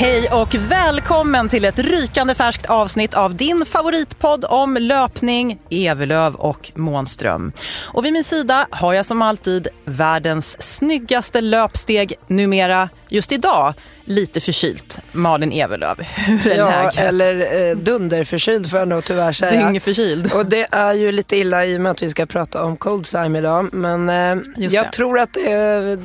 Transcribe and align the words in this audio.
Hej 0.00 0.28
och 0.32 0.54
välkommen 0.54 1.48
till 1.48 1.64
ett 1.64 1.78
rykande 1.78 2.34
färskt 2.34 2.66
avsnitt 2.66 3.14
av 3.14 3.34
din 3.34 3.64
favoritpodd 3.66 4.44
om 4.48 4.76
löpning, 4.80 5.58
Evelöv 5.70 6.34
och 6.34 6.72
Månström. 6.74 7.52
Och 7.92 8.04
vid 8.04 8.12
min 8.12 8.24
sida 8.24 8.66
har 8.70 8.94
jag 8.94 9.06
som 9.06 9.22
alltid 9.22 9.68
världens 9.84 10.62
snyggaste 10.62 11.40
löpsteg 11.40 12.14
numera, 12.26 12.88
just 13.08 13.32
idag, 13.32 13.74
lite 14.04 14.40
förkylt, 14.40 15.00
Malin 15.12 15.52
Evelöv. 15.52 16.00
Hur 16.02 16.52
är 16.52 16.56
ja, 16.56 16.70
läget? 16.70 16.98
eller 16.98 17.68
eh, 17.70 17.76
dunderförkyld 17.76 18.70
får 18.70 18.78
jag 18.78 18.88
nog 18.88 19.04
tyvärr 19.04 19.32
säga. 19.32 19.68
Dyngförkyld. 19.68 20.32
Och 20.32 20.46
det 20.46 20.66
är 20.70 20.92
ju 20.92 21.12
lite 21.12 21.36
illa 21.36 21.66
i 21.66 21.76
och 21.76 21.80
med 21.80 21.92
att 21.92 22.02
vi 22.02 22.10
ska 22.10 22.26
prata 22.26 22.64
om 22.64 22.76
Coldsime 22.76 23.38
idag. 23.38 23.68
Men 23.72 24.08
eh, 24.08 24.42
jag 24.56 24.86
det. 24.86 24.92
tror 24.92 25.18
att 25.18 25.36
eh, 25.36 25.52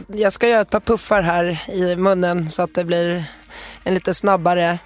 jag 0.07 0.33
ska 0.33 0.47
göra 0.47 0.61
ett 0.61 0.69
par 0.69 0.79
puffar 0.79 1.21
här 1.21 1.59
i 1.73 1.95
munnen 1.95 2.49
så 2.49 2.61
att 2.61 2.75
det 2.75 2.83
blir 2.83 3.25
en 3.83 3.93
lite 3.93 4.13
snabbare 4.13 4.79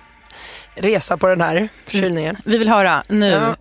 resa 0.76 1.17
på 1.17 1.28
den 1.28 1.42
här 1.42 1.70
förkylningen. 1.86 2.38
Vi 2.45 2.58
vill 2.58 2.70
höra 2.70 3.04
nu. 3.08 3.30
Ja. 3.30 3.56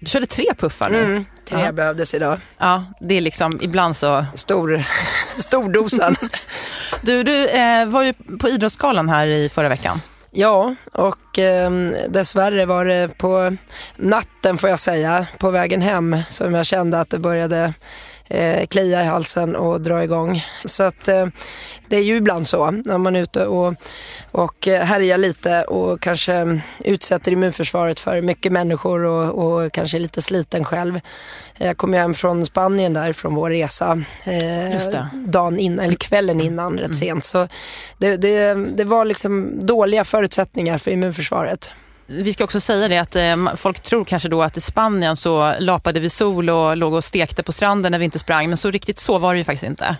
Du 0.00 0.06
körde 0.06 0.26
tre 0.26 0.44
puffar 0.58 0.90
nu. 0.90 1.04
Mm, 1.04 1.24
tre 1.48 1.60
Ja. 1.64 1.72
behövdes 1.72 2.14
idag. 2.14 2.38
Ja, 2.58 2.84
det 3.00 3.14
är 3.14 3.20
liksom 3.20 3.58
ibland 3.60 3.96
så. 3.96 4.24
Stor, 4.34 4.82
stordosen. 5.40 6.16
Du, 7.02 7.22
du 7.22 7.48
eh, 7.48 7.86
var 7.86 8.02
ju 8.02 8.12
på 8.40 8.48
Idrottsgalan 8.48 9.08
här 9.08 9.26
i 9.26 9.48
förra 9.48 9.68
veckan. 9.68 10.00
Ja, 10.30 10.74
och 10.92 11.38
eh, 11.38 11.70
dessvärre 12.08 12.66
var 12.66 12.84
det 12.84 13.18
på 13.18 13.56
natten 13.96 14.58
får 14.58 14.70
jag 14.70 14.80
säga, 14.80 15.26
på 15.38 15.50
vägen 15.50 15.82
hem 15.82 16.16
som 16.28 16.54
jag 16.54 16.66
kände 16.66 17.00
att 17.00 17.10
det 17.10 17.18
började 17.18 17.74
eh, 18.32 18.66
klia 18.66 19.02
i 19.02 19.06
halsen 19.06 19.56
och 19.56 19.80
dra 19.80 20.04
igång. 20.04 20.44
Så 20.64 20.82
att 20.82 21.08
eh, 21.08 21.26
det 21.86 21.96
är 21.96 22.02
ju 22.02 22.16
ibland 22.16 22.46
så 22.46 22.70
när 22.70 22.98
man 22.98 23.16
är 23.16 23.20
ute 23.20 23.46
och, 23.46 23.74
och 24.30 24.68
eh, 24.68 24.82
härjar 24.82 25.18
lite 25.18 25.62
och 25.62 26.00
kanske 26.00 26.60
utsätter 26.78 27.32
immunförsvaret 27.32 28.00
för 28.00 28.20
mycket 28.20 28.52
människor 28.52 29.04
och, 29.04 29.44
och 29.44 29.72
kanske 29.72 29.96
är 29.96 30.00
lite 30.00 30.22
sliten 30.22 30.64
själv. 30.64 31.00
Jag 31.58 31.76
kom 31.76 31.94
ju 31.94 32.00
hem 32.00 32.14
från 32.14 32.46
Spanien 32.46 32.94
där 32.94 33.12
från 33.12 33.34
vår 33.34 33.50
resa 33.50 34.02
eh, 34.24 35.02
dagen 35.14 35.58
innan, 35.58 35.84
eller 35.84 35.96
kvällen 35.96 36.40
innan 36.40 36.78
rätt 36.78 36.96
sent. 36.96 37.24
Så 37.24 37.48
det, 37.98 38.16
det, 38.16 38.54
det 38.54 38.84
var 38.84 39.04
liksom 39.04 39.60
dåliga 39.66 40.04
förutsättningar 40.04 40.78
för 40.78 40.90
immunförsvaret. 40.90 41.72
Vi 42.06 42.32
ska 42.32 42.44
också 42.44 42.60
säga 42.60 42.88
det 42.88 42.98
att 42.98 43.16
eh, 43.16 43.56
folk 43.56 43.80
tror 43.80 44.04
kanske 44.04 44.28
då 44.28 44.42
att 44.42 44.56
i 44.56 44.60
Spanien 44.60 45.16
så 45.16 45.54
lapade 45.58 46.00
vi 46.00 46.10
sol 46.10 46.50
och 46.50 46.76
låg 46.76 46.94
och 46.94 47.04
stekte 47.04 47.42
på 47.42 47.52
stranden 47.52 47.92
när 47.92 47.98
vi 47.98 48.04
inte 48.04 48.18
sprang. 48.18 48.48
Men 48.48 48.56
så 48.56 48.70
riktigt 48.70 48.98
så 48.98 49.18
var 49.18 49.34
det 49.34 49.38
ju 49.38 49.44
faktiskt 49.44 49.64
inte. 49.64 49.96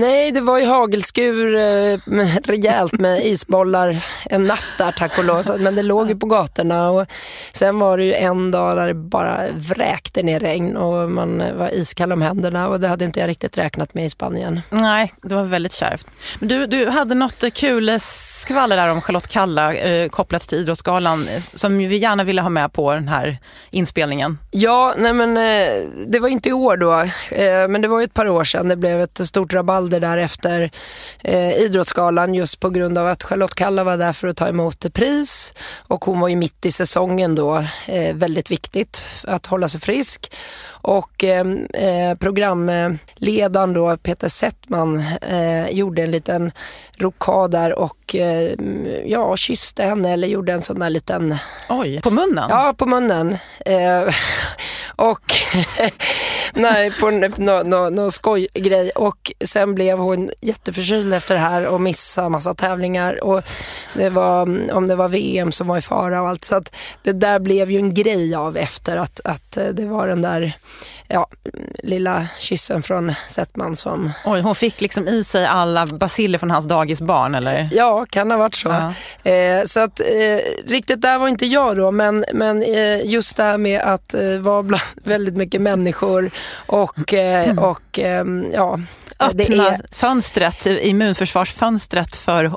Nej, 0.00 0.32
det 0.32 0.40
var 0.40 0.58
ju 0.58 0.66
hagelskur 0.66 1.54
eh, 1.54 1.98
med- 2.04 2.40
rejält 2.46 2.92
med 2.92 3.26
isbollar 3.26 4.04
en 4.30 4.42
natt 4.42 4.64
där 4.78 4.92
tack 4.92 5.18
och 5.18 5.24
lov. 5.24 5.44
Men 5.58 5.74
det 5.74 5.82
låg 5.82 6.08
ju 6.08 6.16
på 6.16 6.26
gatorna 6.26 6.90
och 6.90 7.06
sen 7.52 7.78
var 7.78 7.98
det 7.98 8.04
ju 8.04 8.14
en 8.14 8.50
dag 8.50 8.76
där 8.76 8.86
det 8.86 8.94
bara 8.94 9.40
vräkte 9.56 10.22
ner 10.22 10.40
regn 10.40 10.76
och 10.76 11.10
man 11.10 11.40
eh, 11.40 11.54
var 11.54 11.74
iskall 11.74 12.12
om 12.12 12.22
händerna 12.22 12.68
och 12.68 12.80
det 12.80 12.88
hade 12.88 13.04
inte 13.04 13.20
jag 13.20 13.28
riktigt 13.28 13.58
räknat 13.58 13.94
med 13.94 14.04
i 14.04 14.10
Spanien. 14.10 14.60
Nej, 14.70 15.12
det 15.22 15.34
var 15.34 15.44
väldigt 15.44 15.72
kärvt. 15.72 16.06
Men 16.38 16.48
du, 16.48 16.66
du 16.66 16.88
hade 16.90 17.14
något 17.14 17.42
eh, 17.42 17.50
kul 17.50 18.00
skvaller 18.00 18.76
där 18.76 18.88
om 18.90 19.00
Charlotte 19.00 19.28
Kalla 19.28 19.74
eh, 19.74 20.08
kopplat 20.08 20.42
till 20.42 20.58
Idrottsgalan 20.58 21.28
eh, 21.28 21.40
som 21.40 21.78
vi 21.78 21.96
gärna 21.96 22.24
ville 22.24 22.42
ha 22.42 22.48
med 22.48 22.72
på 22.72 22.92
den 22.92 23.08
här 23.08 23.38
inspelningen. 23.70 24.38
Ja, 24.50 24.94
nej 24.98 25.12
men 25.12 25.36
eh, 25.36 25.88
det 26.06 26.18
var 26.20 26.28
inte 26.28 26.48
i 26.48 26.52
år 26.52 26.76
då, 26.76 27.04
men 27.68 27.82
det 27.82 27.88
var 27.88 27.98
ju 28.00 28.04
ett 28.04 28.14
par 28.14 28.28
år 28.28 28.44
sedan. 28.44 28.68
Det 28.68 28.76
blev 28.76 29.00
ett 29.00 29.26
stort 29.26 29.52
rabalder 29.52 29.87
där 29.88 30.18
efter 30.18 30.70
eh, 31.24 31.52
Idrottsgalan 31.52 32.34
just 32.34 32.60
på 32.60 32.70
grund 32.70 32.98
av 32.98 33.06
att 33.06 33.22
Charlotte 33.22 33.54
Kalla 33.54 33.84
var 33.84 33.96
där 33.96 34.12
för 34.12 34.28
att 34.28 34.36
ta 34.36 34.48
emot 34.48 34.92
pris 34.92 35.54
och 35.78 36.04
hon 36.04 36.20
var 36.20 36.28
ju 36.28 36.36
mitt 36.36 36.66
i 36.66 36.72
säsongen 36.72 37.34
då. 37.34 37.64
Eh, 37.86 38.14
väldigt 38.14 38.50
viktigt 38.50 39.04
att 39.24 39.46
hålla 39.46 39.68
sig 39.68 39.80
frisk. 39.80 40.32
Och 40.68 41.24
eh, 41.24 41.46
eh, 41.74 42.14
programledaren 42.18 43.72
då, 43.72 43.96
Peter 43.96 44.28
Settman, 44.28 45.04
eh, 45.22 45.70
gjorde 45.70 46.02
en 46.02 46.10
liten 46.10 46.52
rokad 46.96 47.50
där 47.50 47.78
och 47.78 48.16
eh, 48.16 48.52
ja, 49.04 49.36
kysste 49.36 49.84
henne 49.84 50.12
eller 50.12 50.28
gjorde 50.28 50.52
en 50.52 50.62
sån 50.62 50.78
där 50.78 50.90
liten 50.90 51.36
Oj, 51.68 52.00
på 52.02 52.10
munnen? 52.10 52.46
Ja, 52.50 52.74
på 52.78 52.86
munnen. 52.86 53.36
Och 54.98 55.20
nej, 56.54 56.90
på 56.90 57.10
någon 57.10 57.68
no, 57.68 57.90
no 57.90 58.10
skojgrej. 58.10 58.90
Och 58.90 59.32
sen 59.44 59.74
blev 59.74 59.98
hon 59.98 60.30
jätteförkyld 60.40 61.14
efter 61.14 61.34
det 61.34 61.40
här 61.40 61.66
och 61.66 61.80
missade 61.80 62.28
massa 62.28 62.54
tävlingar. 62.54 63.24
Och 63.24 63.42
det 63.94 64.10
var, 64.10 64.42
om 64.72 64.88
det 64.88 64.96
var 64.96 65.08
VM 65.08 65.52
som 65.52 65.66
var 65.66 65.78
i 65.78 65.80
fara 65.80 66.22
och 66.22 66.28
allt. 66.28 66.44
Så 66.44 66.56
att 66.56 66.76
det 67.02 67.12
där 67.12 67.38
blev 67.38 67.70
ju 67.70 67.78
en 67.78 67.94
grej 67.94 68.34
av 68.34 68.56
efter 68.56 68.96
att, 68.96 69.20
att 69.24 69.56
eh, 69.56 69.66
det 69.66 69.86
var 69.86 70.08
den 70.08 70.22
där 70.22 70.54
ja, 71.08 71.26
lilla 71.82 72.26
kyssen 72.38 72.82
från 72.82 73.14
Settman 73.28 73.76
som, 73.76 74.10
Oj, 74.24 74.40
hon 74.40 74.54
fick 74.54 74.80
liksom 74.80 75.08
i 75.08 75.24
sig 75.24 75.46
alla 75.46 75.86
basiller 75.86 76.38
från 76.38 76.50
hans 76.50 76.68
dagisbarn 76.68 77.34
eller? 77.34 77.68
ja, 77.72 78.06
kan 78.10 78.30
ha 78.30 78.38
varit 78.38 78.54
så. 78.54 78.68
Ja. 79.24 79.30
Eh, 79.30 79.64
så 79.64 79.80
att 79.80 80.00
eh, 80.00 80.66
riktigt 80.66 81.00
där 81.00 81.18
var 81.18 81.28
inte 81.28 81.46
jag 81.46 81.76
då, 81.76 81.90
men, 81.90 82.24
men 82.32 82.62
eh, 82.62 83.06
just 83.06 83.36
det 83.36 83.42
här 83.42 83.58
med 83.58 83.80
att 83.80 84.14
eh, 84.14 84.38
vara 84.38 84.62
bland 84.62 84.82
väldigt 85.04 85.36
mycket 85.36 85.60
människor 85.60 86.30
och, 86.66 87.14
eh, 87.14 87.58
och 87.98 88.04
ehm, 88.04 88.50
ja. 88.52 88.78
Det 89.32 89.44
Öppna 89.44 89.70
är, 89.70 89.80
fönstret, 89.92 90.66
immunförsvarsfönstret 90.66 92.16
för 92.16 92.44
eh, 92.44 92.50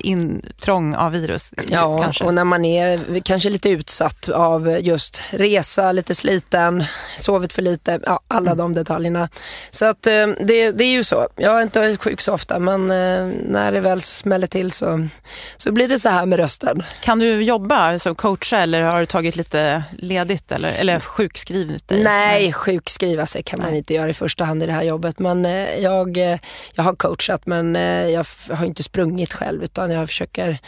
intrång 0.00 0.94
av 0.94 1.12
virus. 1.12 1.54
ja, 1.68 2.02
kanske. 2.02 2.24
och 2.24 2.34
när 2.34 2.44
man 2.44 2.64
är 2.64 3.20
kanske 3.20 3.50
lite 3.50 3.68
utsatt 3.68 4.28
av 4.28 4.78
just 4.80 5.22
resa, 5.30 5.92
lite 5.92 6.14
sliten, 6.14 6.84
sovit 7.16 7.52
för 7.52 7.62
lite, 7.62 8.00
ja, 8.06 8.20
alla 8.28 8.54
de 8.54 8.72
detaljerna. 8.72 9.28
Så 9.70 9.86
att 9.86 10.06
eh, 10.06 10.26
det, 10.26 10.70
det 10.70 10.84
är 10.84 10.92
ju 10.92 11.04
så. 11.04 11.28
Jag 11.36 11.58
är 11.58 11.62
inte 11.62 11.96
sjuk 11.96 12.20
så 12.20 12.32
ofta, 12.32 12.58
men 12.58 12.90
eh, 12.90 13.26
när 13.44 13.72
det 13.72 13.80
väl 13.80 14.00
smäller 14.00 14.46
till 14.46 14.72
så, 14.72 15.08
så 15.56 15.72
blir 15.72 15.88
det 15.88 15.98
så 15.98 16.08
här 16.08 16.26
med 16.26 16.38
rösten. 16.38 16.82
Kan 17.00 17.18
du 17.18 17.42
jobba 17.42 17.98
som 17.98 18.14
coacha 18.14 18.58
eller 18.58 18.82
har 18.82 19.00
du 19.00 19.06
tagit 19.06 19.36
lite 19.36 19.82
ledigt 19.98 20.52
eller, 20.52 20.72
eller 20.72 21.00
sjukskrivit 21.00 21.88
dig? 21.88 22.02
Nej, 22.02 22.52
sjukskriva 22.52 23.26
sig 23.26 23.42
kan 23.42 23.60
man 23.60 23.68
Nej. 23.68 23.78
inte 23.78 23.94
göra 23.94 24.10
i 24.10 24.14
första 24.14 24.44
hand 24.44 24.62
det 24.68 24.74
här 24.74 24.82
jobbet. 24.82 25.18
Men 25.18 25.46
eh, 25.46 25.78
jag, 25.78 26.16
eh, 26.16 26.38
jag 26.72 26.84
har 26.84 26.94
coachat 26.94 27.46
men 27.46 27.76
eh, 27.76 28.08
jag 28.08 28.26
har 28.50 28.66
inte 28.66 28.82
sprungit 28.82 29.32
själv 29.32 29.64
utan 29.64 29.90
jag 29.90 30.08
försöker 30.08 30.58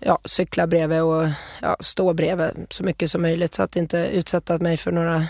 ja, 0.00 0.18
cykla 0.24 0.66
bredvid 0.66 1.00
och 1.02 1.26
ja, 1.62 1.76
stå 1.80 2.12
bredvid 2.12 2.66
så 2.70 2.84
mycket 2.84 3.10
som 3.10 3.22
möjligt 3.22 3.54
så 3.54 3.62
att 3.62 3.76
inte 3.76 3.98
utsätta 3.98 4.58
mig 4.58 4.76
för 4.76 4.92
några 4.92 5.22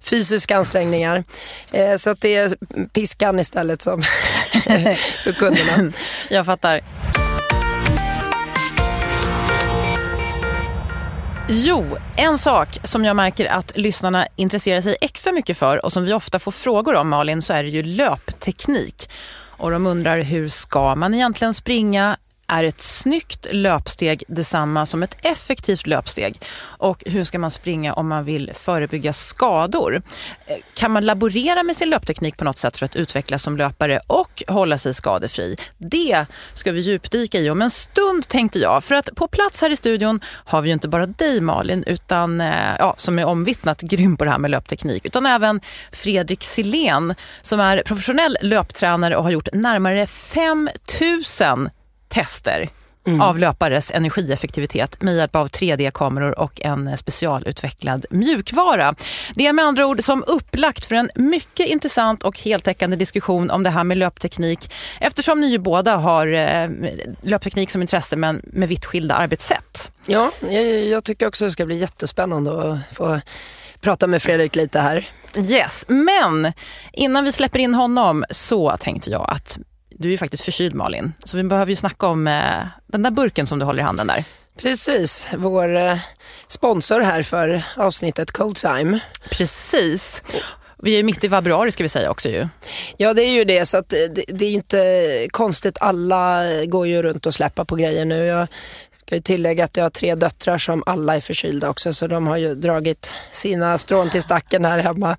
fysiska 0.00 0.56
ansträngningar. 0.56 1.24
Eh, 1.72 1.96
så 1.96 2.10
att 2.10 2.20
det 2.20 2.34
är 2.34 2.56
piskan 2.86 3.40
istället 3.40 3.82
som 3.82 4.02
för 5.24 5.32
kunderna. 5.32 5.92
Jag 6.30 6.46
fattar. 6.46 6.80
Jo, 11.48 11.96
en 12.16 12.38
sak 12.38 12.78
som 12.84 13.04
jag 13.04 13.16
märker 13.16 13.46
att 13.46 13.76
lyssnarna 13.76 14.26
intresserar 14.36 14.80
sig 14.80 14.96
extra 15.00 15.32
mycket 15.32 15.58
för 15.58 15.84
och 15.84 15.92
som 15.92 16.04
vi 16.04 16.12
ofta 16.12 16.38
får 16.38 16.52
frågor 16.52 16.94
om 16.94 17.08
Malin 17.08 17.42
så 17.42 17.52
är 17.52 17.62
det 17.62 17.68
ju 17.68 17.82
löpteknik. 17.82 19.10
Och 19.56 19.70
de 19.70 19.86
undrar 19.86 20.22
hur 20.22 20.48
ska 20.48 20.94
man 20.94 21.14
egentligen 21.14 21.54
springa? 21.54 22.16
Är 22.46 22.64
ett 22.64 22.80
snyggt 22.80 23.46
löpsteg 23.50 24.24
detsamma 24.28 24.86
som 24.86 25.02
ett 25.02 25.16
effektivt 25.22 25.86
löpsteg? 25.86 26.40
Och 26.62 27.02
hur 27.06 27.24
ska 27.24 27.38
man 27.38 27.50
springa 27.50 27.92
om 27.92 28.08
man 28.08 28.24
vill 28.24 28.50
förebygga 28.54 29.12
skador? 29.12 30.02
Eh, 30.46 30.56
kan 30.74 30.90
man 30.90 31.06
laborera 31.06 31.62
med 31.62 31.76
sin 31.76 31.90
löpteknik 31.90 32.36
på 32.36 32.44
något 32.44 32.58
sätt 32.58 32.76
för 32.76 32.86
att 32.86 32.96
utvecklas 32.96 33.42
som 33.42 33.56
löpare 33.56 34.00
och 34.06 34.42
hålla 34.48 34.78
sig 34.78 34.94
skadefri? 34.94 35.56
Det 35.78 36.26
ska 36.52 36.72
vi 36.72 36.80
djupdyka 36.80 37.40
i 37.40 37.50
om 37.50 37.62
en 37.62 37.70
stund 37.70 38.28
tänkte 38.28 38.58
jag. 38.58 38.84
För 38.84 38.94
att 38.94 39.14
på 39.14 39.28
plats 39.28 39.60
här 39.60 39.70
i 39.70 39.76
studion 39.76 40.20
har 40.44 40.62
vi 40.62 40.68
ju 40.68 40.72
inte 40.72 40.88
bara 40.88 41.06
dig 41.06 41.40
Malin, 41.40 41.84
utan, 41.86 42.40
eh, 42.40 42.76
ja, 42.78 42.94
som 42.96 43.18
är 43.18 43.24
omvittnat 43.24 43.80
grym 43.80 44.16
på 44.16 44.24
det 44.24 44.30
här 44.30 44.38
med 44.38 44.50
löpteknik, 44.50 45.06
utan 45.06 45.26
även 45.26 45.60
Fredrik 45.92 46.44
Silén 46.44 47.14
som 47.42 47.60
är 47.60 47.82
professionell 47.86 48.38
löptränare 48.40 49.16
och 49.16 49.24
har 49.24 49.30
gjort 49.30 49.48
närmare 49.52 50.06
5000 50.06 51.70
tester 52.14 52.68
mm. 53.06 53.20
av 53.20 53.38
löpares 53.38 53.90
energieffektivitet 53.90 55.02
med 55.02 55.16
hjälp 55.16 55.36
av 55.36 55.48
3D-kameror 55.48 56.38
och 56.38 56.60
en 56.60 56.96
specialutvecklad 56.96 58.06
mjukvara. 58.10 58.94
Det 59.34 59.46
är 59.46 59.52
med 59.52 59.64
andra 59.64 59.86
ord 59.86 60.04
som 60.04 60.24
upplagt 60.26 60.84
för 60.84 60.94
en 60.94 61.10
mycket 61.14 61.66
intressant 61.66 62.22
och 62.22 62.38
heltäckande 62.38 62.96
diskussion 62.96 63.50
om 63.50 63.62
det 63.62 63.70
här 63.70 63.84
med 63.84 63.96
löpteknik 63.96 64.72
eftersom 65.00 65.40
ni 65.40 65.46
ju 65.46 65.58
båda 65.58 65.96
har 65.96 66.26
eh, 66.26 66.70
löpteknik 67.22 67.70
som 67.70 67.82
intresse 67.82 68.16
men 68.16 68.42
med 68.44 68.68
vitt 68.68 68.84
skilda 68.84 69.14
arbetssätt. 69.14 69.90
Ja, 70.06 70.30
jag, 70.40 70.64
jag 70.84 71.04
tycker 71.04 71.26
också 71.26 71.44
det 71.44 71.50
ska 71.50 71.66
bli 71.66 71.78
jättespännande 71.78 72.72
att 72.72 72.96
få 72.96 73.20
prata 73.80 74.06
med 74.06 74.22
Fredrik 74.22 74.56
lite 74.56 74.80
här. 74.80 75.08
Yes, 75.36 75.84
men 75.88 76.52
innan 76.92 77.24
vi 77.24 77.32
släpper 77.32 77.58
in 77.58 77.74
honom 77.74 78.24
så 78.30 78.76
tänkte 78.76 79.10
jag 79.10 79.30
att 79.30 79.58
du 79.98 80.08
är 80.08 80.12
ju 80.12 80.18
faktiskt 80.18 80.44
förkyld 80.44 80.74
Malin, 80.74 81.12
så 81.24 81.36
vi 81.36 81.44
behöver 81.44 81.70
ju 81.70 81.76
snacka 81.76 82.06
om 82.06 82.26
eh, 82.26 82.66
den 82.86 83.02
där 83.02 83.10
burken 83.10 83.46
som 83.46 83.58
du 83.58 83.64
håller 83.64 83.82
i 83.82 83.84
handen 83.84 84.06
där. 84.06 84.24
Precis, 84.58 85.30
vår 85.38 85.76
eh, 85.76 85.98
sponsor 86.48 87.00
här 87.00 87.22
för 87.22 87.62
avsnittet 87.76 88.32
Cold 88.32 88.56
Time. 88.56 89.00
Precis. 89.30 90.22
Vi 90.78 90.98
är 90.98 91.02
mitt 91.02 91.24
i 91.24 91.30
februari 91.30 91.72
ska 91.72 91.82
vi 91.82 91.88
säga 91.88 92.10
också 92.10 92.28
ju. 92.28 92.48
Ja 92.96 93.14
det 93.14 93.22
är 93.22 93.30
ju 93.30 93.44
det 93.44 93.66
så 93.66 93.76
att 93.76 93.88
det, 93.88 94.24
det 94.28 94.44
är 94.44 94.50
inte 94.50 95.26
konstigt. 95.30 95.78
Alla 95.80 96.44
går 96.64 96.86
ju 96.86 97.02
runt 97.02 97.26
och 97.26 97.34
släpper 97.34 97.64
på 97.64 97.76
grejer 97.76 98.04
nu. 98.04 98.24
Jag 98.24 98.48
Ska 99.06 99.14
ju 99.14 99.20
tillägga 99.20 99.64
att 99.64 99.76
jag 99.76 99.84
har 99.84 99.90
tre 99.90 100.14
döttrar 100.14 100.58
som 100.58 100.82
alla 100.86 101.16
är 101.16 101.20
förkylda 101.20 101.70
också 101.70 101.92
så 101.92 102.06
de 102.06 102.26
har 102.26 102.36
ju 102.36 102.54
dragit 102.54 103.10
sina 103.30 103.78
strån 103.78 104.10
till 104.10 104.22
stacken 104.22 104.64
här 104.64 104.78
hemma. 104.78 105.10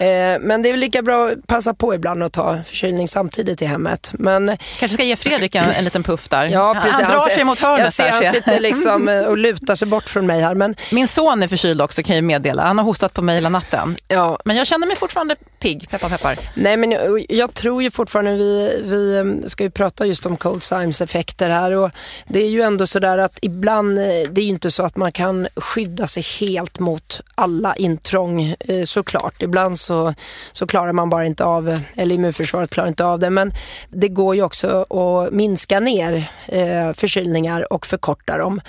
Eh, 0.00 0.40
men 0.40 0.62
det 0.62 0.68
är 0.68 0.72
väl 0.72 0.80
lika 0.80 1.02
bra 1.02 1.28
att 1.28 1.46
passa 1.46 1.74
på 1.74 1.94
ibland 1.94 2.22
och 2.22 2.32
ta 2.32 2.62
förkylning 2.62 3.08
samtidigt 3.08 3.62
i 3.62 3.64
hemmet. 3.64 4.12
Men, 4.18 4.56
Kanske 4.78 4.94
ska 4.94 5.04
ge 5.04 5.16
Fredrik 5.16 5.54
en, 5.54 5.70
en 5.70 5.84
liten 5.84 6.02
puff 6.02 6.28
där. 6.28 6.44
Ja, 6.44 6.80
precis. 6.82 7.00
Han 7.00 7.10
drar 7.10 7.30
sig 7.30 7.44
mot 7.44 7.58
hörnet. 7.58 7.84
Jag 7.84 7.92
ser, 7.92 8.10
han 8.10 8.22
sitter 8.22 8.60
liksom 8.60 9.08
eh, 9.08 9.20
och 9.20 9.38
lutar 9.38 9.74
sig 9.74 9.88
bort 9.88 10.08
från 10.08 10.26
mig 10.26 10.40
här. 10.40 10.54
Men... 10.54 10.74
Min 10.92 11.08
son 11.08 11.42
är 11.42 11.48
förkyld 11.48 11.82
också 11.82 12.02
kan 12.02 12.16
jag 12.16 12.24
meddela. 12.24 12.66
Han 12.66 12.78
har 12.78 12.84
hostat 12.84 13.14
på 13.14 13.22
mig 13.22 13.34
hela 13.34 13.48
natten. 13.48 13.96
Ja. 14.08 14.38
Men 14.44 14.56
jag 14.56 14.66
känner 14.66 14.86
mig 14.86 14.96
fortfarande 14.96 15.36
pigg, 15.58 15.90
peppar 15.90 16.08
peppar. 16.08 16.38
Nej 16.54 16.76
men 16.76 16.90
jag, 16.90 17.26
jag, 17.28 17.54
tror 17.54 17.82
ju 17.82 17.90
fortfarande, 17.90 18.34
vi, 18.34 18.82
vi 18.84 19.18
mm, 19.18 19.48
ska 19.48 19.64
ju 19.64 19.70
prata 19.70 20.06
just 20.06 20.26
om 20.26 20.36
cold 20.36 20.62
Symes 20.62 21.00
effekter 21.00 21.50
här 21.50 21.72
och 21.72 21.90
det 22.26 22.40
är 22.40 22.48
ju 22.48 22.60
ändå 22.60 22.86
sådär 22.86 23.18
att 23.18 23.27
ibland, 23.42 23.98
eh, 23.98 24.04
det 24.04 24.40
är 24.40 24.44
ju 24.44 24.48
inte 24.48 24.70
så 24.70 24.82
att 24.82 24.96
man 24.96 25.12
kan 25.12 25.48
skydda 25.56 26.06
sig 26.06 26.22
helt 26.40 26.78
mot 26.78 27.20
alla 27.34 27.76
intrång 27.76 28.54
eh, 28.60 28.84
såklart. 28.84 29.42
Ibland 29.42 29.78
så, 29.78 30.14
så 30.52 30.66
klarar 30.66 30.92
man 30.92 31.10
bara 31.10 31.26
inte 31.26 31.44
av, 31.44 31.80
eller 31.96 32.14
immunförsvaret 32.14 32.70
klarar 32.70 32.88
inte 32.88 33.04
av 33.04 33.18
det 33.18 33.30
men 33.30 33.52
det 33.88 34.08
går 34.08 34.34
ju 34.34 34.42
också 34.42 34.86
att 34.90 35.32
minska 35.32 35.80
ner 35.80 36.30
eh, 36.46 36.92
förkylningar 36.92 37.72
och 37.72 37.86
förkorta 37.86 38.38
dem. 38.38 38.60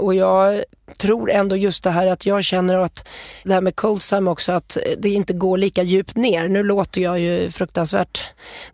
Och 0.00 0.14
jag 0.14 0.64
tror 0.98 1.30
ändå 1.30 1.56
just 1.56 1.84
det 1.84 1.90
här 1.90 2.06
att 2.06 2.26
jag 2.26 2.44
känner 2.44 2.78
att 2.78 3.08
det 3.44 3.54
här 3.54 3.60
med 3.60 3.76
Coldsam 3.76 4.28
också 4.28 4.52
att 4.52 4.76
det 4.98 5.08
inte 5.08 5.32
går 5.32 5.58
lika 5.58 5.82
djupt 5.82 6.16
ner. 6.16 6.48
Nu 6.48 6.62
låter 6.62 7.00
jag 7.00 7.20
ju 7.20 7.50
fruktansvärt 7.50 8.22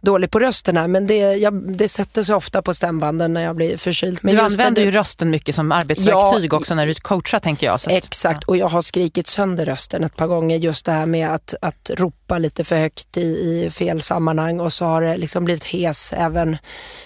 dålig 0.00 0.31
på 0.31 0.38
rösten 0.38 0.76
här 0.76 0.88
men 0.88 1.06
det, 1.06 1.17
jag, 1.17 1.76
det 1.76 1.88
sätter 1.88 2.23
sig 2.23 2.35
ofta 2.35 2.62
på 2.62 2.75
stämbanden 2.75 3.32
när 3.32 3.43
jag 3.43 3.56
blir 3.56 3.76
förkyld. 3.76 4.19
Men 4.23 4.35
du 4.35 4.41
använder 4.41 4.82
det, 4.82 4.87
ju 4.87 4.91
rösten 4.91 5.31
mycket 5.31 5.55
som 5.55 5.73
arbetsverktyg 5.73 6.53
ja, 6.53 6.56
också 6.56 6.75
när 6.75 6.87
du 6.87 6.94
coachar 6.94 7.38
tänker 7.38 7.67
jag. 7.67 7.75
Att, 7.75 7.87
exakt 7.87 8.44
ja. 8.47 8.50
och 8.50 8.56
jag 8.56 8.69
har 8.69 8.82
skrikit 8.82 9.26
sönder 9.26 9.65
rösten 9.65 10.05
ett 10.05 10.17
par 10.17 10.26
gånger 10.26 10.58
just 10.58 10.87
det 10.87 10.93
här 10.93 11.06
med 11.06 11.35
att, 11.35 11.55
att 11.61 11.91
ropa 11.94 12.38
lite 12.38 12.65
för 12.65 12.76
högt 12.76 13.17
i, 13.17 13.20
i 13.20 13.70
fel 13.70 14.03
sammanhang 14.03 14.61
och 14.61 14.73
så 14.73 14.85
har 14.85 15.03
det 15.03 15.17
liksom 15.17 15.44
blivit 15.44 15.65
hes 15.65 16.12
även, 16.12 16.56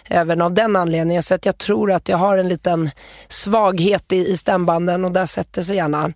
även 0.04 0.42
av 0.42 0.52
den 0.52 0.76
anledningen. 0.76 1.22
Så 1.22 1.34
att 1.34 1.46
jag 1.46 1.58
tror 1.58 1.92
att 1.92 2.08
jag 2.08 2.16
har 2.16 2.38
en 2.38 2.48
liten 2.48 2.90
svaghet 3.28 4.12
i, 4.12 4.28
i 4.28 4.36
stämbanden 4.36 4.95
och 5.04 5.12
där 5.12 5.26
sätter 5.26 5.62
sig 5.62 5.76
gärna 5.76 6.12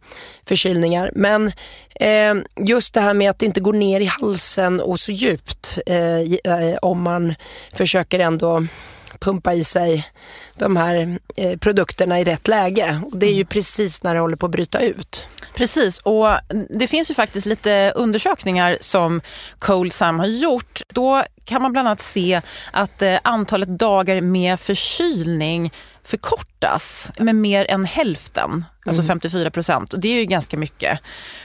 förkylningar. 0.46 1.12
Men 1.14 1.52
eh, 1.94 2.34
just 2.66 2.94
det 2.94 3.00
här 3.00 3.14
med 3.14 3.30
att 3.30 3.38
det 3.38 3.46
inte 3.46 3.60
går 3.60 3.72
ner 3.72 4.00
i 4.00 4.10
halsen 4.20 4.80
och 4.80 5.00
så 5.00 5.12
djupt 5.12 5.78
eh, 5.86 6.20
eh, 6.20 6.76
om 6.82 7.02
man 7.02 7.34
försöker 7.72 8.18
ändå 8.18 8.66
pumpa 9.20 9.54
i 9.54 9.64
sig 9.64 10.04
de 10.58 10.76
här 10.76 11.18
eh, 11.36 11.58
produkterna 11.58 12.20
i 12.20 12.24
rätt 12.24 12.48
läge. 12.48 13.00
Och 13.12 13.18
det 13.18 13.26
är 13.26 13.34
ju 13.34 13.44
precis 13.44 14.02
när 14.02 14.14
det 14.14 14.20
håller 14.20 14.36
på 14.36 14.46
att 14.46 14.52
bryta 14.52 14.80
ut. 14.80 15.26
Precis, 15.54 15.98
och 15.98 16.28
det 16.70 16.88
finns 16.88 17.10
ju 17.10 17.14
faktiskt 17.14 17.46
lite 17.46 17.92
undersökningar 17.96 18.78
som 18.80 19.20
Colsam 19.58 20.18
har 20.18 20.26
gjort. 20.26 20.80
Då 20.88 21.24
kan 21.44 21.62
man 21.62 21.72
bland 21.72 21.88
annat 21.88 22.00
se 22.00 22.40
att 22.72 23.02
eh, 23.02 23.18
antalet 23.22 23.78
dagar 23.78 24.20
med 24.20 24.60
förkylning 24.60 25.72
förkortas 26.04 27.12
med 27.18 27.34
mer 27.34 27.70
än 27.70 27.84
hälften, 27.84 28.64
alltså 28.86 29.02
54 29.02 29.40
mm. 29.40 29.52
procent. 29.52 29.92
Och 29.92 30.00
det 30.00 30.08
är 30.08 30.20
ju 30.20 30.24
ganska 30.24 30.56
mycket. 30.56 31.00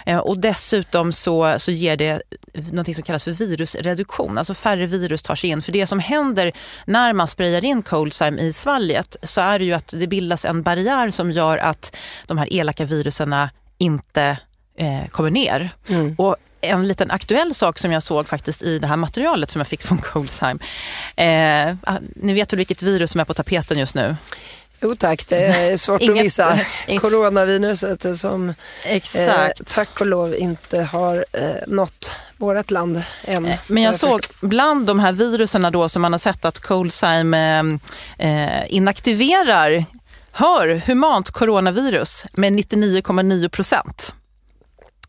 Eh, 0.06 0.18
och 0.18 0.40
dessutom 0.40 1.14
så, 1.14 1.56
så 1.60 1.72
ger 1.72 1.98
det 1.98 2.22
något 2.72 2.96
som 2.96 3.04
kallas 3.04 3.24
för 3.24 3.32
virusreduktion, 3.32 4.38
alltså 4.38 4.54
färre 4.54 4.86
virus 4.86 5.24
tar 5.24 5.36
sig 5.36 5.50
in. 5.50 5.62
För 5.62 5.72
det 5.72 5.88
som 5.88 6.00
händer 6.00 6.52
när 6.86 7.14
man 7.14 7.28
sprayar 7.28 7.66
in 7.66 7.84
Coldsime 7.84 8.42
i 8.42 8.54
svalget 8.54 9.16
så 9.24 9.42
är 9.42 9.60
det 9.60 9.66
ju 9.66 9.74
att 9.74 9.88
det 9.88 10.08
bildas 10.08 10.46
en 10.46 10.64
barriär 10.64 11.10
som 11.10 11.32
gör 11.32 11.58
att 11.58 11.96
de 12.26 12.38
här 12.38 12.54
elaka 12.54 12.86
viruserna 12.86 13.50
inte 13.78 14.38
eh, 14.78 15.08
kommer 15.10 15.30
ner. 15.30 15.70
Mm. 15.88 16.16
Och 16.18 16.36
en 16.62 16.88
liten 16.88 17.12
aktuell 17.12 17.56
sak 17.56 17.80
som 17.80 17.92
jag 17.92 18.04
såg 18.04 18.28
faktiskt 18.28 18.62
i 18.62 18.80
det 18.80 18.88
här 18.88 18.96
materialet 18.96 19.50
som 19.50 19.60
jag 19.60 19.68
fick 19.68 19.82
från 19.82 19.98
Coldsheim. 20.02 20.60
Eh, 21.16 21.70
ah, 21.84 21.98
ni 22.16 22.34
vet 22.34 22.54
väl 22.54 22.58
vilket 22.58 22.82
virus 22.82 23.12
som 23.12 23.20
är 23.20 23.26
på 23.26 23.34
tapeten 23.34 23.80
just 23.80 23.96
nu? 23.96 24.16
Jo 24.82 24.96
tack, 24.96 25.28
det 25.28 25.46
är 25.46 25.78
svårt 25.86 26.02
Inget, 26.02 26.18
att 26.18 26.24
missa. 26.24 26.60
Coronaviruset 27.02 28.18
som 28.18 28.54
Exakt. 28.86 29.60
Eh, 29.60 29.66
tack 29.66 30.02
och 30.02 30.08
lov 30.08 30.36
inte 30.36 30.82
har 30.82 31.26
eh, 31.32 31.68
nått 31.68 32.12
vårt 32.38 32.72
land 32.72 33.04
än. 33.24 33.46
Eh, 33.46 33.60
men 33.68 33.84
jag 33.84 33.96
såg 33.96 34.26
bland 34.42 34.88
de 34.88 35.00
här 35.00 35.12
virusen 35.12 35.72
då 35.72 35.90
som 35.90 36.02
man 36.02 36.12
har 36.12 36.20
sett 36.20 36.46
att 36.46 36.60
Coldsheim 36.60 37.34
eh, 37.34 37.64
eh 38.18 38.64
inaktiverar, 38.68 39.86
hör, 40.32 40.82
humant 40.86 41.32
coronavirus 41.32 42.26
med 42.34 42.54
99,9 42.54 43.50
procent. 43.50 44.14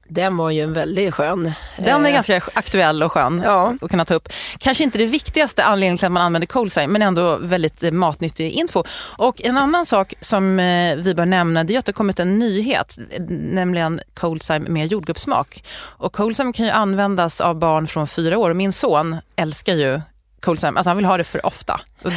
Den 0.09 0.37
var 0.37 0.51
ju 0.51 0.61
en 0.61 0.73
väldigt 0.73 1.15
skön. 1.15 1.53
Den 1.77 2.07
är 2.07 2.09
eh, 2.09 2.15
ganska 2.15 2.41
aktuell 2.55 3.03
och 3.03 3.13
skön 3.13 3.43
ja. 3.45 3.75
att 3.81 3.91
kunna 3.91 4.05
ta 4.05 4.15
upp. 4.15 4.29
Kanske 4.59 4.85
inte 4.85 4.99
det 4.99 5.07
viktigaste 5.07 5.65
anledningen 5.65 5.99
till 5.99 6.07
att 6.07 6.13
man 6.13 6.23
använder 6.23 6.47
Coldside 6.47 6.89
men 6.89 7.03
ändå 7.03 7.37
väldigt 7.37 7.83
eh, 7.83 7.91
matnyttig 7.91 8.53
info. 8.53 8.85
Och 9.17 9.43
en 9.43 9.57
annan 9.57 9.87
sak 9.87 10.15
som 10.21 10.59
eh, 10.59 10.97
vi 10.97 11.15
bör 11.15 11.27
nämna 11.27 11.65
det 11.65 11.75
är 11.75 11.79
att 11.79 11.87
det 11.87 11.93
kommit 11.93 12.21
en 12.21 12.39
nyhet, 12.39 12.99
nämligen 13.29 14.01
Coldside 14.15 14.69
med 14.69 14.87
jordgubbssmak. 14.87 15.65
Och 15.77 16.13
Coldside 16.13 16.55
kan 16.55 16.67
ju 16.67 16.73
användas 16.73 17.41
av 17.41 17.59
barn 17.59 17.87
från 17.87 18.07
fyra 18.07 18.39
år 18.39 18.51
och 18.51 18.57
min 18.57 18.73
son 18.73 19.17
älskar 19.37 19.75
ju 19.75 20.01
Coldside, 20.41 20.77
alltså 20.77 20.91
han 20.91 20.97
vill 20.97 21.07
ha 21.07 21.17
det 21.17 21.25
för 21.25 21.47
ofta. 21.47 21.81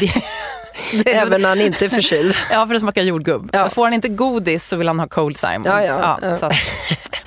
Även 1.06 1.42
när 1.42 1.50
han 1.50 1.62
inte 1.62 1.86
är 1.86 1.90
förkyld? 1.90 2.36
ja, 2.52 2.68
för 2.68 2.74
det 2.74 2.80
smakar 2.80 3.02
jordgubb. 3.02 3.50
Ja. 3.54 3.70
Får 3.70 3.84
han 3.84 3.94
inte 3.94 4.08
godis 4.08 4.68
så 4.68 4.76
vill 4.76 4.88
han 4.88 5.00
ha 5.00 5.08
Coldside. 5.08 5.62
Ja, 5.66 5.84
ja, 5.84 6.20
ja. 6.22 6.36
Så 6.36 6.52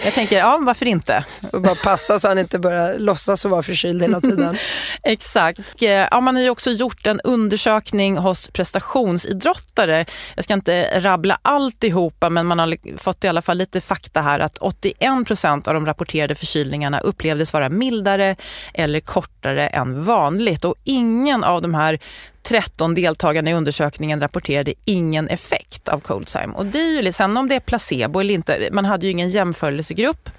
Jag 0.05 0.15
tänker, 0.15 0.39
ja 0.39 0.59
varför 0.67 0.87
inte? 0.87 1.25
Och 1.53 1.61
bara 1.61 1.75
passa 1.75 2.19
så 2.19 2.29
han 2.29 2.39
inte 2.39 2.59
börjar 2.59 2.99
låtsas 2.99 3.45
vara 3.45 3.63
förkyld 3.63 4.03
hela 4.03 4.21
tiden. 4.21 4.57
Exakt. 5.03 5.61
Ja, 5.79 6.21
man 6.21 6.37
har 6.37 6.43
ju 6.43 6.51
också 6.51 6.71
gjort 6.71 7.07
en 7.07 7.21
undersökning 7.21 8.17
hos 8.17 8.49
prestationsidrottare. 8.49 10.07
Jag 10.35 10.45
ska 10.45 10.55
inte 10.55 11.01
rabbla 11.01 11.39
alltihopa 11.43 12.31
men 12.31 12.47
man 12.47 12.59
har 12.59 12.99
fått 12.99 13.25
i 13.25 13.29
alla 13.29 13.43
fall 13.43 13.57
lite 13.57 13.81
fakta 13.81 14.21
här 14.21 14.41
att 14.41 14.59
81 14.59 15.27
procent 15.27 15.69
av 15.69 15.75
de 15.75 15.87
rapporterade 15.87 16.35
förkylningarna 16.35 17.01
upplevdes 17.01 17.53
vara 17.53 17.69
mildare 17.69 18.37
eller 18.75 19.01
kortare 19.01 19.69
än 19.69 20.05
vanligt 20.05 20.65
och 20.65 20.75
ingen 20.85 21.45
av 21.45 21.63
de 21.63 21.75
här 21.75 21.99
13 22.43 22.95
deltagarna 22.95 23.51
i 23.51 23.55
undersökningen 23.55 24.21
rapporterade 24.21 24.75
ingen 24.85 25.29
effekt 25.29 25.89
av 25.89 26.01
Coldsime. 26.01 26.53
Och 26.55 26.67
det 26.67 26.79
är 26.79 27.03
ju, 27.03 27.13
sen 27.13 27.37
om 27.37 27.49
det 27.49 27.55
är 27.55 27.61
placebo 27.61 28.21
eller 28.21 28.35
inte, 28.35 28.69
man 28.73 28.85
hade 28.85 29.07
ju 29.07 29.13
ingen 29.13 29.31
jämförelsegrupp, 29.73 30.31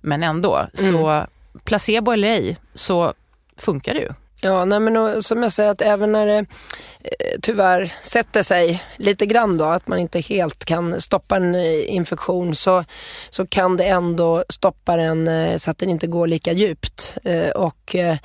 men 0.00 0.22
ändå. 0.22 0.56
Mm. 0.56 0.92
Så 0.92 1.26
placebo 1.64 2.12
eller 2.12 2.28
ej, 2.28 2.56
så 2.74 3.12
funkar 3.56 3.94
det 3.94 4.00
ju. 4.00 4.12
Ja, 4.40 4.64
nej 4.64 4.80
men 4.80 4.96
och, 4.96 5.24
som 5.24 5.42
jag 5.42 5.52
säger 5.52 5.70
att 5.70 5.82
även 5.82 6.12
när 6.12 6.26
det 6.26 6.38
eh, 6.38 7.38
tyvärr 7.42 7.92
sätter 8.02 8.42
sig 8.42 8.82
lite 8.96 9.26
grann 9.26 9.58
då, 9.58 9.64
att 9.64 9.88
man 9.88 9.98
inte 9.98 10.20
helt 10.20 10.64
kan 10.64 11.00
stoppa 11.00 11.36
en 11.36 11.54
eh, 11.54 11.94
infektion 11.94 12.54
så, 12.54 12.84
så 13.30 13.46
kan 13.46 13.76
det 13.76 13.84
ändå 13.84 14.44
stoppa 14.48 14.96
den 14.96 15.28
eh, 15.28 15.56
så 15.56 15.70
att 15.70 15.78
den 15.78 15.90
inte 15.90 16.06
går 16.06 16.26
lika 16.26 16.52
djupt. 16.52 17.18
Eh, 17.24 17.50
och 17.50 17.94
eh, 17.94 18.16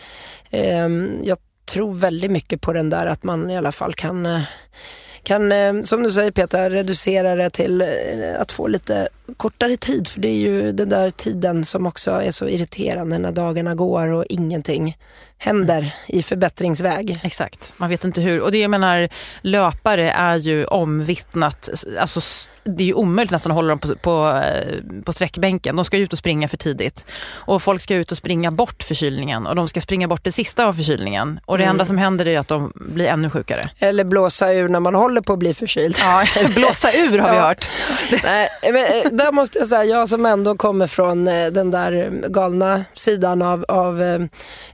ehm, 0.52 1.20
jag 1.24 1.38
tror 1.66 1.94
väldigt 1.94 2.32
mycket 2.32 2.62
på 2.62 2.74
den 2.74 2.90
där 2.90 3.06
att 3.06 3.24
man 3.24 3.50
i 3.50 3.58
alla 3.58 3.72
fall 3.72 3.94
kan 3.94 4.44
kan, 5.24 5.84
som 5.84 6.04
du 6.04 6.12
säger 6.12 6.32
Petra, 6.32 6.70
reducera 6.70 7.36
det 7.36 7.50
till 7.50 7.84
att 8.40 8.52
få 8.52 8.68
lite 8.68 9.10
kortare 9.38 9.78
tid. 9.78 10.08
För 10.08 10.20
det 10.20 10.28
är 10.28 10.38
ju 10.38 10.72
den 10.72 10.90
där 10.90 11.10
tiden 11.10 11.66
som 11.66 11.88
också 11.88 12.12
är 12.12 12.32
så 12.32 12.48
irriterande 12.48 13.18
när 13.18 13.32
dagarna 13.32 13.76
går 13.76 14.08
och 14.08 14.26
ingenting 14.30 14.98
händer 15.38 15.94
i 16.08 16.24
förbättringsväg. 16.24 17.20
Exakt, 17.24 17.74
man 17.78 17.90
vet 17.90 18.04
inte 18.04 18.22
hur. 18.22 18.42
Och 18.42 18.52
det 18.52 18.58
jag 18.58 18.72
menar, 18.72 19.10
löpare 19.42 20.12
är 20.12 20.36
ju 20.36 20.66
omvittnat, 20.66 21.70
alltså 22.00 22.22
det 22.64 22.84
är 22.84 22.88
ju 22.88 22.94
omöjligt 22.94 23.32
nästan 23.32 23.52
att 23.52 23.56
hålla 23.56 23.70
dem 23.70 23.80
på, 23.80 23.96
på, 23.96 24.42
eh, 24.46 25.02
på 25.04 25.14
sträckbänken. 25.14 25.76
De 25.76 25.86
ska 25.86 25.98
ut 25.98 26.14
och 26.14 26.20
springa 26.20 26.48
för 26.48 26.58
tidigt. 26.58 27.06
Och 27.30 27.64
folk 27.64 27.82
ska 27.82 27.96
ut 27.96 28.12
och 28.12 28.18
springa 28.18 28.52
bort 28.52 28.84
förkylningen 28.84 29.48
och 29.48 29.56
de 29.56 29.68
ska 29.68 29.82
springa 29.82 30.08
bort 30.08 30.24
det 30.24 30.32
sista 30.32 30.66
av 30.66 30.74
förkylningen. 30.74 31.40
Och 31.46 31.58
det 31.58 31.64
mm. 31.64 31.74
enda 31.74 31.86
som 31.86 31.98
händer 31.98 32.28
är 32.28 32.40
att 32.40 32.48
de 32.48 32.72
blir 32.76 33.08
ännu 33.08 33.30
sjukare. 33.30 33.64
Eller 33.80 34.04
blåsa 34.04 34.54
ur 34.54 34.70
när 34.70 34.80
man 34.80 34.96
håller 34.96 35.22
på 35.22 35.34
att 35.34 35.40
bli 35.40 35.54
förkyld. 35.54 35.96
Ja, 36.00 36.26
blåsa 36.56 36.94
ur 36.94 37.20
har 37.20 37.32
vi 37.32 37.38
hört. 37.38 37.70
Nej, 38.24 38.50
men, 38.64 38.76
eh, 38.76 39.12
där 39.18 39.32
måste 39.32 39.58
jag 39.58 39.68
säga, 39.68 39.84
jag 39.84 40.10
som 40.10 40.26
ändå 40.26 40.58
kommer 40.58 40.88
från 40.88 41.28
eh, 41.28 41.52
den 41.52 41.72
där 41.72 42.22
galna 42.28 42.86
sidan 42.94 43.42
av, 43.42 43.66
av 43.68 44.02
eh, 44.02 44.22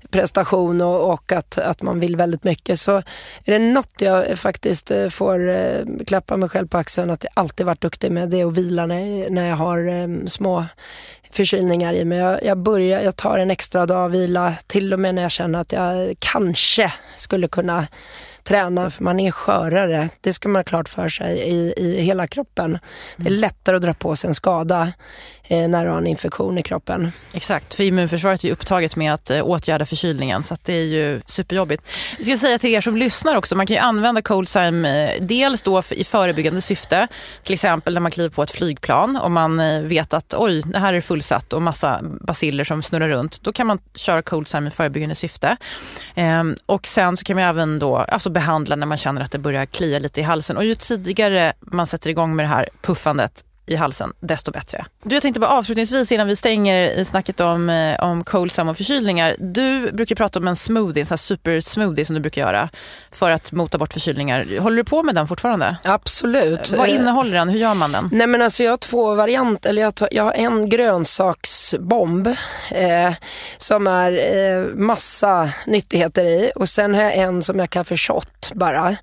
prestation 0.09 0.81
och, 0.81 1.13
och, 1.13 1.31
att, 1.31 1.57
att 1.57 1.81
man 1.81 1.99
vill 1.99 2.15
väldigt 2.15 2.43
mycket 2.43 2.79
så 2.79 2.97
är 3.45 3.51
det 3.51 3.59
något 3.59 3.93
jag 3.99 4.39
faktiskt 4.39 4.91
eh, 4.91 5.09
får 5.09 5.39
klappa 6.05 6.37
mig 6.37 6.49
själv 6.49 6.67
på 6.67 6.77
axeln 6.77 7.09
att 7.09 7.23
jag 7.23 7.31
alltid 7.33 7.65
varit 7.65 7.81
duktig 7.81 8.11
med 8.11 8.29
det 8.29 8.45
och 8.45 8.57
vila 8.57 8.85
när, 8.85 9.29
när 9.29 9.49
jag 9.49 9.55
har 9.55 10.27
små 10.27 10.65
förkylningar 11.31 11.93
i 11.93 12.05
mig. 12.05 12.17
Jag, 12.17 12.45
jag, 12.45 12.57
börjar, 12.57 12.99
jag 12.99 13.15
tar 13.15 13.37
en 13.37 13.51
extra 13.51 13.85
dag 13.85 14.09
vila 14.09 14.53
till 14.67 14.93
och 14.93 14.99
med 14.99 15.15
när 15.15 15.21
jag 15.21 15.31
känner 15.31 15.59
att 15.59 15.71
jag 15.71 16.15
kanske 16.19 16.93
skulle 17.15 17.47
kunna 17.47 17.87
träna 18.49 18.89
för 18.89 19.03
man 19.03 19.19
är 19.19 19.31
skörare. 19.31 20.09
Det 20.21 20.33
ska 20.33 20.49
man 20.49 20.55
ha 20.55 20.63
klart 20.63 20.89
för 20.89 21.09
sig 21.09 21.39
i, 21.39 21.73
i 21.77 22.01
hela 22.01 22.27
kroppen. 22.27 22.77
Det 23.17 23.27
är 23.27 23.33
lättare 23.33 23.75
att 23.75 23.81
dra 23.81 23.93
på 23.93 24.15
sig 24.15 24.27
en 24.27 24.33
skada 24.33 24.93
Eh, 25.51 25.67
när 25.67 25.85
du 25.85 25.91
har 25.91 25.97
en 25.97 26.07
infektion 26.07 26.57
i 26.57 26.63
kroppen. 26.63 27.11
Exakt, 27.33 27.75
för 27.75 27.83
immunförsvaret 27.83 28.43
är 28.43 28.51
upptaget 28.51 28.95
med 28.95 29.13
att 29.13 29.29
eh, 29.29 29.41
åtgärda 29.41 29.85
förkylningen 29.85 30.43
så 30.43 30.55
det 30.63 30.73
är 30.73 30.83
ju 30.83 31.21
superjobbigt. 31.25 31.91
Vi 32.17 32.23
ska 32.23 32.37
säga 32.37 32.59
till 32.59 32.69
er 32.69 32.81
som 32.81 32.97
lyssnar 32.97 33.35
också, 33.35 33.55
man 33.55 33.67
kan 33.67 33.75
ju 33.75 33.81
använda 33.81 34.21
ColdZyme 34.21 35.13
eh, 35.15 35.21
dels 35.21 35.61
då 35.61 35.81
i 35.91 36.03
förebyggande 36.03 36.61
syfte, 36.61 37.07
till 37.43 37.53
exempel 37.53 37.93
när 37.93 38.01
man 38.01 38.11
kliver 38.11 38.29
på 38.29 38.43
ett 38.43 38.51
flygplan 38.51 39.17
och 39.17 39.31
man 39.31 39.87
vet 39.87 40.13
att 40.13 40.33
oj, 40.37 40.61
det 40.61 40.79
här 40.79 40.93
är 40.93 41.01
fullsatt 41.01 41.53
och 41.53 41.61
massa 41.61 41.99
basiller 42.21 42.63
som 42.63 42.83
snurrar 42.83 43.09
runt. 43.09 43.43
Då 43.43 43.53
kan 43.53 43.67
man 43.67 43.79
köra 43.95 44.21
ColdZyme 44.21 44.67
i 44.67 44.71
förebyggande 44.71 45.15
syfte. 45.15 45.57
Ehm, 46.15 46.55
och 46.65 46.87
sen 46.87 47.17
så 47.17 47.23
kan 47.23 47.35
man 47.35 47.45
även 47.45 47.79
då 47.79 47.97
alltså 47.97 48.29
behandla 48.29 48.75
när 48.75 48.85
man 48.85 48.97
känner 48.97 49.21
att 49.21 49.31
det 49.31 49.39
börjar 49.39 49.65
klia 49.65 49.99
lite 49.99 50.19
i 50.19 50.23
halsen. 50.23 50.57
Och 50.57 50.65
ju 50.65 50.75
tidigare 50.75 51.53
man 51.59 51.87
sätter 51.87 52.09
igång 52.09 52.35
med 52.35 52.45
det 52.45 52.49
här 52.49 52.69
puffandet, 52.81 53.43
i 53.69 53.75
halsen, 53.75 54.13
desto 54.19 54.51
bättre. 54.51 54.85
Du, 55.03 55.15
jag 55.15 55.21
tänkte 55.21 55.39
bara 55.39 55.49
avslutningsvis 55.51 56.11
innan 56.11 56.27
vi 56.27 56.35
stänger 56.35 56.89
i 56.89 57.05
snacket 57.05 57.39
om, 57.39 57.69
eh, 57.69 57.99
om 57.99 58.23
coldsam 58.23 58.67
och 58.67 58.77
förkylningar. 58.77 59.35
Du 59.39 59.91
brukar 59.91 60.15
prata 60.15 60.39
om 60.39 60.47
en 60.47 60.55
smoothie, 60.55 61.01
en 61.01 61.05
sån 61.05 61.17
super 61.17 61.61
smoothie 61.61 62.05
som 62.05 62.13
du 62.13 62.19
brukar 62.19 62.41
göra 62.41 62.69
för 63.11 63.31
att 63.31 63.51
mota 63.51 63.77
bort 63.77 63.93
förkylningar. 63.93 64.59
Håller 64.59 64.77
du 64.77 64.83
på 64.83 65.03
med 65.03 65.15
den 65.15 65.27
fortfarande? 65.27 65.77
Absolut. 65.83 66.71
Vad 66.71 66.89
innehåller 66.89 67.31
den? 67.31 67.49
Hur 67.49 67.59
gör 67.59 67.73
man 67.73 67.91
den? 67.91 68.09
Nej 68.11 68.27
men 68.27 68.41
alltså 68.41 68.63
jag 68.63 68.71
har 68.71 68.77
två 68.77 69.15
varianter, 69.15 69.69
eller 69.69 69.81
jag, 69.81 69.95
tar, 69.95 70.09
jag 70.11 70.23
har 70.23 70.33
en 70.33 70.69
grönsaksbomb 70.69 72.27
eh, 72.71 73.13
som 73.57 73.87
är 73.87 74.11
eh, 74.11 74.65
massa 74.75 75.49
nyttigheter 75.67 76.25
i 76.25 76.51
och 76.55 76.69
sen 76.69 76.95
har 76.95 77.01
jag 77.01 77.15
en 77.15 77.41
som 77.41 77.59
jag 77.59 77.69
kallar 77.69 77.83
för 77.83 77.97
shot 77.97 78.51
bara. 78.53 78.95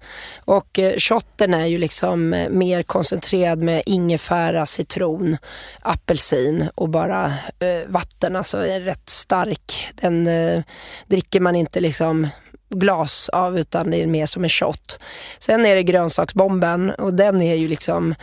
Och 0.44 0.78
eh, 0.78 0.98
shotten 0.98 1.54
är 1.54 1.66
ju 1.66 1.78
liksom 1.78 2.32
eh, 2.34 2.48
mer 2.48 2.82
koncentrerad 2.82 3.58
med 3.58 3.82
ingefära 3.86 4.55
ingefära, 4.56 4.66
citron, 4.66 5.36
apelsin 5.82 6.68
och 6.74 6.88
bara 6.88 7.26
eh, 7.60 7.88
vatten. 7.88 8.36
Alltså 8.36 8.66
är 8.66 8.80
rätt 8.80 9.08
stark. 9.08 9.92
Den 10.00 10.26
eh, 10.26 10.62
dricker 11.06 11.40
man 11.40 11.56
inte 11.56 11.80
liksom 11.80 12.28
glas 12.68 13.28
av 13.28 13.58
utan 13.58 13.90
det 13.90 14.02
är 14.02 14.06
mer 14.06 14.26
som 14.26 14.44
en 14.44 14.48
shot. 14.48 14.98
Sen 15.38 15.66
är 15.66 15.74
det 15.74 15.82
grönsaksbomben 15.82 16.90
och 16.90 17.14
den 17.14 17.42
är 17.42 17.54
ju 17.54 17.68
liksom 17.68 18.14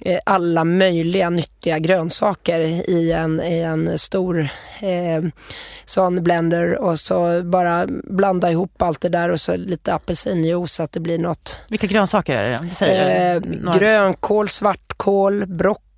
eh, 0.00 0.18
alla 0.26 0.64
möjliga 0.64 1.30
nyttiga 1.30 1.78
grönsaker 1.78 2.60
i 2.90 3.12
en, 3.12 3.40
i 3.40 3.58
en 3.58 3.98
stor 3.98 4.48
eh, 4.80 5.22
sån 5.84 6.24
blender 6.24 6.78
och 6.78 6.98
så 6.98 7.42
bara 7.42 7.86
blanda 8.04 8.50
ihop 8.50 8.82
allt 8.82 9.00
det 9.00 9.08
där 9.08 9.28
och 9.28 9.40
så 9.40 9.56
lite 9.56 9.94
apelsinjuice 9.94 10.72
så 10.72 10.82
att 10.82 10.92
det 10.92 11.00
blir 11.00 11.18
något. 11.18 11.60
Vilka 11.68 11.86
grönsaker 11.86 12.36
är 12.36 12.50
det? 12.50 12.74
Säger 12.74 13.36
eh, 13.36 13.78
grönkål, 13.78 14.48
svartkål, 14.48 15.46
broccoli, 15.46 15.91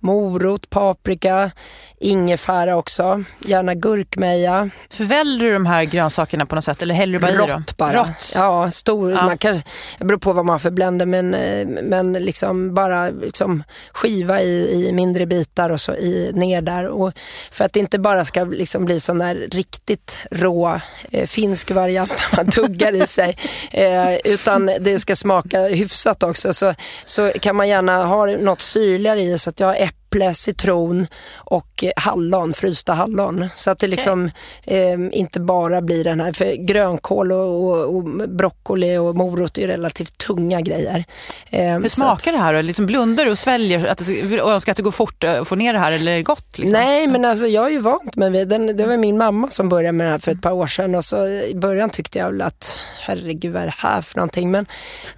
morot, 0.00 0.70
paprika, 0.70 1.50
ingefära 1.98 2.76
också, 2.76 3.24
gärna 3.46 3.74
gurkmeja. 3.74 4.70
Förväljer 4.90 5.44
du 5.44 5.52
de 5.52 5.66
här 5.66 5.84
grönsakerna 5.84 6.46
på 6.46 6.54
något 6.54 6.64
sätt 6.64 6.82
eller 6.82 6.94
häller 6.94 7.12
du 7.12 7.18
bara 7.18 7.32
Rått 7.32 7.48
i 7.48 7.52
dem? 7.52 7.64
bara. 7.76 7.96
Rått. 7.96 8.32
Ja, 8.34 8.70
stor. 8.70 9.12
Ja. 9.12 9.26
Man 9.26 9.38
kan, 9.38 9.62
det 9.98 10.04
beror 10.04 10.18
på 10.18 10.32
vad 10.32 10.44
man 10.44 10.52
har 10.52 10.58
för 10.58 10.70
blender 10.70 11.06
men, 11.06 11.34
eh, 11.34 11.66
men 11.66 12.12
liksom 12.12 12.74
bara 12.74 13.10
liksom 13.10 13.62
skiva 13.92 14.42
i, 14.42 14.86
i 14.88 14.92
mindre 14.92 15.26
bitar 15.26 15.70
och 15.70 15.80
så 15.80 15.92
i, 15.92 16.30
ner 16.34 16.62
där. 16.62 16.86
Och 16.86 17.12
för 17.50 17.64
att 17.64 17.72
det 17.72 17.80
inte 17.80 17.98
bara 17.98 18.24
ska 18.24 18.44
liksom 18.44 18.84
bli 18.84 19.00
sån 19.00 19.18
där 19.18 19.48
riktigt 19.50 20.26
rå 20.30 20.80
eh, 21.10 21.26
finsk 21.26 21.70
variant 21.70 22.10
när 22.10 22.36
man 22.36 22.50
tuggar 22.52 23.02
i 23.02 23.06
sig 23.06 23.36
eh, 23.72 24.14
utan 24.24 24.70
det 24.80 24.98
ska 24.98 25.16
smaka 25.16 25.66
hyfsat 25.66 26.22
också 26.22 26.54
så, 26.54 26.74
så 27.04 27.30
kan 27.40 27.56
man 27.56 27.68
gärna 27.68 28.06
ha 28.06 28.26
något 28.26 28.60
syrligare 28.60 29.20
i 29.20 29.33
så 29.38 29.50
att 29.50 29.60
jag 29.60 29.66
har 29.66 29.74
äpp 29.74 30.03
äpple, 30.14 30.34
citron 30.34 31.06
och 31.36 31.84
hallon, 31.96 32.54
frysta 32.54 32.92
hallon. 32.92 33.48
Så 33.54 33.70
att 33.70 33.78
det 33.78 33.86
liksom 33.86 34.30
eh, 34.64 34.98
inte 35.12 35.40
bara 35.40 35.80
blir 35.80 36.04
den 36.04 36.20
här, 36.20 36.32
för 36.32 36.66
grönkål 36.66 37.32
och, 37.32 37.64
och, 37.64 37.96
och 37.96 38.04
broccoli 38.28 38.96
och 38.96 39.16
morot 39.16 39.58
är 39.58 39.66
relativt 39.66 40.18
tunga 40.18 40.60
grejer. 40.60 41.04
Eh, 41.50 41.78
Hur 41.78 41.88
smakar 41.88 42.32
att, 42.32 42.38
det 42.38 42.42
här 42.42 42.54
då? 42.54 42.62
Liksom 42.62 42.86
blundar 42.86 43.24
du 43.24 43.30
och 43.30 43.38
sväljer 43.38 43.86
att 43.86 44.00
och 44.42 44.52
önskar 44.52 44.72
att 44.72 44.76
det 44.76 44.82
går 44.82 44.90
fort 44.90 45.24
att 45.24 45.48
få 45.48 45.54
ner 45.54 45.72
det 45.72 45.78
här 45.78 45.92
eller 45.92 46.12
är 46.12 46.16
det 46.16 46.22
gott? 46.22 46.58
Liksom? 46.58 46.80
Nej 46.80 47.06
men 47.06 47.24
alltså 47.24 47.46
jag 47.46 47.66
är 47.66 47.70
ju 47.70 47.78
vant 47.78 48.16
med 48.16 48.32
det. 48.32 48.72
det 48.72 48.86
var 48.86 48.96
min 48.96 49.18
mamma 49.18 49.50
som 49.50 49.68
började 49.68 49.92
med 49.92 50.06
det 50.06 50.10
här 50.10 50.18
för 50.18 50.32
ett 50.32 50.42
par 50.42 50.52
år 50.52 50.66
sedan 50.66 50.94
och 50.94 51.04
så 51.04 51.26
i 51.26 51.52
början 51.54 51.90
tyckte 51.90 52.18
jag 52.18 52.30
väl 52.30 52.42
att 52.42 52.80
herregud 53.00 53.52
vad 53.52 53.62
är 53.62 53.66
det 53.66 53.74
här 53.76 54.00
för 54.00 54.16
någonting? 54.16 54.50
Men, 54.50 54.66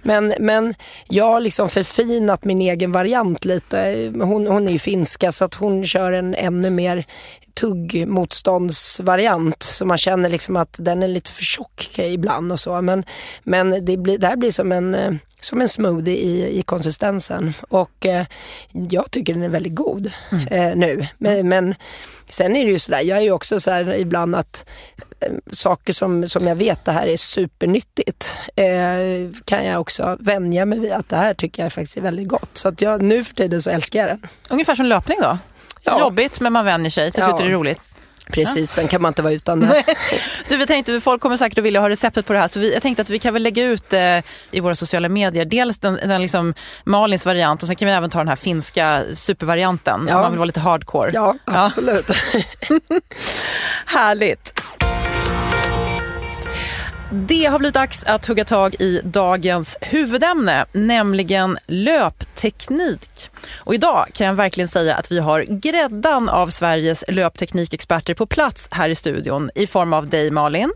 men, 0.01 0.33
men 0.39 0.73
jag 1.09 1.25
har 1.25 1.39
liksom 1.39 1.69
förfinat 1.69 2.45
min 2.45 2.61
egen 2.61 2.91
variant 2.91 3.45
lite. 3.45 4.11
Hon, 4.21 4.47
hon 4.47 4.67
är 4.67 4.71
ju 4.71 4.79
finska 4.87 5.31
så 5.31 5.45
att 5.45 5.53
hon 5.53 5.85
kör 5.85 6.11
en 6.11 6.35
ännu 6.35 6.69
mer 6.69 7.05
tuggmotståndsvariant 7.59 9.63
så 9.63 9.85
man 9.85 9.97
känner 9.97 10.29
liksom 10.29 10.55
att 10.55 10.75
den 10.79 11.03
är 11.03 11.07
lite 11.07 11.31
för 11.31 11.43
tjock 11.43 11.99
ibland 11.99 12.51
och 12.51 12.59
så. 12.59 12.81
Men, 12.81 13.03
men 13.43 13.85
det, 13.85 13.97
blir, 13.97 14.17
det 14.17 14.27
här 14.27 14.35
blir 14.35 14.51
som 14.51 14.71
en, 14.71 14.95
eh, 14.95 15.13
som 15.41 15.61
en 15.61 15.69
smoothie 15.69 16.15
i, 16.15 16.59
i 16.59 16.61
konsistensen 16.61 17.53
och 17.69 18.05
eh, 18.05 18.25
jag 18.89 19.11
tycker 19.11 19.33
den 19.33 19.43
är 19.43 19.49
väldigt 19.49 19.75
god 19.75 20.11
mm. 20.31 20.47
eh, 20.47 20.75
nu. 20.75 21.07
Men, 21.17 21.49
men, 21.49 21.75
sen 22.29 22.55
är 22.55 22.65
det 22.65 22.71
ju 22.71 22.79
sådär, 22.79 23.01
jag 23.01 23.17
är 23.17 23.21
ju 23.21 23.31
också 23.31 23.59
så 23.59 23.71
här 23.71 23.95
ibland 23.95 24.35
att 24.35 24.69
eh, 25.19 25.31
saker 25.51 25.93
som, 25.93 26.27
som 26.27 26.47
jag 26.47 26.55
vet 26.55 26.85
det 26.85 26.91
här 26.91 27.07
är 27.07 27.17
supernyttigt 27.17 28.37
eh, 28.55 28.65
kan 29.45 29.65
jag 29.65 29.81
också 29.81 30.17
vänja 30.19 30.65
mig 30.65 30.79
vid 30.79 30.91
att 30.91 31.09
det 31.09 31.15
här 31.15 31.33
tycker 31.33 31.63
jag 31.63 31.73
faktiskt 31.73 31.97
är 31.97 32.01
väldigt 32.01 32.27
gott. 32.27 32.49
Så 32.53 32.67
att 32.67 32.81
jag, 32.81 33.01
nu 33.01 33.23
för 33.23 33.35
tiden 33.35 33.61
så 33.61 33.69
älskar 33.69 33.99
jag 33.99 34.09
den. 34.09 34.27
Ungefär 34.49 34.75
som 34.75 34.85
löpning 34.85 35.17
då? 35.21 35.37
Ja. 35.87 35.99
Jobbigt, 35.99 36.39
men 36.39 36.53
man 36.53 36.65
vänjer 36.65 36.89
sig. 36.91 37.11
Till 37.11 37.23
slut 37.23 37.35
Ja. 37.39 37.45
är 37.45 37.49
det 37.49 37.55
roligt. 37.55 37.81
Precis, 38.31 38.71
sen 38.71 38.87
kan 38.87 39.01
man 39.01 39.09
inte 39.09 39.21
vara 39.21 39.33
utan 39.33 39.59
det. 39.59 39.83
Du, 40.47 40.57
vi 40.57 40.65
tänkte, 40.65 41.01
folk 41.01 41.21
kommer 41.21 41.37
säkert 41.37 41.57
att 41.57 41.63
vilja 41.63 41.79
ha 41.81 41.89
receptet 41.89 42.25
på 42.25 42.33
det 42.33 42.39
här, 42.39 42.47
så 42.47 42.59
vi, 42.59 42.73
jag 42.73 42.81
tänkte 42.81 43.01
att 43.01 43.09
vi 43.09 43.19
kan 43.19 43.33
väl 43.33 43.43
lägga 43.43 43.63
ut 43.63 43.93
eh, 43.93 44.17
i 44.51 44.59
våra 44.59 44.75
sociala 44.75 45.09
medier, 45.09 45.45
dels 45.45 45.79
den, 45.79 45.93
den 45.93 46.21
liksom 46.21 46.53
Malins 46.83 47.25
variant 47.25 47.61
och 47.61 47.67
sen 47.67 47.75
kan 47.75 47.85
vi 47.87 47.93
även 47.93 48.09
ta 48.09 48.17
den 48.17 48.27
här 48.27 48.35
finska 48.35 49.03
supervarianten, 49.13 50.05
Ja. 50.09 50.15
om 50.15 50.21
man 50.21 50.31
vill 50.31 50.37
vara 50.39 50.45
lite 50.45 50.59
hardcore. 50.59 51.11
Ja, 51.13 51.35
absolut. 51.45 52.07
Härligt. 53.85 54.61
Det 57.11 57.45
har 57.45 57.59
blivit 57.59 57.73
dags 57.73 58.03
att 58.03 58.25
hugga 58.25 58.45
tag 58.45 58.75
i 58.81 59.01
dagens 59.03 59.77
huvudämne, 59.81 60.65
nämligen 60.71 61.57
löpteknik. 61.67 63.29
Och 63.59 63.73
idag 63.73 64.07
kan 64.13 64.27
jag 64.27 64.33
verkligen 64.33 64.67
säga 64.67 64.95
att 64.95 65.11
vi 65.11 65.19
har 65.19 65.41
gräddan 65.41 66.29
av 66.29 66.47
Sveriges 66.47 67.03
löpteknikexperter 67.07 68.13
på 68.13 68.25
plats 68.25 68.67
här 68.71 68.89
i 68.89 68.95
studion 68.95 69.49
i 69.55 69.67
form 69.67 69.93
av 69.93 70.07
dig 70.09 70.31
Malin. 70.31 70.71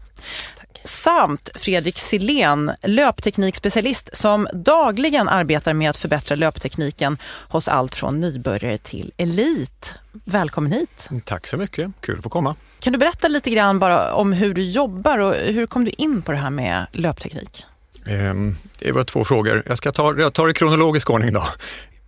Samt 0.83 1.49
Fredrik 1.55 1.97
Silén, 1.97 2.71
löpteknikspecialist 2.83 4.09
som 4.15 4.47
dagligen 4.53 5.27
arbetar 5.29 5.73
med 5.73 5.89
att 5.89 5.97
förbättra 5.97 6.35
löptekniken 6.35 7.17
hos 7.49 7.67
allt 7.67 7.95
från 7.95 8.21
nybörjare 8.21 8.77
till 8.77 9.11
elit. 9.17 9.93
Välkommen 10.25 10.71
hit. 10.71 11.09
Tack 11.25 11.47
så 11.47 11.57
mycket, 11.57 11.91
kul 12.01 12.17
att 12.17 12.23
få 12.23 12.29
komma. 12.29 12.55
Kan 12.79 12.93
du 12.93 12.99
berätta 12.99 13.27
lite 13.27 13.49
grann 13.49 13.79
bara 13.79 14.13
om 14.13 14.33
hur 14.33 14.53
du 14.53 14.63
jobbar 14.63 15.17
och 15.17 15.33
hur 15.35 15.67
kom 15.67 15.85
du 15.85 15.91
in 15.97 16.21
på 16.21 16.31
det 16.31 16.37
här 16.37 16.49
med 16.49 16.85
löpteknik? 16.91 17.65
Ehm, 18.05 18.57
Det 18.79 18.91
var 18.91 19.03
två 19.03 19.25
frågor. 19.25 19.63
Jag 19.65 19.77
ska 19.77 19.91
ta, 19.91 20.15
jag 20.19 20.33
tar 20.33 20.49
i 20.49 20.53
kronologisk 20.53 21.09
ordning 21.09 21.33
då. 21.33 21.43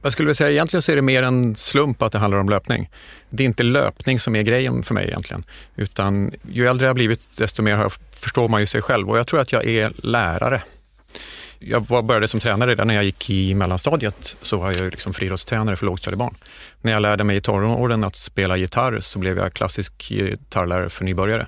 Jag 0.03 0.11
skulle 0.11 0.25
vilja 0.27 0.35
säga 0.35 0.51
egentligen 0.51 0.81
så 0.81 0.91
är 0.91 0.95
det 0.95 1.01
mer 1.01 1.23
en 1.23 1.55
slump 1.55 2.01
att 2.01 2.11
det 2.11 2.17
handlar 2.17 2.39
om 2.39 2.49
löpning. 2.49 2.89
Det 3.29 3.43
är 3.43 3.45
inte 3.45 3.63
löpning 3.63 4.19
som 4.19 4.35
är 4.35 4.41
grejen 4.41 4.83
för 4.83 4.93
mig 4.93 5.07
egentligen, 5.07 5.43
utan 5.75 6.31
ju 6.51 6.67
äldre 6.67 6.85
jag 6.85 6.89
har 6.89 6.95
blivit 6.95 7.37
desto 7.37 7.61
mer 7.61 7.91
förstår 8.11 8.47
man 8.47 8.61
ju 8.61 8.67
sig 8.67 8.81
själv 8.81 9.09
och 9.09 9.17
jag 9.17 9.27
tror 9.27 9.39
att 9.39 9.51
jag 9.51 9.65
är 9.65 9.93
lärare. 9.95 10.61
Jag 11.59 12.05
började 12.05 12.27
som 12.27 12.39
tränare 12.39 12.71
redan 12.71 12.87
när 12.87 12.95
jag 12.95 13.03
gick 13.03 13.29
i 13.29 13.53
mellanstadiet, 13.53 14.35
så 14.41 14.57
var 14.57 14.71
jag 14.71 14.91
liksom 14.91 15.13
friidrottstränare 15.13 15.75
för 15.75 15.85
lågstadiebarn. 15.85 16.35
När 16.81 16.91
jag 16.91 17.01
lärde 17.01 17.23
mig 17.23 17.37
i 17.37 17.41
tonåren 17.41 18.03
att 18.03 18.15
spela 18.15 18.57
gitarr 18.57 18.99
så 18.99 19.19
blev 19.19 19.37
jag 19.37 19.53
klassisk 19.53 20.09
gitarrlärare 20.09 20.89
för 20.89 21.05
nybörjare. 21.05 21.47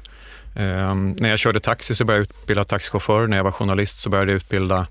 Ehm, 0.55 1.15
när 1.19 1.29
jag 1.29 1.39
körde 1.39 1.59
taxi 1.59 1.95
så 1.95 2.05
började 2.05 2.25
jag 2.29 2.41
utbilda 2.41 2.63
taxichaufförer. 2.63 3.27
När 3.27 3.37
jag 3.37 3.43
var 3.43 3.51
journalist 3.51 3.99
så 3.99 4.09
började 4.09 4.31
jag 4.31 4.37
utbilda 4.37 4.87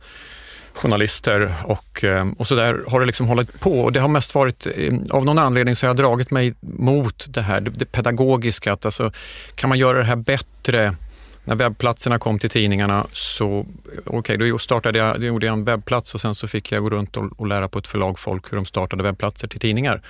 journalister 0.75 1.55
och, 1.65 2.05
eh, 2.05 2.29
och 2.39 2.47
så 2.47 2.55
där 2.55 2.85
har 2.89 3.01
det 3.01 3.07
liksom 3.07 3.27
hållit 3.27 3.61
på. 3.61 3.81
Och 3.81 3.93
det 3.93 4.01
har 4.01 4.09
mest 4.09 4.35
varit, 4.35 4.67
eh, 4.77 4.95
av 5.11 5.25
någon 5.25 5.39
anledning 5.39 5.77
så 5.77 5.87
har 5.87 5.89
jag 5.89 5.97
dragit 5.97 6.31
mig 6.31 6.55
mot 6.61 7.27
det 7.29 7.43
här, 7.43 7.61
det, 7.61 7.71
det 7.71 7.85
pedagogiska. 7.85 8.73
Att 8.73 8.85
alltså, 8.85 9.13
kan 9.55 9.69
man 9.69 9.79
göra 9.79 9.99
det 9.99 10.05
här 10.05 10.17
bättre? 10.17 10.97
När 11.47 11.55
webbplatserna 11.55 12.19
kom 12.19 12.39
till 12.39 12.51
tidningarna 12.51 13.07
så, 13.13 13.67
okej, 14.07 14.37
då 14.37 14.59
startade 14.59 14.99
jag, 14.99 15.21
då 15.21 15.27
gjorde 15.27 15.47
jag 15.47 15.53
en 15.53 15.65
webbplats 15.65 16.15
och 16.15 16.21
sen 16.21 16.35
så 16.35 16.49
fick 16.49 16.73
jag 16.73 16.83
gå 16.83 16.91
runt 16.91 17.17
och, 17.17 17.41
och 17.41 17.47
lära 17.47 17.69
på 17.69 17.79
ett 17.79 17.87
förlag 17.87 18.19
folk 18.19 18.53
hur 18.53 18.57
de 18.57 18.65
startade 18.65 19.03
webbplatser 19.03 19.49
till 19.49 19.61
tidningar. 19.61 20.03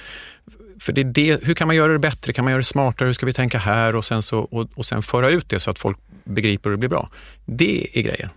För 0.80 0.92
det 0.92 1.00
är 1.00 1.04
det, 1.04 1.44
hur 1.44 1.54
kan 1.54 1.66
man 1.66 1.76
göra 1.76 1.92
det 1.92 1.98
bättre? 1.98 2.32
Kan 2.32 2.44
man 2.44 2.50
göra 2.50 2.60
det 2.60 2.64
smartare? 2.64 3.06
Hur 3.06 3.14
ska 3.14 3.26
vi 3.26 3.32
tänka 3.32 3.58
här? 3.58 3.96
Och 3.96 4.04
sen, 4.04 4.22
så, 4.22 4.38
och, 4.38 4.68
och 4.74 4.86
sen 4.86 5.02
föra 5.02 5.30
ut 5.30 5.48
det 5.48 5.60
så 5.60 5.70
att 5.70 5.78
folk 5.78 5.98
begriper 6.24 6.70
och 6.70 6.72
det 6.72 6.78
blir 6.78 6.88
bra. 6.88 7.08
Det 7.44 7.98
är 7.98 8.02
grejen. 8.02 8.30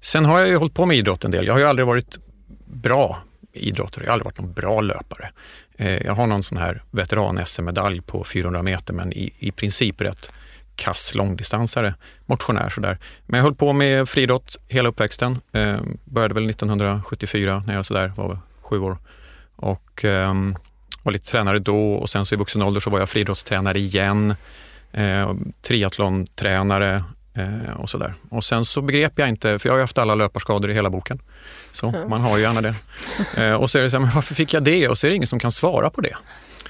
Sen 0.00 0.24
har 0.24 0.38
jag 0.38 0.48
ju 0.48 0.56
hållit 0.56 0.74
på 0.74 0.86
med 0.86 0.96
idrott 0.96 1.24
en 1.24 1.30
del. 1.30 1.46
Jag 1.46 1.54
har 1.54 1.60
ju 1.60 1.66
aldrig 1.66 1.86
varit 1.86 2.18
bra 2.64 3.18
idrottare. 3.52 4.04
Jag 4.04 4.10
har 4.10 4.12
aldrig 4.12 4.24
varit 4.24 4.38
någon 4.38 4.52
bra 4.52 4.80
löpare. 4.80 5.30
Eh, 5.76 6.02
jag 6.06 6.14
har 6.14 6.26
någon 6.26 6.42
sån 6.42 6.58
här 6.58 6.82
veteran-SM-medalj 6.90 8.00
på 8.00 8.24
400 8.24 8.62
meter 8.62 8.94
men 8.94 9.12
i, 9.12 9.32
i 9.38 9.52
princip 9.52 10.00
rätt 10.00 10.30
kass 10.76 11.14
långdistansare, 11.14 11.94
motionär 12.26 12.68
sådär. 12.68 12.98
Men 13.26 13.38
jag 13.38 13.44
höll 13.44 13.54
på 13.54 13.72
med 13.72 14.08
friidrott 14.08 14.56
hela 14.68 14.88
uppväxten. 14.88 15.38
Eh, 15.52 15.80
började 16.04 16.34
väl 16.34 16.50
1974 16.50 17.64
när 17.66 17.74
jag 17.74 17.86
sådär 17.86 18.12
var 18.16 18.38
sju 18.60 18.78
år 18.78 18.98
och 19.56 20.04
eh, 20.04 20.34
var 21.02 21.12
lite 21.12 21.30
tränare 21.30 21.58
då 21.58 21.92
och 21.92 22.10
sen 22.10 22.26
så 22.26 22.34
i 22.34 22.38
vuxen 22.38 22.62
ålder 22.62 22.80
så 22.80 22.90
var 22.90 22.98
jag 22.98 23.08
friidrottstränare 23.08 23.78
igen. 23.78 24.34
Eh, 24.92 25.34
triathlon-tränare 25.62 27.04
eh, 27.36 27.80
och 27.80 27.90
sådär. 27.90 28.14
Och 28.30 28.44
sen 28.44 28.64
så 28.64 28.82
begrep 28.82 29.12
jag 29.16 29.28
inte, 29.28 29.58
för 29.58 29.68
jag 29.68 29.72
har 29.72 29.78
ju 29.78 29.82
haft 29.82 29.98
alla 29.98 30.14
löparskador 30.14 30.70
i 30.70 30.74
hela 30.74 30.90
boken. 30.90 31.18
Så 31.72 31.94
man 32.08 32.20
har 32.20 32.36
ju 32.36 32.42
gärna 32.42 32.60
det. 32.60 32.74
Eh, 33.36 33.52
och 33.52 33.70
så 33.70 33.78
är 33.78 33.82
det 33.82 33.90
så 33.90 33.96
här, 33.96 34.04
men 34.04 34.14
varför 34.14 34.34
fick 34.34 34.54
jag 34.54 34.62
det? 34.62 34.88
Och 34.88 34.98
så 34.98 35.06
är 35.06 35.08
det 35.08 35.16
ingen 35.16 35.26
som 35.26 35.38
kan 35.38 35.52
svara 35.52 35.90
på 35.90 36.00
det. 36.00 36.16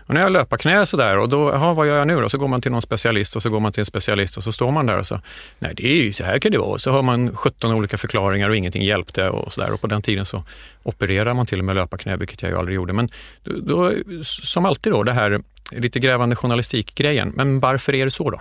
Och 0.07 0.15
när 0.15 0.21
jag 0.21 0.33
löpar 0.33 0.57
knä 0.57 0.87
sådär 0.87 1.19
och 1.19 1.29
då, 1.29 1.51
jaha, 1.51 1.75
vad 1.75 1.87
gör 1.87 1.99
jag 1.99 2.07
nu 2.07 2.21
då? 2.21 2.29
Så 2.29 2.39
går 2.39 2.49
man 2.49 2.61
till 2.61 2.73
någon 2.73 2.83
specialist 2.83 3.37
och 3.37 3.43
så 3.43 3.51
går 3.51 3.61
man 3.61 3.73
till 3.73 3.81
en 3.81 3.87
specialist 3.87 4.37
och 4.37 4.45
så 4.45 4.53
står 4.53 4.71
man 4.71 4.87
där 4.87 4.99
och 4.99 5.07
så, 5.07 5.21
nej 5.59 5.73
det 5.77 5.87
är 5.87 6.05
ju 6.05 6.13
så 6.13 6.25
här 6.25 6.39
kan 6.39 6.53
det 6.53 6.59
vara. 6.59 6.71
Och 6.71 6.81
så 6.81 6.91
har 6.91 7.03
man 7.03 7.37
17 7.37 7.73
olika 7.73 7.99
förklaringar 7.99 8.51
och 8.51 8.57
ingenting 8.57 8.83
hjälpte 8.83 9.29
och 9.29 9.53
sådär. 9.53 9.73
Och 9.73 9.81
på 9.81 9.87
den 9.87 10.03
tiden 10.03 10.27
så 10.27 10.43
opererar 10.83 11.35
man 11.35 11.47
till 11.47 11.59
och 11.59 11.65
med 11.65 11.75
löparknä, 11.75 12.17
vilket 12.17 12.43
jag 12.43 12.51
ju 12.51 12.59
aldrig 12.59 12.75
gjorde. 12.75 12.93
Men 12.93 13.09
då, 13.45 13.53
då, 13.61 13.93
som 14.23 14.65
alltid 14.65 14.93
då, 14.93 15.03
det 15.03 15.13
här 15.13 15.41
lite 15.71 16.01
grävande 16.01 16.37
journalistikgrejen. 16.37 17.33
Men 17.37 17.61
varför 17.61 17.95
är 17.95 18.05
det 18.05 18.11
så 18.11 18.31
då? 18.31 18.41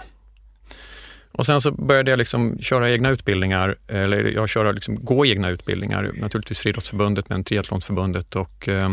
Och 1.37 1.45
sen 1.45 1.61
så 1.61 1.71
började 1.71 2.11
jag 2.11 2.17
liksom 2.17 2.59
köra 2.59 2.89
egna 2.89 3.09
utbildningar, 3.09 3.75
eller 3.87 4.23
jag 4.23 4.49
köra 4.49 4.71
liksom, 4.71 5.05
gå 5.05 5.25
egna 5.25 5.49
utbildningar, 5.49 6.11
naturligtvis 6.15 6.59
Friidrottsförbundet 6.59 7.29
men 7.29 7.43
Triathlonförbundet 7.43 8.35
och 8.35 8.67
eh, 8.67 8.89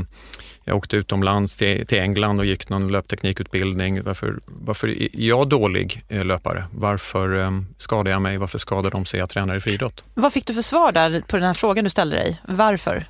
jag 0.65 0.77
åkte 0.77 0.97
utomlands 0.97 1.57
till, 1.57 1.87
till 1.87 1.99
England 1.99 2.39
och 2.39 2.47
gick 2.47 2.69
någon 2.69 2.93
löpteknikutbildning. 2.93 4.03
Varför, 4.03 4.41
varför 4.47 4.89
är 4.89 5.09
jag 5.13 5.49
dålig 5.49 6.03
eh, 6.09 6.25
löpare? 6.25 6.65
Varför 6.73 7.41
eh, 7.41 7.51
skadar 7.77 8.11
jag 8.11 8.23
mig? 8.23 8.37
Varför 8.37 8.59
skadar 8.59 8.91
de 8.91 9.05
sig 9.05 9.21
jag 9.21 9.31
tränar 9.31 9.57
i 9.57 9.61
friidrott? 9.61 10.03
Vad 10.15 10.33
fick 10.33 10.47
du 10.47 10.55
för 10.55 10.63
svar 10.63 10.93
där 10.93 11.21
på 11.21 11.37
den 11.37 11.47
här 11.47 11.55
frågan 11.55 11.85
du 11.85 11.91
ställde 11.91 12.17
dig? 12.17 12.41
Varför? 12.49 13.05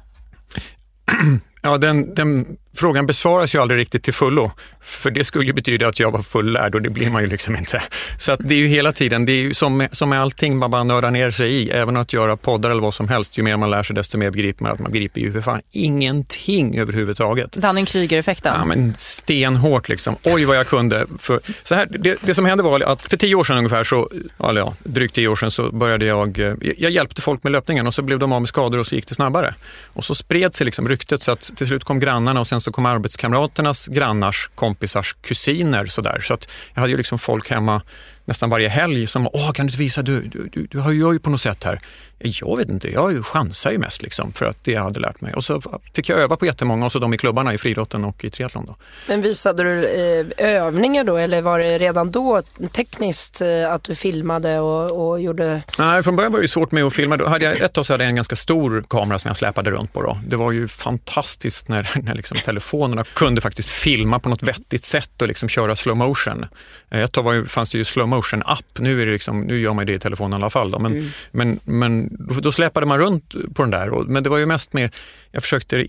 Ja, 1.64 1.78
den, 1.78 2.14
den 2.14 2.56
frågan 2.74 3.06
besvaras 3.06 3.54
ju 3.54 3.58
aldrig 3.62 3.80
riktigt 3.80 4.02
till 4.02 4.14
fullo. 4.14 4.52
För 4.84 5.10
det 5.10 5.24
skulle 5.24 5.46
ju 5.46 5.52
betyda 5.52 5.88
att 5.88 6.00
jag 6.00 6.10
var 6.10 6.22
fullärd 6.22 6.74
och 6.74 6.82
det 6.82 6.90
blir 6.90 7.10
man 7.10 7.22
ju 7.22 7.28
liksom 7.28 7.56
inte. 7.56 7.82
Så 8.18 8.32
att 8.32 8.40
det 8.42 8.54
är 8.54 8.58
ju 8.58 8.66
hela 8.66 8.92
tiden, 8.92 9.26
det 9.26 9.32
är 9.32 9.42
ju 9.42 9.54
som, 9.54 9.76
med- 9.76 9.96
som 9.96 10.08
med 10.08 10.20
allting 10.20 10.58
man 10.58 10.70
bara 10.70 10.84
nördar 10.84 11.10
ner 11.10 11.30
sig 11.30 11.52
i. 11.52 11.70
Även 11.70 11.96
att 11.96 12.12
göra 12.12 12.36
poddar 12.36 12.70
eller 12.70 12.82
vad 12.82 12.94
som 12.94 13.08
helst, 13.08 13.38
ju 13.38 13.42
mer 13.42 13.56
man 13.56 13.70
lär 13.70 13.82
sig 13.82 13.96
desto 13.96 14.18
mer 14.18 14.30
begriper 14.30 14.62
man 14.62 14.72
att 14.72 14.78
man 14.78 14.92
begriper 14.92 15.20
ju 15.20 15.32
för 15.32 15.40
fan 15.40 15.60
ingenting 15.70 16.78
överhuvudtaget. 16.78 17.56
Dunning-Kruger-effekten? 17.56 18.54
Ja, 18.58 18.64
men 18.64 18.94
stenhårt 18.98 19.88
liksom. 19.88 20.16
Oj 20.24 20.44
vad 20.44 20.56
jag 20.56 20.66
kunde. 20.66 21.06
För, 21.18 21.40
så 21.62 21.74
här, 21.74 21.86
det, 21.90 22.18
det 22.22 22.34
som 22.34 22.44
hände 22.44 22.64
var 22.64 22.80
att 22.80 23.02
för 23.02 23.16
tio 23.16 23.34
år 23.34 23.44
sedan 23.44 23.58
ungefär, 23.58 23.84
så, 23.84 24.10
eller 24.48 24.60
ja, 24.60 24.74
drygt 24.84 25.14
tio 25.14 25.28
år 25.28 25.36
sedan, 25.36 25.50
så 25.50 25.72
började 25.72 26.04
jag, 26.04 26.38
eh, 26.38 26.54
jag 26.78 26.90
hjälpte 26.90 27.22
folk 27.22 27.42
med 27.42 27.52
löpningen 27.52 27.86
och 27.86 27.94
så 27.94 28.02
blev 28.02 28.18
de 28.18 28.32
av 28.32 28.40
med 28.40 28.48
skador 28.48 28.78
och 28.78 28.86
så 28.86 28.94
gick 28.94 29.08
det 29.08 29.14
snabbare. 29.14 29.54
Och 29.92 30.04
så 30.04 30.14
spred 30.14 30.54
sig 30.54 30.64
liksom 30.64 30.88
ryktet 30.88 31.22
så 31.22 31.32
att 31.32 31.50
till 31.56 31.66
slut 31.66 31.84
kom 31.84 32.00
grannarna 32.00 32.40
och 32.40 32.46
sen 32.46 32.60
så 32.62 32.72
kom 32.72 32.86
arbetskamraternas 32.86 33.86
grannars 33.86 34.50
kompisars 34.54 35.12
kusiner 35.12 35.86
Så, 35.86 36.02
där. 36.02 36.20
Så 36.20 36.34
att 36.34 36.48
jag 36.74 36.80
hade 36.80 36.90
ju 36.90 36.96
liksom 36.96 37.18
folk 37.18 37.50
hemma 37.50 37.82
nästan 38.24 38.50
varje 38.50 38.68
helg 38.68 39.06
som 39.06 39.28
åh 39.32 39.52
kan 39.52 39.66
du 39.66 39.70
inte 39.70 39.78
visa, 39.78 40.02
du, 40.02 40.20
du, 40.20 40.48
du, 40.52 40.66
du 40.66 40.78
har 40.78 40.92
ju 40.92 41.18
på 41.18 41.30
något 41.30 41.40
sätt 41.40 41.64
här. 41.64 41.80
Jag 42.24 42.56
vet 42.56 42.68
inte, 42.68 42.92
jag 42.92 43.12
ju 43.12 43.22
chansar 43.22 43.70
ju 43.70 43.78
mest 43.78 44.02
liksom 44.02 44.32
för 44.32 44.46
att 44.46 44.56
det 44.64 44.72
jag 44.72 44.82
hade 44.82 45.00
lärt 45.00 45.20
mig. 45.20 45.34
Och 45.34 45.44
så 45.44 45.62
fick 45.94 46.08
jag 46.08 46.18
öva 46.18 46.36
på 46.36 46.46
jättemånga 46.46 46.86
och 46.86 46.92
så 46.92 46.98
de 46.98 47.14
i 47.14 47.18
klubbarna 47.18 47.54
i 47.54 47.58
friidrotten 47.58 48.04
och 48.04 48.24
i 48.24 48.30
triathlon 48.30 48.66
då. 48.66 48.76
Men 49.08 49.22
visade 49.22 49.62
du 49.62 49.86
eh, 49.88 50.26
övningar 50.62 51.04
då 51.04 51.16
eller 51.16 51.42
var 51.42 51.58
det 51.58 51.78
redan 51.78 52.10
då 52.10 52.42
tekniskt 52.72 53.40
eh, 53.40 53.72
att 53.72 53.84
du 53.84 53.94
filmade 53.94 54.60
och, 54.60 55.08
och 55.08 55.20
gjorde... 55.20 55.62
Nej, 55.78 56.02
från 56.02 56.16
början 56.16 56.32
var 56.32 56.38
det 56.38 56.44
ju 56.44 56.48
svårt 56.48 56.72
med 56.72 56.84
att 56.84 56.94
filma. 56.94 57.16
Då 57.16 57.28
hade 57.28 57.44
jag, 57.44 57.60
ett 57.60 57.72
tag 57.72 57.86
så 57.86 57.92
hade 57.92 58.04
jag 58.04 58.08
en 58.08 58.16
ganska 58.16 58.36
stor 58.36 58.84
kamera 58.88 59.18
som 59.18 59.28
jag 59.28 59.36
släpade 59.36 59.70
runt 59.70 59.92
på. 59.92 60.02
Då. 60.02 60.18
Det 60.26 60.36
var 60.36 60.52
ju 60.52 60.68
fantastiskt 60.68 61.68
när, 61.68 61.90
när 62.02 62.14
liksom 62.14 62.38
telefonerna 62.38 63.04
kunde 63.04 63.40
faktiskt 63.40 63.68
filma 63.70 64.18
på 64.18 64.28
något 64.28 64.42
vettigt 64.42 64.84
sätt 64.84 65.22
och 65.22 65.28
liksom 65.28 65.48
köra 65.48 65.76
slow 65.76 65.96
motion. 65.96 66.46
Ett 66.90 67.12
tag 67.12 67.22
var 67.22 67.32
ju, 67.32 67.46
fanns 67.46 67.70
det 67.70 67.78
ju 67.78 67.84
slow 67.84 68.08
motion 68.08 68.42
app. 68.46 68.78
Nu, 68.78 69.02
är 69.02 69.06
det 69.06 69.12
liksom, 69.12 69.40
nu 69.40 69.60
gör 69.60 69.74
man 69.74 69.86
det 69.86 69.92
i 69.92 69.98
telefonen 69.98 70.40
i 70.40 70.42
alla 70.42 70.50
fall. 70.50 70.70
Då. 70.70 70.78
Men, 70.78 71.12
men, 71.30 71.60
men 71.64 72.11
då, 72.18 72.34
då 72.34 72.52
släpade 72.52 72.86
man 72.86 72.98
runt 72.98 73.34
på 73.54 73.62
den 73.62 73.70
där. 73.70 74.04
Men 74.04 74.22
det 74.22 74.30
var 74.30 74.38
ju 74.38 74.46
mest 74.46 74.72
med, 74.72 74.94
jag 75.30 75.42
försökte, 75.42 75.86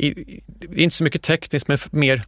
inte 0.75 0.95
så 0.95 1.03
mycket 1.03 1.21
tekniskt, 1.21 1.67
men 1.67 1.77
mer 1.91 2.23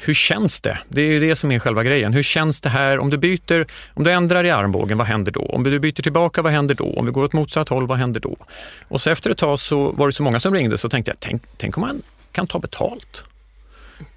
hur 0.00 0.14
känns 0.14 0.60
det? 0.60 0.78
Det 0.88 1.02
är 1.02 1.06
ju 1.06 1.20
det 1.20 1.36
som 1.36 1.52
är 1.52 1.58
själva 1.58 1.82
grejen. 1.82 2.12
Hur 2.12 2.22
känns 2.22 2.60
det 2.60 2.68
här? 2.68 2.98
Om 2.98 3.10
du 3.10 3.18
byter, 3.18 3.66
om 3.94 4.04
du 4.04 4.12
ändrar 4.12 4.44
i 4.44 4.50
armbågen, 4.50 4.98
vad 4.98 5.06
händer 5.06 5.32
då? 5.32 5.40
Om 5.40 5.62
du 5.62 5.78
byter 5.78 6.02
tillbaka, 6.02 6.42
vad 6.42 6.52
händer 6.52 6.74
då? 6.74 6.94
Om 6.94 7.06
vi 7.06 7.12
går 7.12 7.24
åt 7.24 7.32
motsatt 7.32 7.68
håll, 7.68 7.86
vad 7.86 7.98
händer 7.98 8.20
då? 8.20 8.36
Och 8.88 9.02
så 9.02 9.10
efter 9.10 9.30
ett 9.30 9.38
tag 9.38 9.60
så 9.60 9.92
var 9.92 10.06
det 10.06 10.12
så 10.12 10.22
många 10.22 10.40
som 10.40 10.54
ringde 10.54 10.78
så 10.78 10.88
tänkte 10.88 11.10
jag, 11.10 11.20
tänk, 11.20 11.42
tänk 11.56 11.76
om 11.76 11.80
man 11.80 12.02
kan 12.32 12.46
ta 12.46 12.58
betalt? 12.58 13.22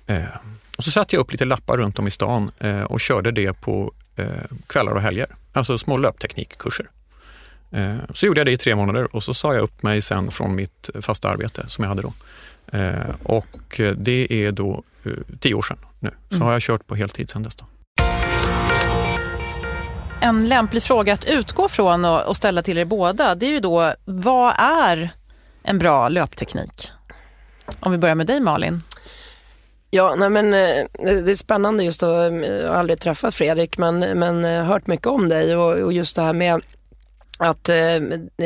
Eh, 0.07 0.23
och 0.77 0.83
så 0.83 0.91
satte 0.91 1.15
jag 1.15 1.21
upp 1.21 1.31
lite 1.31 1.45
lappar 1.45 1.77
runt 1.77 1.99
om 1.99 2.07
i 2.07 2.11
stan 2.11 2.51
eh, 2.59 2.81
och 2.81 3.01
körde 3.01 3.31
det 3.31 3.53
på 3.53 3.93
eh, 4.15 4.25
kvällar 4.67 4.91
och 4.91 5.01
helger. 5.01 5.27
Alltså 5.53 5.77
små 5.77 5.97
löpteknikkurser. 5.97 6.89
Eh, 7.71 7.95
så 8.13 8.25
gjorde 8.25 8.39
jag 8.39 8.47
det 8.47 8.51
i 8.51 8.57
tre 8.57 8.75
månader 8.75 9.15
och 9.15 9.23
så 9.23 9.33
sa 9.33 9.53
jag 9.53 9.63
upp 9.63 9.83
mig 9.83 10.01
sen 10.01 10.31
från 10.31 10.55
mitt 10.55 10.89
fasta 11.01 11.29
arbete 11.29 11.65
som 11.67 11.83
jag 11.83 11.89
hade 11.89 12.01
då. 12.01 12.13
Eh, 12.77 13.15
och 13.23 13.81
det 13.95 14.45
är 14.45 14.51
då 14.51 14.83
eh, 15.03 15.11
tio 15.39 15.53
år 15.53 15.61
sedan. 15.61 15.77
nu. 15.99 16.11
Så 16.29 16.35
mm. 16.35 16.45
har 16.45 16.53
jag 16.53 16.61
kört 16.61 16.87
på 16.87 16.95
heltid 16.95 17.29
sedan 17.29 17.43
dess. 17.43 17.55
Då. 17.55 17.65
En 20.21 20.49
lämplig 20.49 20.83
fråga 20.83 21.13
att 21.13 21.25
utgå 21.29 21.69
från 21.69 22.05
och 22.05 22.37
ställa 22.37 22.63
till 22.63 22.77
er 22.77 22.85
båda, 22.85 23.35
det 23.35 23.45
är 23.45 23.51
ju 23.51 23.59
då, 23.59 23.93
vad 24.05 24.53
är 24.57 25.09
en 25.63 25.79
bra 25.79 26.09
löpteknik? 26.09 26.91
Om 27.79 27.91
vi 27.91 27.97
börjar 27.97 28.15
med 28.15 28.27
dig 28.27 28.39
Malin. 28.39 28.81
Ja, 29.89 30.15
nej 30.15 30.29
men 30.29 30.51
det 30.51 31.31
är 31.31 31.35
spännande 31.35 31.83
just 31.83 32.03
att, 32.03 32.09
jag 32.09 32.69
har 32.69 32.75
aldrig 32.75 32.99
träffat 32.99 33.35
Fredrik 33.35 33.77
men, 33.77 33.99
men 33.99 34.43
hört 34.65 34.87
mycket 34.87 35.07
om 35.07 35.29
dig 35.29 35.55
och, 35.55 35.75
och 35.75 35.93
just 35.93 36.15
det 36.15 36.21
här 36.21 36.33
med 36.33 36.61
att 37.37 37.69
eh, 37.69 37.99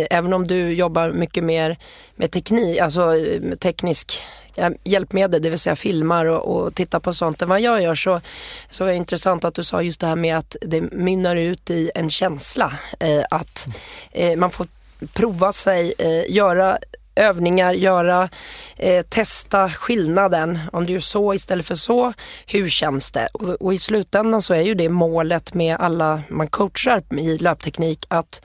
även 0.09 0.33
om 0.33 0.43
du 0.43 0.73
jobbar 0.73 1.11
mycket 1.11 1.43
mer 1.43 1.77
med 2.15 2.31
teknik, 2.31 2.79
alltså 2.79 3.15
eh, 3.15 3.55
teknisk 3.55 4.23
eh, 4.55 4.69
hjälpmedel, 4.83 5.41
det 5.41 5.49
vill 5.49 5.59
säga 5.59 5.75
filmar 5.75 6.25
och, 6.25 6.55
och 6.55 6.75
tittar 6.75 6.99
på 6.99 7.13
sånt 7.13 7.41
än 7.41 7.49
vad 7.49 7.61
jag 7.61 7.81
gör 7.81 7.95
så, 7.95 8.21
så 8.69 8.83
är 8.83 8.87
det 8.87 8.95
intressant 8.95 9.45
att 9.45 9.53
du 9.53 9.63
sa 9.63 9.81
just 9.81 9.99
det 9.99 10.07
här 10.07 10.15
med 10.15 10.37
att 10.37 10.55
det 10.61 10.81
mynnar 10.81 11.35
ut 11.35 11.69
i 11.69 11.91
en 11.95 12.09
känsla. 12.09 12.73
Eh, 12.99 13.23
att 13.29 13.67
eh, 14.11 14.37
man 14.37 14.51
får 14.51 14.67
prova 15.13 15.51
sig, 15.51 15.93
eh, 15.97 16.35
göra 16.35 16.79
övningar, 17.15 17.73
göra, 17.73 18.29
eh, 18.77 19.05
testa 19.05 19.69
skillnaden. 19.69 20.59
Om 20.71 20.85
du 20.85 20.93
gör 20.93 20.99
så 20.99 21.33
istället 21.33 21.65
för 21.65 21.75
så, 21.75 22.13
hur 22.47 22.69
känns 22.69 23.11
det? 23.11 23.27
Och, 23.33 23.49
och, 23.49 23.73
i 23.73 23.77
slutändan 23.77 24.41
så 24.41 24.53
är 24.53 24.61
ju 24.61 24.73
det 24.73 24.89
målet 24.89 25.53
med 25.53 25.77
alla 25.79 26.21
man 26.29 26.47
coachar 26.47 27.03
i 27.19 27.37
löpteknik 27.37 28.05
att 28.07 28.41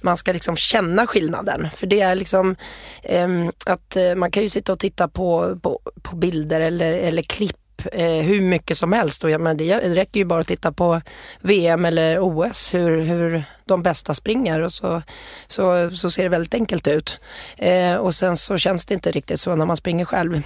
man 0.00 0.16
ska 0.16 0.32
liksom 0.32 0.56
känna 0.56 1.06
skillnaden. 1.06 1.68
För 1.74 1.86
det 1.86 2.00
är 2.00 2.14
liksom 2.14 2.56
ehm, 3.02 3.42
eh, 3.42 3.72
att 3.72 3.96
man 4.16 4.30
kan 4.30 4.42
ju 4.42 4.48
sitta 4.48 4.72
och 4.72 4.78
titta 4.78 5.08
på, 5.08 5.58
på, 5.62 5.80
på 6.02 6.16
bilder 6.16 6.60
eller, 6.60 6.92
eller 6.92 7.22
klipp 7.22 7.59
eh, 7.92 8.22
hur 8.22 8.40
mycket 8.40 8.76
som 8.76 8.92
helst. 8.92 9.24
Och 9.24 9.30
jag 9.30 9.40
menar, 9.40 9.54
det 9.54 9.94
räcker 9.94 10.20
ju 10.20 10.24
bara 10.24 10.40
att 10.40 10.48
titta 10.48 10.72
på 10.72 11.00
VM 11.40 11.84
eller 11.84 12.18
OS, 12.20 12.74
hur, 12.74 13.00
hur 13.00 13.44
de 13.64 13.82
bästa 13.82 14.14
springer 14.14 14.60
och 14.60 14.72
så, 14.72 15.02
så, 15.46 15.90
så 15.96 16.10
ser 16.10 16.22
det 16.22 16.28
väldigt 16.28 16.54
enkelt 16.54 16.88
ut. 16.88 17.20
Eh, 17.56 17.94
och 17.94 18.14
sen 18.14 18.36
så 18.36 18.58
känns 18.58 18.86
det 18.86 18.94
inte 18.94 19.10
riktigt 19.10 19.40
så 19.40 19.54
när 19.54 19.66
man 19.66 19.76
springer 19.76 20.04
själv. 20.04 20.42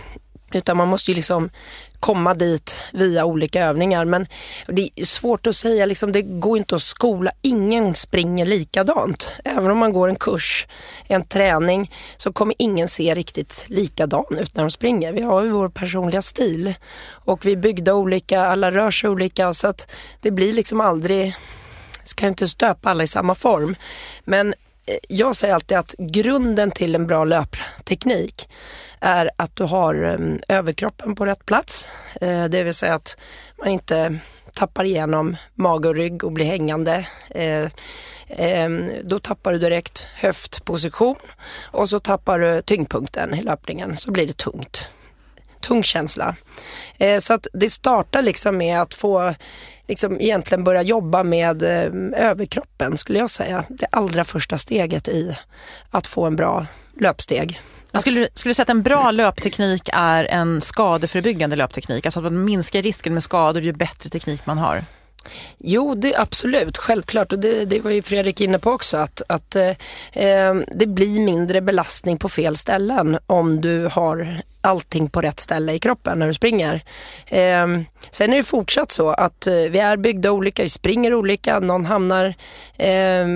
Utan 0.53 0.77
man 0.77 0.89
måste 0.89 1.11
ju 1.11 1.15
liksom 1.15 1.51
komma 2.05 2.35
dit 2.35 2.77
via 2.93 3.25
olika 3.25 3.65
övningar. 3.65 4.05
Men 4.05 4.27
det 4.67 4.89
är 4.97 5.05
svårt 5.05 5.47
att 5.47 5.57
säga, 5.57 5.87
liksom, 5.87 6.13
det 6.13 6.23
går 6.23 6.59
inte 6.59 6.75
att 6.75 6.83
skola. 6.83 7.31
Ingen 7.43 7.95
springer 7.95 8.47
likadant. 8.47 9.41
Även 9.45 9.71
om 9.71 9.79
man 9.79 9.93
går 9.93 10.09
en 10.09 10.17
kurs, 10.17 10.67
en 11.09 11.27
träning, 11.27 11.93
så 12.17 12.33
kommer 12.33 12.55
ingen 12.59 12.89
se 12.89 13.15
riktigt 13.15 13.65
likadan 13.69 14.39
ut 14.39 14.57
när 14.57 14.63
de 14.63 14.71
springer. 14.71 15.13
Vi 15.13 15.23
har 15.23 15.43
ju 15.43 15.51
vår 15.51 15.69
personliga 15.69 16.23
stil 16.23 16.75
och 17.09 17.47
vi 17.47 17.53
är 17.53 17.57
byggda 17.57 17.95
olika, 17.95 18.41
alla 18.41 18.71
rör 18.73 18.91
sig 18.91 19.11
olika 19.11 19.53
så 19.55 19.69
att 19.69 19.93
det 20.21 20.31
blir 20.31 20.53
liksom 20.53 20.81
aldrig, 20.81 21.35
ska 22.05 22.27
inte 22.27 22.49
stöpa 22.49 22.91
alla 22.91 23.03
i 23.03 23.07
samma 23.07 23.35
form. 23.35 23.77
Men 24.25 24.55
eh, 24.87 24.97
jag 25.09 25.37
säger 25.37 25.55
alltid 25.55 25.79
att 25.79 25.95
grunden 25.99 26.71
till 26.71 26.95
en 26.95 27.07
bra 27.07 27.25
löpteknik 27.25 28.49
är 29.05 29.31
att 29.37 29.57
du 29.57 29.65
har 29.65 29.95
ehm, 29.95 30.41
överkroppen 30.49 31.15
på 31.15 31.27
rätt 31.27 31.47
plats. 31.47 31.89
Eh, 32.21 32.45
det 32.45 32.63
vill 32.63 32.75
säga 32.75 32.95
att 32.95 33.19
man 33.59 33.69
inte 33.69 34.19
tappar 34.53 34.85
igenom 34.85 35.37
mage 35.55 35.89
och 35.89 35.95
rygg 35.95 36.25
och 36.25 36.33
blir 36.33 36.47
hängande. 36.47 37.07
Eh, 37.31 37.69
ehm, 38.29 38.91
då 39.03 39.19
tappar 39.19 39.53
du 39.53 39.59
direkt 39.59 40.09
höftposition 40.15 41.17
och 41.63 41.89
så 41.89 41.99
tappar 41.99 42.39
du 42.39 42.61
tyngdpunkten 42.61 43.35
i 43.35 43.43
löpningen 43.43 43.97
så 43.97 44.11
blir 44.11 44.27
det 44.27 44.37
tungt. 44.37 44.89
Tung 45.61 45.83
känsla. 45.83 46.37
Eh, 46.99 47.19
så 47.19 47.35
att 47.35 47.47
det 47.53 47.71
startar 47.71 48.23
liksom 48.23 48.57
med 48.57 48.81
att 48.81 48.95
få 48.95 49.35
liksom 49.89 50.21
egentligen 50.21 50.65
börja 50.65 50.83
jobba 50.83 51.23
med 51.23 51.63
ehm, 51.63 52.15
överkroppen 52.15 52.97
skulle 52.97 53.19
jag 53.19 53.31
säga. 53.31 53.65
Det 53.69 53.87
allra 53.91 54.25
första 54.25 54.59
steget 54.59 55.09
i 55.09 55.37
att 55.91 56.07
få 56.07 56.25
en 56.25 56.37
bra 56.37 56.67
löpsteg. 57.01 57.61
Men 57.95 58.01
skulle, 58.01 58.29
skulle 58.35 58.55
säga 58.55 58.63
att 58.63 58.71
en 58.71 58.83
bra 58.83 59.11
löpteknik 59.11 59.89
är 59.93 60.25
en 60.25 60.61
skadeförebyggande 60.61 61.57
löpteknik. 61.57 62.07
Alltså 62.07 62.21
att 62.21 62.25
man 62.25 62.45
minskar 62.45 62.83
risken 62.83 63.15
med 63.15 63.23
skador 63.23 63.63
ju 63.63 63.73
bättre 63.73 64.11
teknik 64.11 64.47
man 64.47 64.59
har. 64.59 64.85
Jo, 65.59 65.95
det 65.95 66.17
absolut, 66.17 66.79
självklart. 66.79 67.33
Och 67.33 67.39
det, 67.39 67.65
det 67.65 67.81
var 67.81 67.91
ju 67.91 68.03
Fredrik 68.03 68.41
inne 68.41 68.59
på 68.59 68.71
också, 68.71 68.97
att, 68.97 69.23
att 69.29 69.57
eh, 69.57 69.69
eh, 70.13 70.55
det 70.77 70.87
blir 70.87 71.21
mindre 71.21 71.61
belastning 71.61 72.19
på 72.19 72.29
fel 72.29 72.57
ställen 72.57 73.19
om 73.27 73.61
du 73.61 73.89
har 73.93 74.43
allting 74.61 75.11
på 75.11 75.21
rätt 75.21 75.41
ställe 75.41 75.73
i 75.73 75.79
kroppen 75.79 76.19
när 76.19 76.27
du 76.27 76.35
springer. 76.35 76.75
Eh, 77.27 77.67
sen 78.11 78.33
är 78.33 78.37
det 78.37 78.43
fortsatt 78.43 78.93
så 78.93 79.11
att 79.11 79.47
eh, 79.47 79.55
vi 79.55 79.79
är 79.79 79.97
byggda 79.97 80.31
olika, 80.31 80.63
vi 80.63 80.69
springer 80.69 81.15
olika, 81.15 81.61
någon 81.61 81.85
hamnar 81.85 82.35
eh, 82.77 83.27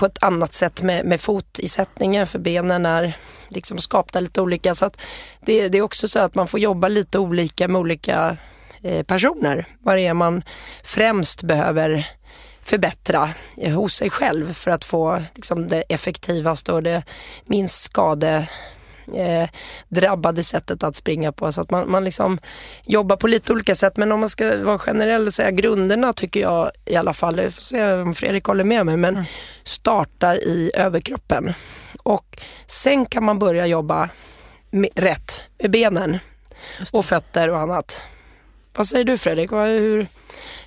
på 0.00 0.06
ett 0.06 0.22
annat 0.22 0.52
sätt 0.52 0.82
med, 0.82 1.04
med 1.06 1.20
fotisättningen 1.20 2.26
för 2.26 2.38
benen 2.38 2.86
är 2.86 3.16
liksom 3.48 3.78
skapta 3.78 4.20
lite 4.20 4.40
olika. 4.40 4.74
Så 4.74 4.84
att 4.84 5.00
det, 5.40 5.68
det 5.68 5.78
är 5.78 5.82
också 5.82 6.08
så 6.08 6.18
att 6.18 6.34
man 6.34 6.48
får 6.48 6.60
jobba 6.60 6.88
lite 6.88 7.18
olika 7.18 7.68
med 7.68 7.80
olika 7.80 8.36
eh, 8.82 9.02
personer. 9.02 9.66
Vad 9.80 9.96
det 9.96 10.06
är 10.06 10.14
man 10.14 10.42
främst 10.84 11.42
behöver 11.42 12.06
förbättra 12.62 13.30
hos 13.74 13.94
sig 13.94 14.10
själv 14.10 14.52
för 14.52 14.70
att 14.70 14.84
få 14.84 15.22
liksom, 15.34 15.68
det 15.68 15.82
effektivaste 15.88 16.72
och 16.72 16.82
det 16.82 17.02
minst 17.44 17.82
skade 17.82 18.48
eh, 19.14 19.48
drabbade 19.88 20.42
sättet 20.42 20.82
att 20.82 20.96
springa 20.96 21.32
på. 21.32 21.52
Så 21.52 21.60
att 21.60 21.70
man, 21.70 21.90
man 21.90 22.04
liksom 22.04 22.38
jobbar 22.84 23.16
på 23.16 23.26
lite 23.26 23.52
olika 23.52 23.74
sätt. 23.74 23.96
Men 23.96 24.12
om 24.12 24.20
man 24.20 24.28
ska 24.28 24.64
vara 24.64 24.78
generell 24.78 25.26
och 25.26 25.34
säga 25.34 25.50
grunderna 25.50 26.12
tycker 26.12 26.40
jag 26.40 26.70
i 26.84 26.96
alla 26.96 27.12
fall, 27.12 27.38
jag 27.38 27.54
får 27.54 27.62
se 27.62 27.92
om 27.92 28.14
Fredrik 28.14 28.44
håller 28.44 28.64
med 28.64 28.86
mig, 28.86 28.96
men 28.96 29.14
mm. 29.14 29.24
startar 29.64 30.36
i 30.36 30.70
överkroppen. 30.74 31.52
Och 32.02 32.42
sen 32.66 33.06
kan 33.06 33.24
man 33.24 33.38
börja 33.38 33.66
jobba 33.66 34.08
med, 34.70 34.90
rätt 34.94 35.50
med 35.58 35.70
benen 35.70 36.18
och 36.92 37.04
fötter 37.04 37.50
och 37.50 37.58
annat. 37.58 38.02
Vad 38.76 38.86
säger 38.86 39.04
du 39.04 39.18
Fredrik? 39.18 39.52
Hur, 39.52 40.06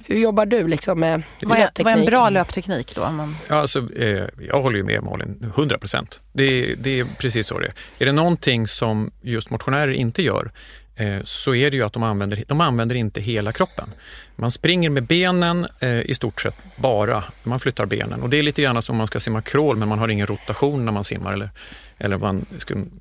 hur 0.06 0.20
jobbar 0.20 0.46
du 0.46 0.68
liksom 0.68 1.00
med 1.00 1.24
vad 1.42 1.58
är, 1.58 1.70
vad 1.84 1.94
är 1.94 1.98
en 1.98 2.06
bra 2.06 2.30
löpteknik 2.30 2.96
då? 2.96 3.12
Man... 3.12 3.36
Ja, 3.50 3.56
alltså, 3.56 3.94
eh, 3.96 4.24
jag 4.48 4.62
håller 4.62 4.78
ju 4.78 4.84
med 4.84 5.04
Malin, 5.04 5.52
100 5.56 5.78
procent. 5.78 6.22
Det, 6.34 6.76
det, 6.76 7.00
är 7.00 7.06
precis 7.20 7.48
så 7.48 7.60
det 7.60 7.66
är. 7.66 7.74
Är 8.00 8.06
det 8.06 8.12
någonting 8.12 8.68
som 8.68 9.12
just 9.22 9.50
motionärer 9.50 9.92
inte 9.92 10.22
gör 10.24 10.52
eh, 10.96 11.24
så 11.24 11.56
är 11.56 11.72
det 11.72 11.78
ju 11.78 11.84
att 11.84 11.94
de 11.94 12.04
använder, 12.04 12.44
de 12.48 12.62
använder 12.62 12.96
inte 12.96 13.22
hela 13.22 13.52
kroppen. 13.52 13.89
Man 14.36 14.52
springer 14.52 14.89
med 14.89 15.04
benen 15.04 15.68
eh, 15.80 16.02
i 16.02 16.16
stort 16.16 16.42
sett 16.42 16.56
bara, 16.76 17.24
man 17.44 17.60
flyttar 17.60 17.86
benen. 17.86 18.22
Och 18.22 18.30
det 18.30 18.39
är 18.39 18.44
lite 18.44 18.62
grann 18.62 18.82
som 18.82 18.94
om 18.94 18.98
man 18.98 19.08
ska 19.08 19.20
simma 19.20 19.42
crawl 19.42 19.78
men 19.78 19.88
man 19.88 20.00
har 20.00 20.08
ingen 20.08 20.28
rotation 20.28 20.86
när 20.86 20.92
man 20.92 21.04
simmar. 21.04 21.34
Eller 21.34 21.50
eller 21.98 22.18
man 22.18 22.46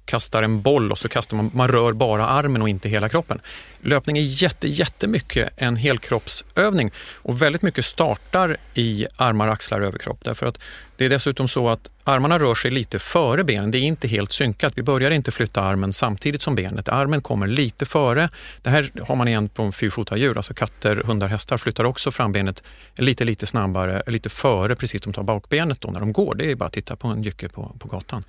kastar 0.05 0.43
en 0.43 0.63
boll 0.63 0.93
och 0.93 0.99
så 0.99 1.09
kastar 1.09 1.37
man, 1.37 1.51
man 1.55 1.69
rör 1.69 1.93
bara 1.93 2.27
armen 2.27 2.63
och 2.63 2.69
inte 2.69 2.89
hela 2.89 3.09
kroppen. 3.09 3.41
Löpning 3.81 4.19
är 4.19 4.23
jätte, 4.23 4.69
jättemycket 4.69 5.53
en 5.57 5.77
helkroppsövning 5.77 6.91
och 7.23 7.43
väldigt 7.43 7.63
mycket 7.63 7.85
startar 7.85 8.57
i 8.75 9.07
armar, 9.17 9.49
axlar, 9.49 9.81
överkropp. 9.81 10.19
Därför 10.25 10.47
att 10.47 10.59
det 10.97 11.05
är 11.05 11.09
dessutom 11.09 11.49
så 11.49 11.69
att 11.69 11.91
armarna 12.05 12.39
rör 12.39 12.55
sig 12.55 12.71
lite 12.71 12.99
före 12.99 13.45
benen. 13.45 13.71
Det 13.71 13.79
är 13.79 13.83
inte 13.83 14.09
helt 14.09 14.33
synkat. 14.33 14.73
Vi 14.77 14.83
börjar 14.83 15.11
inte 15.11 15.31
flytta 15.31 15.61
armen 15.61 15.93
samtidigt 15.93 16.43
som 16.43 16.55
benet. 16.55 16.89
Armen 16.89 17.21
kommer 17.21 17.47
lite 17.47 17.87
före. 17.87 18.29
Det 18.63 18.71
här 18.71 18.91
har 19.03 19.17
man 19.17 19.29
igen 19.29 19.49
på 19.49 19.73
fyrfota 19.73 20.17
djur, 20.17 20.37
alltså 20.37 20.55
katter, 20.55 20.97
hundar, 20.97 21.29
hästar 21.29 21.59
flyttar 21.59 21.85
också 21.85 22.11
frambenet 22.11 22.63
lite, 22.95 23.25
lite 23.25 23.47
snabbare, 23.47 24.03
lite 24.07 24.29
före 24.29 24.77
precis 24.77 25.03
som 25.03 25.13
de 25.13 25.17
tar 25.17 25.23
bakbenet 25.23 25.81
då 25.81 25.91
när 25.91 26.01
de 26.01 26.13
går. 26.13 26.35
Det 26.35 26.51
är 26.51 26.55
bara 26.55 26.67
att 26.67 26.73
titta 26.73 26.97
på 26.97 27.09
en 27.09 27.23
jycke 27.23 27.49
på, 27.49 27.77
på 27.79 27.89
gatan. 27.89 28.25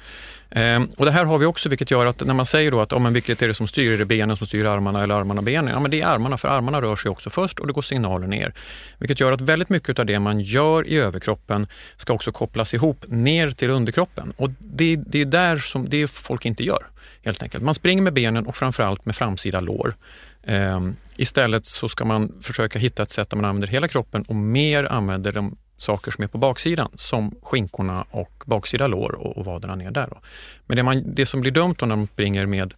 Ehm, 0.50 0.90
och 0.98 1.06
det 1.06 1.12
här 1.12 1.26
har 1.26 1.38
vi 1.38 1.46
också, 1.46 1.70
vilket 1.70 1.92
gör 1.92 2.06
att 2.06 2.26
när 2.26 2.34
man 2.34 2.46
säger 2.46 2.72
då 2.72 2.82
att 2.82 2.94
oh, 2.94 3.00
men 3.00 3.14
vilket 3.14 3.42
är 3.42 3.48
det 3.48 3.54
som 3.54 3.68
styr, 3.68 3.94
är 3.94 3.98
det 3.98 4.06
benen 4.06 4.38
som 4.38 4.48
styr 4.48 4.66
armarna 4.66 5.04
eller 5.04 5.16
armarna 5.16 5.42
benen? 5.42 5.74
Ja, 5.74 5.80
men 5.80 5.92
det 5.92 6.02
är 6.02 6.08
armarna, 6.08 6.38
för 6.38 6.48
armarna 6.48 6.82
rör 6.82 6.96
sig 6.96 7.12
också 7.12 7.30
först 7.30 7.60
och 7.60 7.68
det 7.68 7.74
går 7.74 7.82
signaler 7.82 8.28
ner. 8.28 8.54
Vilket 8.98 9.20
gör 9.20 9.32
att 9.32 9.42
väldigt 9.42 9.70
mycket 9.70 10.00
av 10.00 10.06
det 10.06 10.20
man 10.20 10.40
gör 10.40 10.88
i 10.88 10.98
överkroppen 10.98 11.68
ska 11.98 12.14
också 12.14 12.32
kopplas 12.32 12.53
kopplas 12.54 12.74
ihop 12.74 13.06
ner 13.08 13.52
till 13.52 13.70
underkroppen. 13.70 14.34
Och 14.38 14.50
det, 14.60 14.96
det 14.96 15.22
är 15.22 15.26
där 15.26 15.58
som 15.58 15.90
det 15.90 16.08
folk 16.08 16.46
inte 16.46 16.64
gör, 16.64 16.86
helt 17.26 17.44
enkelt. 17.44 17.64
Man 17.64 17.74
springer 17.74 18.04
med 18.04 18.14
benen 18.14 18.46
och 18.48 18.56
framförallt 18.56 19.06
med 19.06 19.16
framsida 19.16 19.60
lår. 19.60 19.96
Um, 20.48 20.96
istället 21.16 21.66
så 21.66 21.90
ska 21.90 22.06
man 22.06 22.32
försöka 22.42 22.80
hitta 22.80 23.04
ett 23.04 23.12
sätt 23.12 23.30
där 23.30 23.38
man 23.38 23.46
använder 23.46 23.68
hela 23.68 23.88
kroppen 23.88 24.24
och 24.28 24.36
mer 24.36 24.84
använder 24.84 25.32
de 25.32 25.56
saker 25.78 26.12
som 26.12 26.24
är 26.24 26.28
på 26.28 26.38
baksidan, 26.38 26.92
som 26.96 27.36
skinkorna 27.42 28.06
och 28.12 28.44
baksida 28.46 28.88
lår 28.88 29.12
och, 29.12 29.38
och 29.38 29.46
vaderna 29.46 29.76
ner 29.76 29.92
där. 29.92 30.08
Då. 30.08 30.18
Men 30.68 30.78
det, 30.78 30.84
man, 30.84 31.04
det 31.16 31.26
som 31.26 31.42
blir 31.42 31.52
dumt 31.52 31.76
när 31.82 31.88
man 31.88 32.08
springer 32.08 32.46
med 32.46 32.74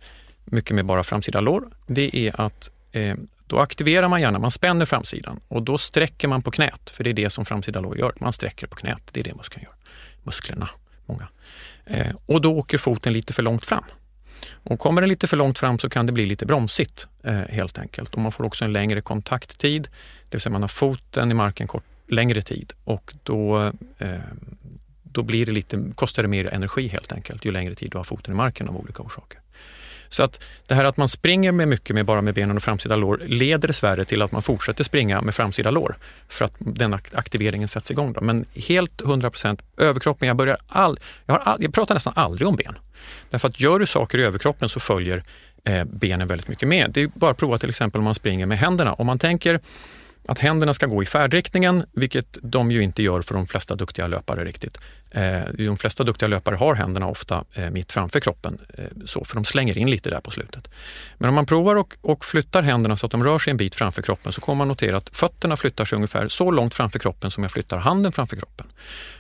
mycket 0.45 0.75
med 0.75 0.85
bara 0.85 1.03
framsida 1.03 1.41
lår, 1.41 1.63
det 1.88 2.15
är 2.15 2.41
att 2.41 2.69
Eh, 2.95 3.15
då 3.47 3.60
aktiverar 3.60 4.08
man 4.08 4.21
gärna, 4.21 4.39
man 4.39 4.51
spänner 4.51 4.86
framsidan 4.86 5.39
och 5.47 5.63
då 5.63 5.77
sträcker 5.77 6.27
man 6.27 6.41
på 6.41 6.51
knät, 6.51 6.89
för 6.89 7.03
det 7.03 7.10
är 7.10 7.13
det 7.13 7.29
som 7.29 7.45
framsida 7.45 7.79
lår 7.79 7.97
gör. 7.97 8.13
Man 8.19 8.34
sträcker 8.34 8.67
på 8.67 8.75
knät, 8.75 9.01
det 9.12 9.19
är 9.19 9.23
det 9.23 9.36
muskeln 9.36 9.63
gör. 9.63 9.73
Musklerna, 10.23 10.69
många. 11.05 11.27
Eh, 11.86 12.15
och 12.25 12.41
då 12.41 12.58
åker 12.58 12.77
foten 12.77 13.13
lite 13.13 13.34
för 13.34 13.43
långt 13.43 13.65
fram. 13.65 13.84
Och 14.53 14.79
kommer 14.79 15.01
den 15.01 15.10
lite 15.10 15.27
för 15.27 15.38
långt 15.38 15.60
fram 15.60 15.79
så 15.79 15.89
kan 15.89 16.05
det 16.05 16.12
bli 16.12 16.25
lite 16.25 16.45
bromsigt 16.45 17.08
eh, 17.23 17.34
helt 17.34 17.77
enkelt. 17.77 18.13
Och 18.13 18.21
man 18.21 18.31
får 18.31 18.43
också 18.43 18.65
en 18.65 18.73
längre 18.73 19.01
kontakttid, 19.01 19.84
det 19.84 20.36
vill 20.36 20.41
säga 20.41 20.51
man 20.51 20.62
har 20.62 20.69
foten 20.69 21.31
i 21.31 21.34
marken 21.34 21.67
kort, 21.67 21.84
längre 22.08 22.41
tid 22.41 22.73
och 22.84 23.13
då, 23.23 23.71
eh, 23.97 24.10
då 25.03 25.23
blir 25.23 25.45
det 25.45 25.51
lite, 25.51 25.84
kostar 25.95 26.23
det 26.23 26.29
mer 26.29 26.53
energi 26.53 26.88
helt 26.88 27.12
enkelt 27.12 27.45
ju 27.45 27.51
längre 27.51 27.75
tid 27.75 27.91
du 27.91 27.97
har 27.97 28.03
foten 28.03 28.34
i 28.34 28.38
marken 28.38 28.67
av 28.67 28.77
olika 28.77 29.03
orsaker. 29.03 29.39
Så 30.09 30.23
att 30.23 30.39
det 30.67 30.75
här 30.75 30.85
att 30.85 30.97
man 30.97 31.07
springer 31.07 31.51
med 31.51 31.67
mycket 31.67 31.95
med 31.95 32.05
bara 32.05 32.21
med 32.21 32.33
benen 32.33 32.57
och 32.57 32.63
framsida 32.63 32.95
lår 32.95 33.21
leder 33.25 33.67
dessvärre 33.67 34.05
till 34.05 34.21
att 34.21 34.31
man 34.31 34.41
fortsätter 34.41 34.83
springa 34.83 35.21
med 35.21 35.35
framsida 35.35 35.71
lår 35.71 35.97
för 36.29 36.45
att 36.45 36.53
den 36.57 36.93
aktiveringen 36.93 37.67
sätts 37.67 37.91
igång. 37.91 38.13
Då. 38.13 38.21
Men 38.21 38.45
helt 38.55 39.01
100 39.01 39.31
överkroppen, 39.77 40.27
jag, 40.27 40.37
börjar 40.37 40.57
all, 40.67 40.99
jag, 41.25 41.33
har 41.33 41.39
all, 41.39 41.63
jag 41.63 41.73
pratar 41.73 41.95
nästan 41.95 42.13
aldrig 42.15 42.47
om 42.47 42.55
ben. 42.55 42.77
Därför 43.29 43.47
att 43.47 43.59
gör 43.59 43.79
du 43.79 43.85
saker 43.85 44.17
i 44.17 44.23
överkroppen 44.23 44.69
så 44.69 44.79
följer 44.79 45.23
eh, 45.63 45.83
benen 45.83 46.27
väldigt 46.27 46.47
mycket 46.47 46.67
med. 46.67 46.91
Det 46.91 47.01
är 47.01 47.07
bara 47.13 47.31
att 47.31 47.37
prova 47.37 47.57
till 47.57 47.69
exempel 47.69 47.99
om 47.99 48.05
man 48.05 48.15
springer 48.15 48.45
med 48.45 48.57
händerna. 48.57 48.93
Om 48.93 49.07
man 49.07 49.19
tänker 49.19 49.59
att 50.27 50.39
händerna 50.39 50.73
ska 50.73 50.85
gå 50.85 51.03
i 51.03 51.05
färdriktningen, 51.05 51.83
vilket 51.91 52.37
de 52.41 52.71
ju 52.71 52.83
inte 52.83 53.03
gör 53.03 53.21
för 53.21 53.35
de 53.35 53.47
flesta 53.47 53.75
duktiga 53.75 54.07
löpare 54.07 54.45
riktigt. 54.45 54.77
Eh, 55.15 55.41
de 55.54 55.78
flesta 55.78 56.04
duktiga 56.04 56.28
löpare 56.30 56.56
har 56.56 56.75
händerna 56.75 57.08
ofta 57.08 57.43
eh, 57.54 57.69
mitt 57.69 57.91
framför 57.91 58.19
kroppen, 58.19 58.58
eh, 58.78 58.86
så, 59.06 59.25
för 59.25 59.36
de 59.36 59.45
slänger 59.45 59.78
in 59.78 59.89
lite 59.89 60.10
där 60.10 60.19
på 60.19 60.32
slutet. 60.32 60.69
Men 61.17 61.30
om 61.30 61.36
man 61.36 61.45
provar 61.45 61.75
och, 61.75 61.95
och, 62.01 62.25
flyttar 62.25 62.62
händerna 62.62 62.97
så 62.97 63.06
att 63.06 63.12
de 63.12 63.23
rör 63.23 63.39
sig 63.39 63.51
en 63.51 63.58
bit 63.58 63.75
framför 63.75 64.01
kroppen 64.01 64.34
så 64.34 64.41
kommer 64.41 64.58
man 64.58 64.67
notera 64.67 64.97
att 64.97 65.10
fötterna 65.17 65.58
flyttar 65.58 65.86
sig 65.86 65.95
ungefär 65.95 66.28
så 66.28 66.51
långt 66.51 66.73
framför 66.73 66.99
kroppen 66.99 67.32
som 67.32 67.43
jag 67.43 67.51
flyttar 67.51 67.78
handen 67.78 68.12
framför 68.12 68.36
kroppen. 68.36 68.67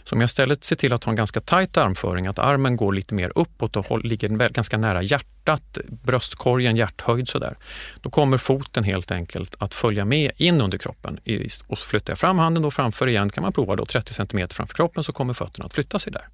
Så 0.03 0.15
om 0.15 0.21
jag 0.21 0.27
istället 0.27 0.63
ser 0.63 0.75
till 0.75 0.93
att 0.93 1.03
ha 1.03 1.09
en 1.09 1.15
ganska 1.15 1.39
tajt 1.39 1.77
armföring, 1.77 2.27
att 2.27 2.39
armen 2.39 2.75
går 2.75 2.93
lite 2.93 3.13
mer 3.13 3.31
uppåt 3.35 3.75
och 3.75 4.05
ligger 4.05 4.49
ganska 4.49 4.77
nära 4.77 5.03
hjärtat, 5.03 5.77
bröstkorgen, 6.03 6.75
hjärthöjd 6.75 7.29
sådär. 7.29 7.55
Då 8.01 8.09
kommer 8.09 8.37
foten 8.37 8.83
helt 8.83 9.11
enkelt 9.11 9.55
att 9.59 9.73
följa 9.73 10.05
med 10.05 10.31
in 10.37 10.61
under 10.61 10.77
kroppen. 10.77 11.19
Och 11.67 11.79
flyttar 11.79 12.11
jag 12.11 12.19
fram 12.19 12.39
handen 12.39 12.63
då 12.63 12.71
framför 12.71 13.07
igen 13.07 13.29
kan 13.29 13.41
man 13.41 13.53
prova 13.53 13.75
då 13.75 13.85
30 13.85 14.13
cm 14.13 14.49
framför 14.49 14.75
kroppen 14.75 15.03
så 15.03 15.11
kommer 15.11 15.33
fötterna 15.33 15.65
att 15.65 15.73
flytta 15.73 15.84
sig 15.99 16.13
där. 16.13 16.27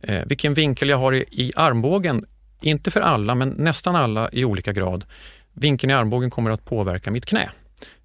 Eh, 0.00 0.22
vilken 0.26 0.54
vinkel 0.54 0.88
jag 0.88 0.98
har 0.98 1.14
i, 1.14 1.24
i 1.30 1.52
armbågen, 1.56 2.24
inte 2.60 2.90
för 2.90 3.00
alla 3.00 3.34
men 3.34 3.48
nästan 3.48 3.96
alla 3.96 4.30
i 4.32 4.44
olika 4.44 4.72
grad. 4.72 5.04
Vinkeln 5.52 5.90
i 5.90 5.94
armbågen 5.94 6.30
kommer 6.30 6.50
att 6.50 6.64
påverka 6.64 7.10
mitt 7.10 7.26
knä 7.26 7.50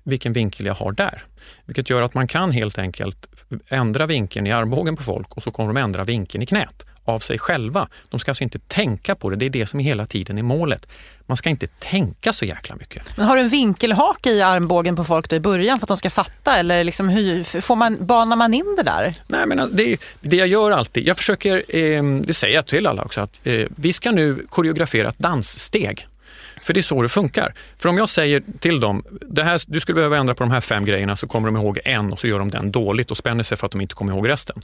vilken 0.08 0.34
vinkel 0.34 0.66
jag 0.66 0.74
har 0.74 0.92
där. 0.92 1.24
Vilket 1.66 1.90
gör 1.90 2.02
att 2.02 2.14
man 2.14 2.28
kan 2.28 2.52
helt 2.52 2.78
enkelt 2.78 3.28
ändra 3.68 4.06
vinkeln 4.06 4.48
i 4.48 4.52
armbågen 4.52 4.96
på 4.96 5.04
folk 5.04 5.38
och 5.38 5.44
så 5.44 5.52
kommer 5.52 5.74
de 5.74 5.78
ändra 5.78 6.04
vinkeln 6.04 6.42
i 6.42 6.46
knät 6.46 6.86
av 7.08 7.20
sig 7.20 7.40
själva. 7.40 7.88
De 8.10 8.20
ska 8.20 8.32
alltså 8.32 8.44
inte 8.44 8.60
tänka 8.60 9.16
på 9.16 9.30
det, 9.30 9.36
det 9.36 9.46
är 9.46 9.50
det 9.50 9.66
som 9.66 9.80
hela 9.80 10.06
tiden 10.06 10.38
är 10.38 10.44
målet. 10.44 10.88
Man 11.26 11.38
ska 11.38 11.50
inte 11.50 11.68
tänka 11.68 12.34
så 12.34 12.46
jäkla 12.46 12.76
mycket. 12.76 13.18
Men 13.18 13.26
har 13.26 13.36
du 13.36 13.42
en 13.42 13.50
vinkelhake 13.50 14.30
i 14.30 14.42
armbågen 14.42 14.96
på 14.96 15.04
folk 15.04 15.30
då 15.30 15.36
i 15.36 15.40
början 15.40 15.78
för 15.78 15.86
att 15.86 15.88
de 15.88 15.98
ska 15.98 16.10
fatta 16.10 16.58
eller 16.58 16.84
liksom 16.84 17.10
hur, 17.10 17.62
får 17.62 17.76
man, 17.76 18.06
banar 18.06 18.36
man 18.36 18.54
in 18.54 18.76
det 18.78 18.84
där? 18.84 19.14
Nej 19.28 19.46
men 19.46 19.70
det, 19.72 19.98
det 20.22 20.36
jag 20.36 20.48
gör 20.48 20.72
alltid, 20.72 21.08
jag 21.08 21.18
försöker, 21.18 21.76
eh, 21.78 22.04
det 22.04 22.34
säger 22.34 22.56
jag 22.56 22.66
till 22.66 22.88
alla 22.88 23.04
också, 23.04 23.22
att 23.22 23.40
eh, 23.44 23.66
vi 23.76 23.94
ska 23.94 24.12
nu 24.12 24.46
koreografera 24.50 25.10
ett 25.10 25.20
danssteg. 25.20 26.08
För 26.62 26.74
det 26.74 26.80
är 26.80 26.82
så 26.82 27.02
det 27.02 27.10
funkar. 27.10 27.54
För 27.78 27.90
om 27.90 27.98
jag 27.98 28.10
säger 28.10 28.44
till 28.60 28.80
dem, 28.80 29.04
det 29.22 29.44
här, 29.44 29.62
du 29.68 29.80
skulle 29.80 29.96
behöva 29.96 30.18
ändra 30.18 30.36
på 30.36 30.44
de 30.44 30.52
här 30.52 30.62
fem 30.62 30.86
grejerna 30.86 31.16
så 31.16 31.28
kommer 31.28 31.48
de 31.48 31.58
ihåg 31.58 31.80
en 31.86 32.14
och 32.14 32.20
så 32.20 32.28
gör 32.28 32.40
de 32.40 32.50
den 32.50 32.72
dåligt 32.72 33.12
och 33.12 33.18
spänner 33.18 33.44
sig 33.44 33.58
för 33.58 33.66
att 33.66 33.72
de 33.72 33.82
inte 33.82 33.96
kommer 33.96 34.14
ihåg 34.14 34.30
resten. 34.30 34.62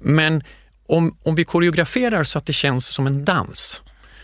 Men 0.00 0.42
om, 0.88 1.16
om 1.22 1.34
vi 1.34 1.44
koreograferar 1.44 2.24
så 2.24 2.38
att 2.38 2.46
det 2.46 2.52
känns 2.52 2.86
som 2.86 3.06
en 3.06 3.24
dans, 3.24 3.80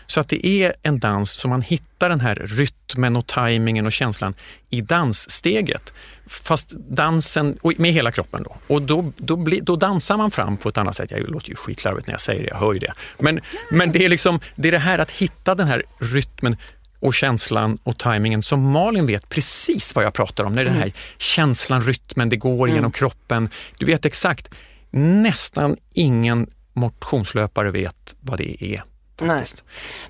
så 0.07 0.19
att 0.19 0.29
det 0.29 0.47
är 0.47 0.73
en 0.81 0.99
dans 0.99 1.31
som 1.31 1.49
man 1.49 1.61
hittar 1.61 2.09
den 2.09 2.19
här 2.19 2.35
rytmen 2.35 3.15
och 3.15 3.27
tajmingen 3.27 3.85
och 3.85 3.91
känslan 3.91 4.33
i 4.69 4.81
danssteget. 4.81 5.93
Fast 6.27 6.69
dansen, 6.69 7.57
med 7.77 7.93
hela 7.93 8.11
kroppen 8.11 8.43
då. 8.43 8.55
Och 8.67 8.81
då, 8.81 9.11
då, 9.17 9.35
bli, 9.35 9.59
då 9.59 9.75
dansar 9.75 10.17
man 10.17 10.31
fram 10.31 10.57
på 10.57 10.69
ett 10.69 10.77
annat 10.77 10.95
sätt. 10.95 11.11
Jag 11.11 11.29
låter 11.29 11.49
ju 11.49 11.55
skitlarvigt 11.55 12.07
när 12.07 12.13
jag 12.13 12.21
säger 12.21 12.41
det, 12.41 12.47
jag 12.47 12.57
hör 12.57 12.73
ju 12.73 12.79
det. 12.79 12.93
Men, 13.19 13.39
men 13.71 13.91
det 13.91 14.05
är 14.05 14.09
liksom, 14.09 14.39
det 14.55 14.67
är 14.67 14.71
det 14.71 14.77
här 14.77 14.99
att 14.99 15.11
hitta 15.11 15.55
den 15.55 15.67
här 15.67 15.83
rytmen 15.99 16.57
och 16.99 17.13
känslan 17.13 17.77
och 17.83 17.97
tajmingen 17.97 18.43
som 18.43 18.71
Malin 18.71 19.05
vet 19.05 19.29
precis 19.29 19.95
vad 19.95 20.05
jag 20.05 20.13
pratar 20.13 20.43
om. 20.43 20.53
När 20.53 20.65
den 20.65 20.73
här 20.73 20.81
mm. 20.81 20.93
känslan, 21.17 21.81
rytmen, 21.81 22.29
det 22.29 22.37
går 22.37 22.67
mm. 22.67 22.75
genom 22.75 22.91
kroppen. 22.91 23.49
Du 23.77 23.85
vet 23.85 24.05
exakt. 24.05 24.49
Nästan 24.95 25.77
ingen 25.93 26.49
motionslöpare 26.73 27.71
vet 27.71 28.15
vad 28.19 28.37
det 28.37 28.63
är. 28.63 28.83
Faktiskt. 29.19 29.63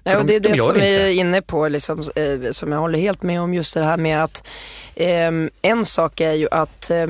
Nej. 0.03 0.13
Nej, 0.13 0.15
och 0.15 0.25
det 0.25 0.35
är 0.35 0.39
det, 0.39 0.57
som 0.57 0.73
vi 0.73 0.95
är 0.95 1.09
inne 1.09 1.41
på, 1.41 1.67
liksom, 1.67 2.03
eh, 2.15 2.51
som 2.51 2.71
jag 2.71 2.79
håller 2.79 2.99
helt 2.99 3.21
med 3.21 3.41
om, 3.41 3.53
just 3.53 3.73
det 3.73 3.85
här 3.85 3.97
med 3.97 4.23
att 4.23 4.47
eh, 4.95 5.31
en 5.61 5.85
sak 5.85 6.21
är 6.21 6.33
ju 6.33 6.47
att 6.51 6.89
eh, 6.89 7.07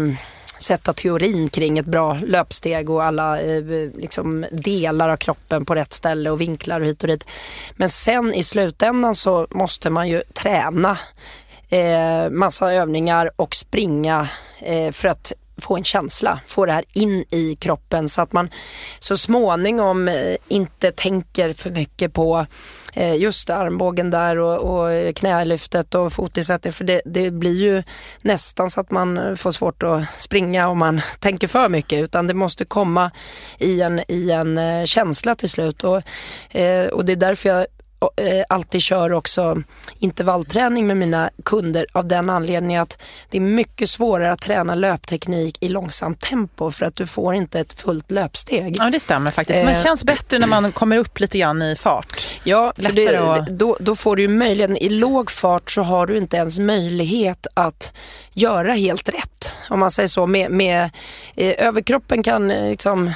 sätta 0.60 0.94
teorin 0.94 1.50
kring 1.50 1.78
ett 1.78 1.86
bra 1.86 2.14
löpsteg 2.14 2.90
och 2.90 3.04
alla 3.04 3.42
eh, 3.42 3.64
liksom, 3.96 4.46
delar 4.52 5.10
av 5.10 5.18
kroppen 5.18 5.66
på 5.66 5.76
rätt 5.76 5.94
ställe 5.94 6.30
och 6.30 6.42
vinklar 6.42 6.82
och 6.82 6.88
hit 6.88 7.04
och 7.04 7.08
dit. 7.08 7.26
Men 7.76 7.90
sen 7.90 8.34
i 8.34 8.44
slutändan 8.44 9.16
så 9.16 9.48
måste 9.50 9.90
man 9.90 10.10
ju 10.10 10.22
träna 10.34 10.98
eh, 11.70 12.30
massa 12.30 12.74
övningar 12.74 13.32
och 13.36 13.56
springa 13.56 14.28
eh, 14.62 14.92
för 14.92 15.08
att 15.08 15.34
få 15.64 15.78
en 15.78 15.84
känsla, 15.84 16.40
få 16.48 16.66
det 16.66 16.72
här 16.72 16.86
in 16.94 17.26
i 17.30 17.56
kroppen 17.56 18.10
så 18.10 18.22
att 18.22 18.34
man 18.34 18.50
så 19.00 19.18
småningom 19.18 20.08
eh, 20.08 20.36
inte 20.48 20.92
tänker 20.92 21.54
för 21.54 21.70
mycket 21.70 22.14
på 22.14 22.46
eh, 22.94 23.16
just 23.16 23.50
armbågen 23.50 24.10
där 24.10 24.38
och, 24.38 24.58
och 24.58 25.16
knälyftet 25.16 25.96
och 25.96 26.14
fotisättning. 26.14 26.74
För 26.74 26.84
det, 26.84 27.02
det, 27.06 27.32
blir 27.32 27.62
ju 27.62 27.84
nästan 28.22 28.70
så 28.70 28.82
att 28.82 28.92
man 28.92 29.38
får 29.38 29.52
svårt 29.52 29.84
att 29.84 30.10
springa 30.10 30.68
om 30.68 30.78
man 30.78 31.02
tänker 31.20 31.48
för 31.48 31.70
mycket 31.70 32.04
utan 32.04 32.28
det 32.28 32.34
måste 32.34 32.66
komma 32.66 33.12
i 33.58 33.82
en, 33.82 34.02
i 34.08 34.32
en 34.32 34.58
eh, 34.58 34.86
känsla 34.86 35.36
till 35.36 35.50
slut. 35.50 35.84
Och, 35.84 35.96
och 36.92 37.06
det 37.06 37.12
är 37.12 37.16
därför 37.16 37.50
jag 37.50 37.68
alltid 38.50 38.82
kör 38.82 39.12
också 39.12 39.64
intervallträning 40.00 40.88
med 40.88 40.98
mina 40.98 41.30
kunder 41.46 41.86
av 41.92 42.08
den 42.08 42.30
anledningen 42.30 42.82
att 42.82 43.02
det 43.30 43.38
är 43.38 43.42
mycket 43.42 43.90
svårare 43.90 44.32
att 44.32 44.42
träna 44.42 44.76
löpteknik 44.76 45.58
i 45.64 45.70
långsamt 45.70 46.20
tempo 46.20 46.72
för 46.72 46.86
att 46.86 46.96
du 46.96 47.08
får 47.08 47.36
inte 47.36 47.60
ett 47.60 47.74
fullt 47.74 48.12
löpsteg. 48.12 48.76
Ja 48.80 48.90
det 48.90 49.00
stämmer 49.00 49.32
faktiskt, 49.32 49.58
men 49.58 49.66
det 49.66 49.80
eh, 49.80 49.84
känns 49.84 50.04
bättre 50.04 50.40
när 50.40 50.48
man 50.48 50.72
kommer 50.72 50.98
upp 50.98 51.20
lite 51.20 51.38
grann 51.38 51.62
i 51.62 51.76
fart. 51.76 52.28
Ja, 52.44 52.74
för 52.76 52.92
det, 52.92 53.18
att... 53.18 53.48
då, 53.48 53.78
då 53.80 53.96
får 53.96 54.16
du 54.16 54.22
ju 54.22 54.28
möjligheten, 54.28 54.78
i 54.78 54.90
låg 54.90 55.32
fart 55.32 55.72
så 55.72 55.82
har 55.82 56.08
du 56.08 56.18
inte 56.18 56.38
ens 56.38 56.60
möjlighet 56.60 57.48
att 57.54 57.92
göra 58.34 58.74
helt 58.74 59.10
rätt. 59.10 59.56
Om 59.70 59.80
man 59.80 59.92
säger 59.92 60.08
så, 60.08 60.28
med, 60.28 60.52
med 60.52 60.90
eh, 61.36 61.68
överkroppen 61.68 62.24
kan 62.24 62.52
eh, 62.52 62.70
liksom 62.70 63.14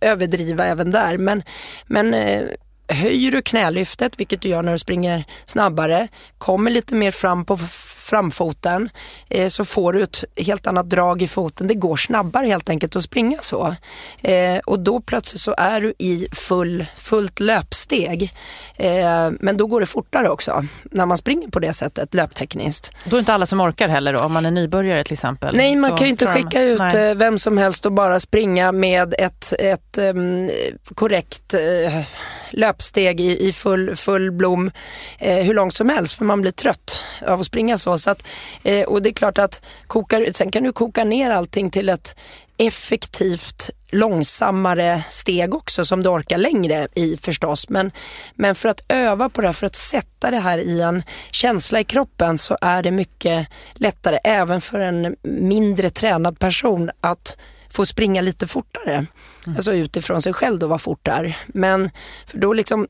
överdriva 0.00 0.66
även 0.66 0.90
där 0.90 1.18
men, 1.18 1.42
men 1.86 2.14
eh, 2.14 2.42
höjer 2.88 3.30
du 3.30 3.42
knälyftet, 3.42 4.20
vilket 4.20 4.40
du 4.40 4.48
gör 4.48 4.62
när 4.62 4.72
du 4.72 4.78
springer 4.78 5.24
snabbare, 5.46 6.08
kommer 6.38 6.70
lite 6.70 6.94
mer 6.94 7.10
fram 7.10 7.44
på 7.44 7.58
framfoten 8.06 8.88
eh, 9.28 9.48
så 9.48 9.64
får 9.64 9.92
du 9.92 10.02
ett 10.02 10.24
helt 10.36 10.66
annat 10.66 10.90
drag 10.90 11.22
i 11.22 11.28
foten. 11.28 11.66
Det 11.66 11.74
går 11.74 11.96
snabbare 11.96 12.46
helt 12.46 12.68
enkelt 12.68 12.96
att 12.96 13.02
springa 13.02 13.38
så. 13.40 13.74
Eh, 14.22 14.58
och 14.58 14.80
då 14.80 15.00
plötsligt 15.00 15.40
så 15.40 15.54
är 15.58 15.80
du 15.80 15.94
i 15.98 16.28
full, 16.32 16.86
fullt 16.96 17.40
löpsteg. 17.40 18.32
Eh, 18.76 19.30
men 19.40 19.56
då 19.56 19.66
går 19.66 19.80
det 19.80 19.86
fortare 19.86 20.28
också 20.28 20.64
när 20.84 21.06
man 21.06 21.16
springer 21.16 21.48
på 21.48 21.58
det 21.58 21.72
sättet 21.72 22.14
löptekniskt. 22.14 22.92
Då 23.04 23.16
är 23.16 23.20
inte 23.20 23.34
alla 23.34 23.46
som 23.46 23.60
orkar 23.60 23.88
heller 23.88 24.12
då, 24.12 24.18
om 24.18 24.32
man 24.32 24.46
är 24.46 24.50
nybörjare 24.50 25.04
till 25.04 25.12
exempel? 25.12 25.56
Nej, 25.56 25.76
man 25.76 25.90
kan 25.90 26.06
ju 26.06 26.10
inte 26.10 26.26
skicka 26.26 26.62
ut 26.62 26.78
Nej. 26.78 27.10
Eh, 27.10 27.14
vem 27.14 27.38
som 27.38 27.58
helst 27.58 27.86
och 27.86 27.92
bara 27.92 28.20
springa 28.20 28.72
med 28.72 29.14
ett, 29.18 29.52
ett 29.58 29.98
um, 29.98 30.50
korrekt 30.94 31.54
uh, 31.54 32.04
löpsteg 32.50 33.20
i, 33.20 33.48
i 33.48 33.52
full, 33.52 33.96
full 33.96 34.32
blom 34.32 34.70
eh, 35.18 35.44
hur 35.44 35.54
långt 35.54 35.74
som 35.74 35.88
helst 35.88 36.14
för 36.14 36.24
man 36.24 36.40
blir 36.40 36.52
trött 36.52 36.98
av 37.26 37.40
att 37.40 37.46
springa 37.46 37.78
så. 37.78 37.98
så 37.98 38.10
att, 38.10 38.26
eh, 38.62 38.86
och 38.86 39.02
det 39.02 39.08
är 39.08 39.12
klart 39.12 39.38
att 39.38 39.64
kokar, 39.86 40.28
sen 40.34 40.50
kan 40.50 40.62
du 40.62 40.72
koka 40.72 41.04
ner 41.04 41.30
allting 41.30 41.70
till 41.70 41.88
ett 41.88 42.16
effektivt 42.56 43.70
långsammare 43.90 45.04
steg 45.10 45.54
också 45.54 45.84
som 45.84 46.02
du 46.02 46.08
orkar 46.08 46.38
längre 46.38 46.88
i 46.94 47.16
förstås. 47.16 47.68
Men, 47.68 47.90
men 48.34 48.54
för 48.54 48.68
att 48.68 48.84
öva 48.88 49.28
på 49.28 49.40
det 49.40 49.48
här, 49.48 49.52
för 49.52 49.66
att 49.66 49.76
sätta 49.76 50.30
det 50.30 50.38
här 50.38 50.58
i 50.58 50.80
en 50.80 51.02
känsla 51.30 51.80
i 51.80 51.84
kroppen 51.84 52.38
så 52.38 52.58
är 52.60 52.82
det 52.82 52.90
mycket 52.90 53.48
lättare 53.74 54.18
även 54.24 54.60
för 54.60 54.80
en 54.80 55.16
mindre 55.22 55.90
tränad 55.90 56.38
person 56.38 56.90
att 57.00 57.36
få 57.76 57.86
springa 57.86 58.20
lite 58.20 58.46
fortare. 58.46 58.94
Mm. 58.94 59.56
Alltså 59.56 59.74
utifrån 59.74 60.22
sig 60.22 60.32
själv 60.32 60.58
då, 60.58 60.66
vad 60.66 60.80
fort 60.80 61.08
är. 61.08 61.36
Men 61.46 61.90
för 62.26 62.38
då 62.38 62.52
liksom 62.52 62.86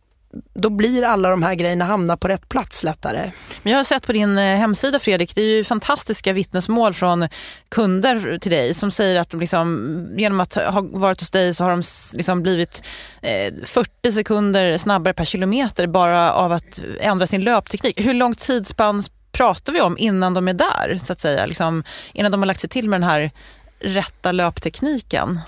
då 0.54 0.70
blir 0.70 1.02
alla 1.02 1.30
de 1.30 1.42
här 1.42 1.54
grejerna 1.54 1.84
hamna 1.84 2.16
på 2.16 2.28
rätt 2.28 2.48
plats 2.48 2.82
lättare. 2.84 3.32
Men 3.62 3.72
jag 3.72 3.78
har 3.78 3.84
sett 3.84 4.06
på 4.06 4.12
din 4.12 4.38
eh, 4.38 4.56
hemsida 4.56 4.98
Fredrik, 4.98 5.34
det 5.34 5.40
är 5.40 5.56
ju 5.56 5.64
fantastiska 5.64 6.32
vittnesmål 6.32 6.94
från 6.94 7.28
kunder 7.68 8.38
till 8.38 8.50
dig 8.50 8.74
som 8.74 8.90
säger 8.90 9.20
att 9.20 9.30
de 9.30 9.40
liksom, 9.40 10.08
genom 10.16 10.40
att 10.40 10.54
ha 10.54 10.80
varit 10.80 11.20
hos 11.20 11.30
dig 11.30 11.54
så 11.54 11.64
har 11.64 11.70
de 11.70 11.82
liksom 12.16 12.42
blivit 12.42 12.82
eh, 13.22 13.54
40 13.64 14.12
sekunder 14.12 14.78
snabbare 14.78 15.14
per 15.14 15.24
kilometer 15.24 15.86
bara 15.86 16.32
av 16.32 16.52
att 16.52 16.80
ändra 17.00 17.26
sin 17.26 17.44
löpteknik. 17.44 18.00
Hur 18.00 18.14
lång 18.14 18.34
tidsspann 18.34 19.02
pratar 19.36 19.72
vi 19.72 19.80
om 19.80 19.98
innan 19.98 20.34
de 20.34 20.48
är 20.48 20.54
där, 20.54 21.00
så 21.02 21.12
att 21.12 21.20
säga? 21.20 21.46
Liksom, 21.46 21.84
innan 22.12 22.32
de 22.32 22.40
har 22.40 22.46
lagt 22.46 22.60
sig 22.60 22.70
till 22.70 22.88
med 22.88 23.00
den 23.00 23.08
här 23.08 23.30
rätta 23.78 24.32
löptekniken? 24.32 25.40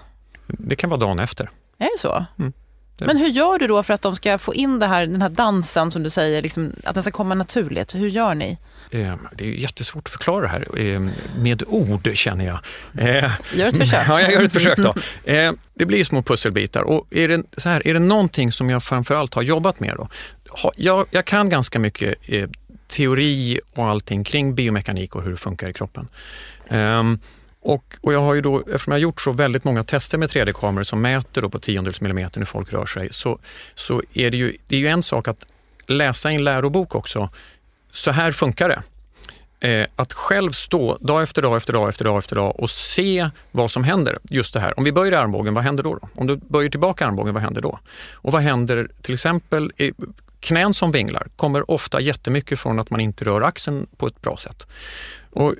Det 0.47 0.77
kan 0.77 0.91
vara 0.91 1.01
dagen 1.01 1.19
efter. 1.19 1.51
Är 1.79 1.85
det 1.85 2.01
så? 2.01 2.25
Mm. 2.38 2.53
Men 3.01 3.17
hur 3.17 3.29
gör 3.29 3.59
du 3.59 3.67
då 3.67 3.83
för 3.83 3.95
att 3.95 4.03
de 4.03 4.17
ska 4.17 4.38
få 4.38 4.55
in 4.55 4.79
det 4.79 4.87
här, 4.87 5.07
den 5.07 5.23
här 5.23 5.29
dansen 5.29 5.91
som 5.91 6.03
du 6.03 6.11
säger, 6.11 6.43
liksom, 6.43 6.73
att 6.85 6.95
den 6.95 7.03
ska 7.03 7.12
komma 7.12 7.35
naturligt? 7.35 7.95
Hur 7.95 8.09
gör 8.09 8.35
ni? 8.35 8.59
Ehm, 8.91 9.29
det 9.37 9.45
är 9.45 9.49
jättesvårt 9.49 10.07
att 10.07 10.12
förklara 10.12 10.43
det 10.43 10.49
här 10.49 10.79
ehm, 10.79 11.11
med 11.37 11.62
ord 11.67 12.11
känner 12.14 12.47
jag. 12.47 12.59
Ehm, 12.99 13.31
gör 13.55 13.67
ett 13.67 13.77
försök. 13.77 14.05
Ja, 14.09 14.21
jag 14.21 14.33
gör 14.33 14.43
ett 14.43 14.53
försök 14.53 14.79
då. 14.79 14.95
Det 15.75 15.87
blir 15.87 16.05
små 16.05 16.23
pusselbitar 16.23 16.83
och 16.83 17.07
är 17.11 17.29
det, 17.29 17.43
så 17.57 17.69
här, 17.69 17.87
är 17.87 17.95
det 17.95 18.01
någonting 18.01 18.53
som 18.53 18.71
jag 18.71 18.83
framförallt 18.83 19.35
har 19.35 19.43
jobbat 19.43 19.81
med 19.81 19.95
då? 19.97 20.09
Jag, 20.77 21.07
jag 21.11 21.25
kan 21.25 21.49
ganska 21.49 21.79
mycket 21.79 22.14
eh, 22.23 22.49
teori 22.88 23.61
och 23.75 23.87
allting 23.87 24.25
kring 24.25 24.55
biomekanik 24.55 25.17
och 25.17 25.23
hur 25.23 25.31
det 25.31 25.37
funkar 25.37 25.69
i 25.69 25.73
kroppen. 25.73 26.09
Och, 27.61 27.97
och, 28.01 28.12
jag 28.12 28.21
har 28.21 28.35
ju 28.35 28.40
då, 28.40 28.59
eftersom 28.59 28.90
jag 28.90 28.99
har 28.99 29.03
gjort 29.03 29.21
så 29.21 29.33
väldigt 29.33 29.64
många 29.64 29.85
tester 29.85 30.18
med 30.18 30.29
3D-kameror 30.29 30.85
som 30.85 31.01
mäter 31.01 31.42
då 31.42 31.49
på 31.49 31.59
tiondels 31.59 32.01
millimeter 32.01 32.40
hur 32.40 32.47
folk 32.47 32.73
rör 32.73 32.87
sig, 32.87 33.09
så, 33.12 33.38
så 33.75 34.03
är 34.12 34.31
det 34.31 34.37
ju, 34.37 34.57
det 34.68 34.77
är 34.77 34.81
ju 34.81 34.88
en 34.88 35.03
sak 35.03 35.29
att 35.29 35.47
läsa 35.87 36.33
i 36.33 36.35
en 36.35 36.44
lärobok 36.44 36.94
också. 36.94 37.31
Så 37.92 38.11
här 38.11 38.33
funkar 38.33 38.68
det. 38.68 38.83
Eh, 39.61 39.87
att 39.97 40.12
själv 40.12 40.53
stå 40.53 40.99
dag 41.01 41.23
efter 41.23 41.42
dag 41.42 41.57
efter 41.57 41.73
dag 41.73 41.88
efter 41.88 42.05
dag 42.05 42.18
efter 42.18 42.37
dag 42.37 42.61
och 42.61 42.71
se 42.71 43.31
vad 43.51 43.71
som 43.71 43.85
händer. 43.85 44.18
Just 44.31 44.55
det 44.55 44.61
här, 44.61 44.79
om 44.79 44.85
vi 44.85 44.92
böjer 44.92 45.12
armbågen, 45.12 45.55
vad 45.55 45.64
händer 45.64 45.83
då? 45.83 45.94
då? 45.94 46.09
Om 46.14 46.27
du 46.27 46.37
böjer 46.37 46.71
tillbaka 46.71 47.07
armbågen, 47.07 47.35
vad 47.35 47.42
händer 47.42 47.61
då? 47.61 47.79
Och 48.12 48.33
vad 48.33 48.42
händer 48.42 48.88
till 49.03 49.14
exempel 49.14 49.73
i 49.77 49.92
knän 50.40 50.75
som 50.75 50.92
vinglar 50.92 51.27
kommer 51.37 51.71
ofta 51.71 52.01
jättemycket 52.01 52.61
från 52.61 52.79
att 52.79 52.90
man 52.90 53.01
inte 53.01 53.25
rör 53.25 53.40
axeln 53.40 53.87
på 53.97 54.07
ett 54.07 54.23
bra 54.23 54.37
sätt. 54.37 54.66
Och 55.31 55.55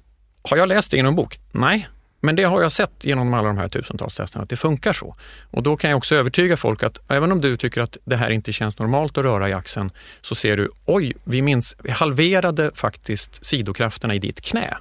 har 0.51 0.57
jag 0.57 0.69
läst 0.69 0.91
det 0.91 0.97
i 0.97 1.03
någon 1.03 1.17
bok? 1.17 1.41
Nej, 1.53 1.89
men 2.21 2.37
det 2.37 2.43
har 2.43 2.63
jag 2.63 2.73
sett 2.73 3.05
genom 3.05 3.35
alla 3.35 3.49
de 3.49 3.59
här 3.59 3.69
tusentals 3.69 4.17
testerna 4.17 4.43
att 4.43 4.49
det 4.49 4.57
funkar 4.57 4.93
så. 4.93 5.17
Och 5.51 5.63
då 5.63 5.77
kan 5.77 5.91
jag 5.91 5.97
också 5.97 6.15
övertyga 6.15 6.57
folk 6.57 6.83
att 6.83 6.99
även 7.09 7.33
om 7.33 7.41
du 7.41 7.57
tycker 7.57 7.81
att 7.81 7.97
det 8.05 8.17
här 8.17 8.31
inte 8.31 8.53
känns 8.53 8.79
normalt 8.79 9.19
att 9.19 9.25
röra 9.25 9.49
i 9.49 9.53
axeln 9.53 9.91
så 10.21 10.35
ser 10.35 10.57
du, 10.57 10.71
oj, 10.85 11.13
vi, 11.25 11.43
minns, 11.43 11.77
vi 11.83 11.91
halverade 11.91 12.71
faktiskt 12.75 13.47
sidokrafterna 13.47 14.15
i 14.15 14.19
ditt 14.19 14.41
knä. 14.41 14.77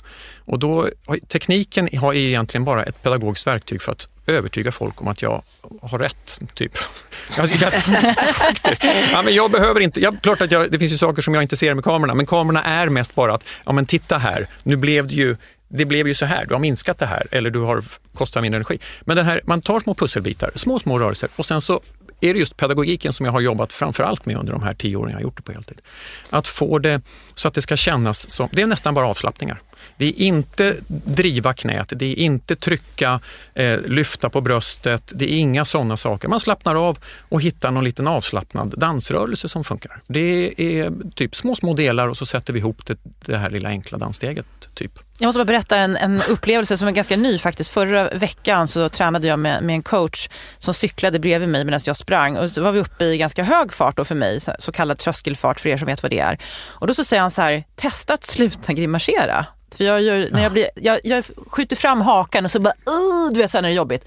Och 0.46 0.60
då, 0.60 0.90
tekniken 1.28 1.96
är 1.96 2.14
egentligen 2.14 2.66
bara 2.66 2.84
ett 2.84 3.04
pedagogiskt 3.04 3.48
verktyg 3.48 3.82
för 3.82 3.92
att 3.92 4.08
övertyga 4.28 4.72
folk 4.72 5.02
om 5.02 5.08
att 5.08 5.22
jag 5.22 5.44
har 5.82 6.00
rätt, 6.00 6.40
typ. 6.54 6.78
Jag, 7.38 7.50
jag, 7.50 7.74
faktiskt. 7.74 8.84
Ja, 8.84 9.22
men 9.26 9.36
jag 9.36 9.52
behöver 9.52 9.80
inte, 9.80 10.02
jag, 10.02 10.22
klart 10.22 10.42
att 10.42 10.52
jag, 10.52 10.72
det 10.72 10.80
finns 10.80 10.92
ju 10.92 10.98
saker 10.98 11.22
som 11.22 11.34
jag 11.34 11.44
inte 11.44 11.58
ser 11.58 11.74
med 11.74 11.84
kamerorna, 11.84 12.16
men 12.16 12.26
kamerorna 12.26 12.64
är 12.64 12.90
mest 12.90 13.16
bara 13.16 13.34
att, 13.34 13.44
ja 13.66 13.72
men 13.72 13.86
titta 13.86 14.18
här, 14.18 14.48
nu 14.64 14.76
blev 14.76 15.08
det 15.08 15.14
ju 15.14 15.36
det 15.68 15.86
blev 15.86 16.08
ju 16.08 16.14
så 16.14 16.26
här, 16.26 16.46
du 16.46 16.54
har 16.54 16.60
minskat 16.60 17.00
det 17.00 17.06
här 17.06 17.28
eller 17.32 17.50
du 17.50 17.60
har 17.60 17.84
kostat 18.14 18.42
mindre 18.42 18.58
energi. 18.58 18.80
Men 19.02 19.18
den 19.18 19.26
här, 19.26 19.42
man 19.46 19.62
tar 19.62 19.80
små 19.80 19.94
pusselbitar, 19.94 20.52
små, 20.56 20.80
små 20.80 21.00
rörelser 21.00 21.30
och 21.36 21.46
sen 21.46 21.62
så 21.62 21.82
är 22.22 22.34
det 22.34 22.40
just 22.40 22.58
pedagogiken 22.58 23.14
som 23.14 23.26
jag 23.26 23.34
har 23.34 23.42
jobbat 23.42 23.74
framför 23.74 24.04
allt 24.04 24.26
med 24.26 24.38
under 24.38 24.54
de 24.54 24.64
här 24.64 24.74
tio 24.74 24.96
åren 24.96 25.10
jag 25.10 25.18
har 25.18 25.24
gjort 25.24 25.38
det 25.38 25.44
på 25.44 25.52
heltid. 25.52 25.82
Att 26.30 26.48
få 26.48 26.80
det 26.80 27.02
så 27.36 27.48
att 27.48 27.54
det 27.54 27.62
ska 27.62 27.78
kännas 27.78 28.30
som, 28.30 28.50
det 28.52 28.62
är 28.62 28.68
nästan 28.68 28.94
bara 28.94 29.08
avslappningar. 29.08 29.62
Det 29.98 30.06
är 30.06 30.14
inte 30.20 30.76
driva 30.88 31.54
knät, 31.54 31.94
det 31.96 32.06
är 32.06 32.16
inte 32.16 32.56
trycka, 32.56 33.20
eh, 33.54 33.80
lyfta 33.82 34.30
på 34.30 34.42
bröstet, 34.42 35.12
det 35.16 35.34
är 35.34 35.38
inga 35.38 35.66
sådana 35.66 35.98
saker. 35.98 36.28
Man 36.28 36.40
slappnar 36.40 36.76
av 36.76 36.98
och 37.30 37.42
hittar 37.42 37.72
någon 37.72 37.84
liten 37.84 38.08
avslappnad 38.08 38.80
dansrörelse 38.80 39.50
som 39.50 39.64
funkar. 39.64 40.02
Det 40.08 40.54
är 40.58 40.92
typ 41.16 41.36
små, 41.36 41.56
små 41.56 41.74
delar 41.74 42.08
och 42.08 42.18
så 42.18 42.26
sätter 42.26 42.54
vi 42.54 42.60
ihop 42.60 42.86
det, 42.86 42.98
det 43.26 43.38
här 43.38 43.50
lilla 43.50 43.70
enkla 43.70 43.98
danssteget. 43.98 44.46
Typ. 44.74 44.92
Jag 45.20 45.28
måste 45.28 45.38
bara 45.38 45.46
berätta 45.46 45.78
en, 45.78 45.98
en 45.98 46.22
upplevelse 46.30 46.78
som 46.78 46.88
är 46.88 46.92
ganska 46.92 47.18
ny 47.18 47.38
faktiskt. 47.38 47.70
Förra 47.70 48.10
veckan 48.10 48.68
så 48.68 48.90
tränade 48.90 49.28
jag 49.28 49.40
med, 49.40 49.64
med 49.64 49.74
en 49.74 49.84
coach 49.84 50.30
som 50.58 50.74
cyklade 50.74 51.20
bredvid 51.20 51.50
mig 51.50 51.66
medan 51.66 51.80
jag 51.86 51.98
sprang. 51.98 52.38
Och 52.38 52.52
så 52.52 52.62
var 52.62 52.72
vi 52.72 52.80
uppe 52.80 53.06
i 53.06 53.18
ganska 53.18 53.44
hög 53.44 53.74
fart 53.74 53.98
då 53.98 54.06
för 54.06 54.16
mig, 54.16 54.40
så, 54.60 54.72
kallad 54.72 54.98
tröskelfart 54.98 55.60
för 55.60 55.70
er 55.70 55.78
som 55.78 55.86
vet 55.86 56.04
vad 56.04 56.12
det 56.12 56.20
är. 56.20 56.38
Och 56.80 56.88
då 56.88 56.94
så 56.94 57.04
säger 57.04 57.22
han 57.22 57.32
så 57.32 57.42
här, 57.42 57.64
testa 57.76 58.14
att 58.14 58.26
sluta 58.26 58.74
grimasera. 58.74 59.46
För 59.78 59.84
jag, 59.84 60.02
gör, 60.02 60.28
när 60.32 60.44
jag, 60.44 60.52
blir, 60.52 60.70
jag, 60.76 61.00
jag 61.04 61.26
skjuter 61.48 61.76
fram 61.76 62.02
hakan 62.02 62.46
och 62.46 62.52
så 62.52 62.60
bara, 62.60 62.74
uh, 62.74 63.34
du 63.34 63.40
vet 63.40 63.52
så 63.52 63.58
när 63.58 63.70
det 63.70 63.74
är 63.74 63.78
jobbigt. 63.78 64.06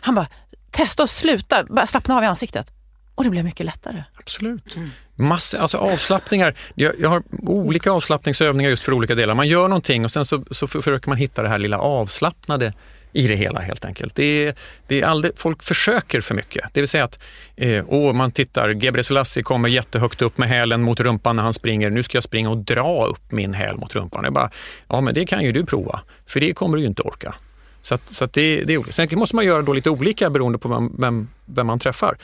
Han 0.00 0.14
bara, 0.14 0.26
testa 0.70 1.02
att 1.02 1.10
sluta, 1.10 1.64
bara 1.64 1.86
slappna 1.86 2.16
av 2.16 2.22
i 2.22 2.26
ansiktet. 2.26 2.72
Och 3.14 3.24
det 3.24 3.30
blev 3.30 3.44
mycket 3.44 3.66
lättare. 3.66 4.04
Absolut. 4.18 4.76
Mm. 4.76 4.90
Massor, 5.14 5.58
alltså 5.58 5.78
avslappningar. 5.78 6.54
Jag, 6.74 6.92
jag, 7.00 7.08
har 7.08 7.22
olika 7.42 7.90
avslappningsövningar 7.90 8.70
just 8.70 8.82
för 8.82 8.92
olika 8.92 9.14
delar. 9.14 9.34
Man 9.34 9.48
gör 9.48 9.68
någonting 9.68 10.04
och 10.04 10.12
sen 10.12 10.26
så, 10.26 10.44
så 10.50 10.66
försöker 10.66 11.08
man 11.08 11.18
hitta 11.18 11.42
det 11.42 11.48
här 11.48 11.58
lilla 11.58 11.78
avslappnade 11.78 12.72
i 13.16 13.26
det 13.26 13.34
hela 13.34 13.60
helt 13.60 13.84
enkelt. 13.84 14.14
Det 14.14 14.46
är, 14.46 14.54
det 14.86 15.00
är 15.00 15.06
aldrig, 15.06 15.32
folk 15.36 15.62
försöker 15.62 16.20
för 16.20 16.34
mycket. 16.34 16.64
Det 16.72 16.80
vill 16.80 16.88
säga 16.88 17.04
att 17.04 17.18
eh, 17.56 17.84
åh, 17.88 18.12
man 18.12 18.32
tittar, 18.32 18.70
Gebre 18.70 19.02
Selassie 19.02 19.42
kommer 19.42 19.68
jättehögt 19.68 20.22
upp 20.22 20.38
med 20.38 20.48
hälen 20.48 20.82
mot 20.82 21.00
rumpan 21.00 21.36
när 21.36 21.42
han 21.42 21.54
springer. 21.54 21.90
Nu 21.90 22.02
ska 22.02 22.16
jag 22.16 22.24
springa 22.24 22.50
och 22.50 22.58
dra 22.58 23.06
upp 23.06 23.32
min 23.32 23.54
häl 23.54 23.76
mot 23.76 23.94
rumpan. 23.94 24.24
Jag 24.24 24.32
bara, 24.32 24.50
ja 24.88 25.00
men 25.00 25.14
det 25.14 25.26
kan 25.26 25.44
ju 25.44 25.52
du 25.52 25.66
prova, 25.66 26.00
för 26.26 26.40
det 26.40 26.54
kommer 26.54 26.76
du 26.76 26.82
ju 26.82 26.88
inte 26.88 27.02
orka. 27.02 27.34
Så, 27.82 27.94
att, 27.94 28.14
så 28.14 28.24
att 28.24 28.32
det, 28.32 28.64
det, 28.64 28.74
är 28.74 28.78
olika. 28.78 28.92
Sen 28.92 29.08
måste 29.12 29.36
man 29.36 29.44
göra 29.44 29.62
då 29.62 29.72
lite 29.72 29.90
olika 29.90 30.30
beroende 30.30 30.58
på 30.58 30.68
vem, 30.68 30.92
vem, 30.98 31.28
vem 31.44 31.66
man 31.66 31.78
träffar. 31.78 32.18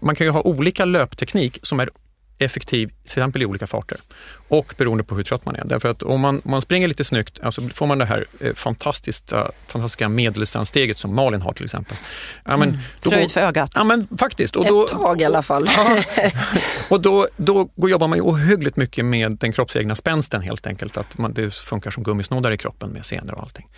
Man 0.00 0.14
kan 0.14 0.26
ju 0.26 0.30
ha 0.30 0.42
olika 0.42 0.84
löpteknik 0.84 1.58
som 1.62 1.80
är 1.80 1.90
effektiv 2.38 2.86
till 2.86 2.96
exempel 3.04 3.42
i 3.42 3.46
olika 3.46 3.66
farter 3.66 3.98
och 4.48 4.74
beroende 4.76 5.04
på 5.04 5.14
hur 5.14 5.24
trött 5.24 5.44
man 5.44 5.56
är. 5.56 5.64
Därför 5.64 5.88
att 5.88 6.02
om 6.02 6.20
man, 6.20 6.40
om 6.44 6.50
man 6.50 6.62
springer 6.62 6.88
lite 6.88 7.04
snyggt, 7.04 7.40
alltså 7.42 7.60
får 7.60 7.86
man 7.86 7.98
det 7.98 8.04
här 8.04 8.24
eh, 8.40 8.54
fantastiska, 8.54 9.50
fantastiska 9.66 10.08
medeldistanssteget 10.08 10.98
som 10.98 11.14
Malin 11.14 11.42
har 11.42 11.52
till 11.52 11.64
exempel. 11.64 11.96
Ja, 12.44 12.56
men, 12.56 12.68
mm. 12.68 12.80
Fröjd 13.00 13.32
för 13.32 13.40
ögat. 13.40 13.72
Ja, 13.74 13.84
men 13.84 14.08
faktiskt. 14.18 14.56
Och 14.56 14.66
då, 14.66 14.84
Ett 14.84 14.90
tag 14.90 15.20
i 15.20 15.24
alla 15.24 15.42
fall. 15.42 15.68
Ja, 15.76 16.02
och 16.88 17.00
då, 17.00 17.28
då 17.36 17.68
jobbar 17.76 18.08
man 18.08 18.18
ju 18.18 18.22
ohyggligt 18.22 18.76
mycket 18.76 19.04
med 19.04 19.32
den 19.32 19.52
kroppsegna 19.52 19.96
spänsten 19.96 20.42
helt 20.42 20.66
enkelt. 20.66 20.96
Att 20.96 21.18
man, 21.18 21.32
det 21.32 21.54
funkar 21.54 21.90
som 21.90 22.02
gummisnoddar 22.02 22.50
i 22.50 22.58
kroppen 22.58 22.90
med 22.90 23.06
senor 23.06 23.34
och 23.34 23.42
allting. 23.42 23.68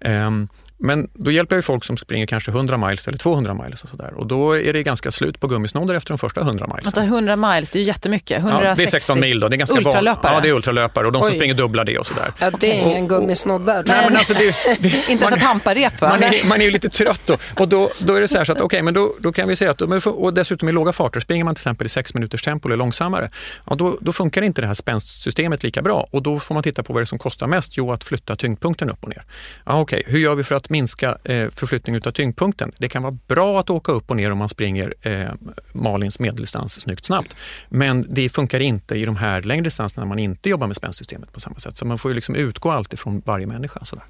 Um, 0.00 0.48
men 0.84 1.08
då 1.14 1.30
hjälper 1.30 1.56
jag 1.56 1.64
folk 1.64 1.84
som 1.84 1.96
springer 1.96 2.26
kanske 2.26 2.50
100 2.50 2.76
miles 2.76 3.08
eller 3.08 3.18
200 3.18 3.54
miles 3.54 3.82
och 3.84 3.88
sådär. 3.88 4.14
Och 4.14 4.26
då 4.26 4.58
är 4.58 4.72
det 4.72 4.82
ganska 4.82 5.10
slut 5.10 5.40
på 5.40 5.46
gummisnoddar 5.46 5.94
efter 5.94 6.08
de 6.08 6.18
första 6.18 6.40
100 6.40 6.66
miles. 6.76 6.96
100 6.96 7.36
miles, 7.36 7.70
det 7.70 7.78
är 7.78 7.80
ju 7.80 7.86
jättemycket. 7.86 8.38
160. 8.38 8.66
Ja, 8.66 8.74
det 8.76 8.82
är 8.82 8.90
16 8.90 9.20
mil 9.20 9.40
då. 9.40 9.48
Det 9.48 9.56
är 9.56 9.58
ganska 9.58 9.76
ultralöpare. 9.76 10.34
Ja, 10.34 10.40
det 10.40 10.48
är 10.48 10.52
ultralöpare 10.52 11.06
och 11.06 11.12
de 11.12 11.22
som 11.22 11.30
Oj. 11.30 11.36
springer 11.36 11.54
dubblar 11.54 11.84
det 11.84 11.98
och 11.98 12.06
sådär. 12.06 12.32
Ja, 12.38 12.50
det 12.60 12.72
är 12.72 12.82
ingen 12.82 13.08
gummisnoddar. 13.08 13.84
Nej, 13.86 14.04
men 14.08 14.16
alltså 14.16 14.34
det, 14.34 14.54
det, 14.80 14.88
Inte 15.08 15.24
ens 15.24 15.36
ett 15.36 15.42
hamparep 15.42 16.00
va? 16.00 16.08
Man 16.08 16.22
är, 16.22 16.48
man 16.48 16.60
är 16.60 16.64
ju 16.64 16.70
lite 16.70 16.88
trött 16.88 17.20
då. 17.24 17.36
Och 17.54 17.68
då, 17.68 17.90
då 17.98 18.14
är 18.14 18.20
det 18.20 18.28
så 18.28 18.38
här 18.38 18.44
så 18.44 18.52
att 18.52 18.58
okej, 18.58 18.64
okay, 18.66 18.82
men 18.82 18.94
då, 18.94 19.14
då 19.18 19.32
kan 19.32 19.48
vi 19.48 19.56
säga 19.56 19.70
att, 19.70 19.82
och 20.06 20.34
dessutom 20.34 20.68
i 20.68 20.72
låga 20.72 20.92
farter, 20.92 21.20
springer 21.20 21.44
man 21.44 21.54
till 21.54 21.60
exempel 21.60 21.86
i 21.86 21.90
6 21.90 22.14
minuters 22.14 22.42
tempo 22.42 22.68
eller 22.68 22.76
långsammare, 22.76 23.30
ja, 23.66 23.74
då, 23.74 23.98
då 24.00 24.12
funkar 24.12 24.42
inte 24.42 24.60
det 24.60 24.66
här 24.66 24.74
spänstsystemet 24.74 25.62
lika 25.62 25.82
bra. 25.82 26.08
Och 26.10 26.22
då 26.22 26.40
får 26.40 26.54
man 26.54 26.62
titta 26.62 26.82
på 26.82 26.92
vad 26.92 27.02
det 27.02 27.04
är 27.04 27.06
som 27.06 27.18
kostar 27.18 27.46
mest. 27.46 27.76
Jo, 27.76 27.92
att 27.92 28.04
flytta 28.04 28.36
tyngdpunkten 28.36 28.90
upp 28.90 29.02
och 29.04 29.08
ner. 29.08 29.24
Ja, 29.66 29.80
okej, 29.80 30.00
okay. 30.00 30.12
hur 30.12 30.18
gör 30.18 30.34
vi 30.34 30.44
för 30.44 30.54
att 30.54 30.70
minska 30.74 31.18
eh, 31.24 31.50
förflyttning 31.50 31.96
av 31.96 32.10
tyngdpunkten. 32.10 32.72
Det 32.78 32.88
kan 32.88 33.02
vara 33.02 33.18
bra 33.26 33.60
att 33.60 33.70
åka 33.70 33.92
upp 33.92 34.10
och 34.10 34.16
ner 34.16 34.30
om 34.30 34.38
man 34.38 34.48
springer 34.48 34.94
eh, 35.02 35.30
Malins 35.72 36.18
medeldistans 36.18 36.80
snyggt 36.80 37.04
snabbt. 37.04 37.36
Men 37.68 38.06
det 38.08 38.28
funkar 38.28 38.60
inte 38.60 38.94
i 38.94 39.04
de 39.04 39.16
här 39.16 39.42
längre 39.42 39.64
distanserna 39.64 40.04
när 40.04 40.08
man 40.08 40.18
inte 40.18 40.48
jobbar 40.48 40.66
med 40.66 40.76
spänstsystemet 40.76 41.32
på 41.32 41.40
samma 41.40 41.58
sätt. 41.58 41.76
Så 41.76 41.84
man 41.84 41.98
får 41.98 42.10
ju 42.10 42.14
liksom 42.14 42.34
utgå 42.34 42.70
alltid 42.70 42.98
från 42.98 43.22
varje 43.24 43.46
människa. 43.46 43.84
Sådär. 43.84 44.04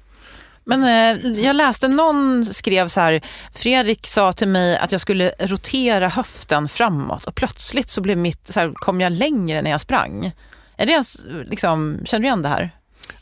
Men 0.63 0.83
eh, 0.83 1.43
jag 1.45 1.55
läste 1.55 1.87
någon 1.87 2.45
skrev 2.45 2.87
så 2.87 2.99
här, 2.99 3.21
Fredrik 3.53 4.07
sa 4.07 4.33
till 4.33 4.47
mig 4.47 4.77
att 4.77 4.91
jag 4.91 5.01
skulle 5.01 5.31
rotera 5.39 6.07
höften 6.09 6.67
framåt 6.67 7.25
och 7.25 7.35
plötsligt 7.35 7.89
så 7.89 8.01
blev 8.01 8.17
mitt, 8.17 8.47
så 8.47 8.59
här, 8.59 8.71
kom 8.73 9.01
jag 9.01 9.11
längre 9.11 9.61
när 9.61 9.71
jag 9.71 9.81
sprang. 9.81 10.31
Är 10.77 10.85
det 10.85 11.03
liksom, 11.49 11.99
känner 12.05 12.21
du 12.21 12.27
igen 12.27 12.41
det 12.41 12.49
här? 12.49 12.71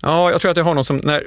Ja, 0.02 0.32
jag 0.32 0.42
tror 0.42 0.52
att 0.52 0.58
jag 0.58 0.64
har 0.64 0.74
någon 0.74 0.86
som, 0.86 0.98
när, 0.98 1.24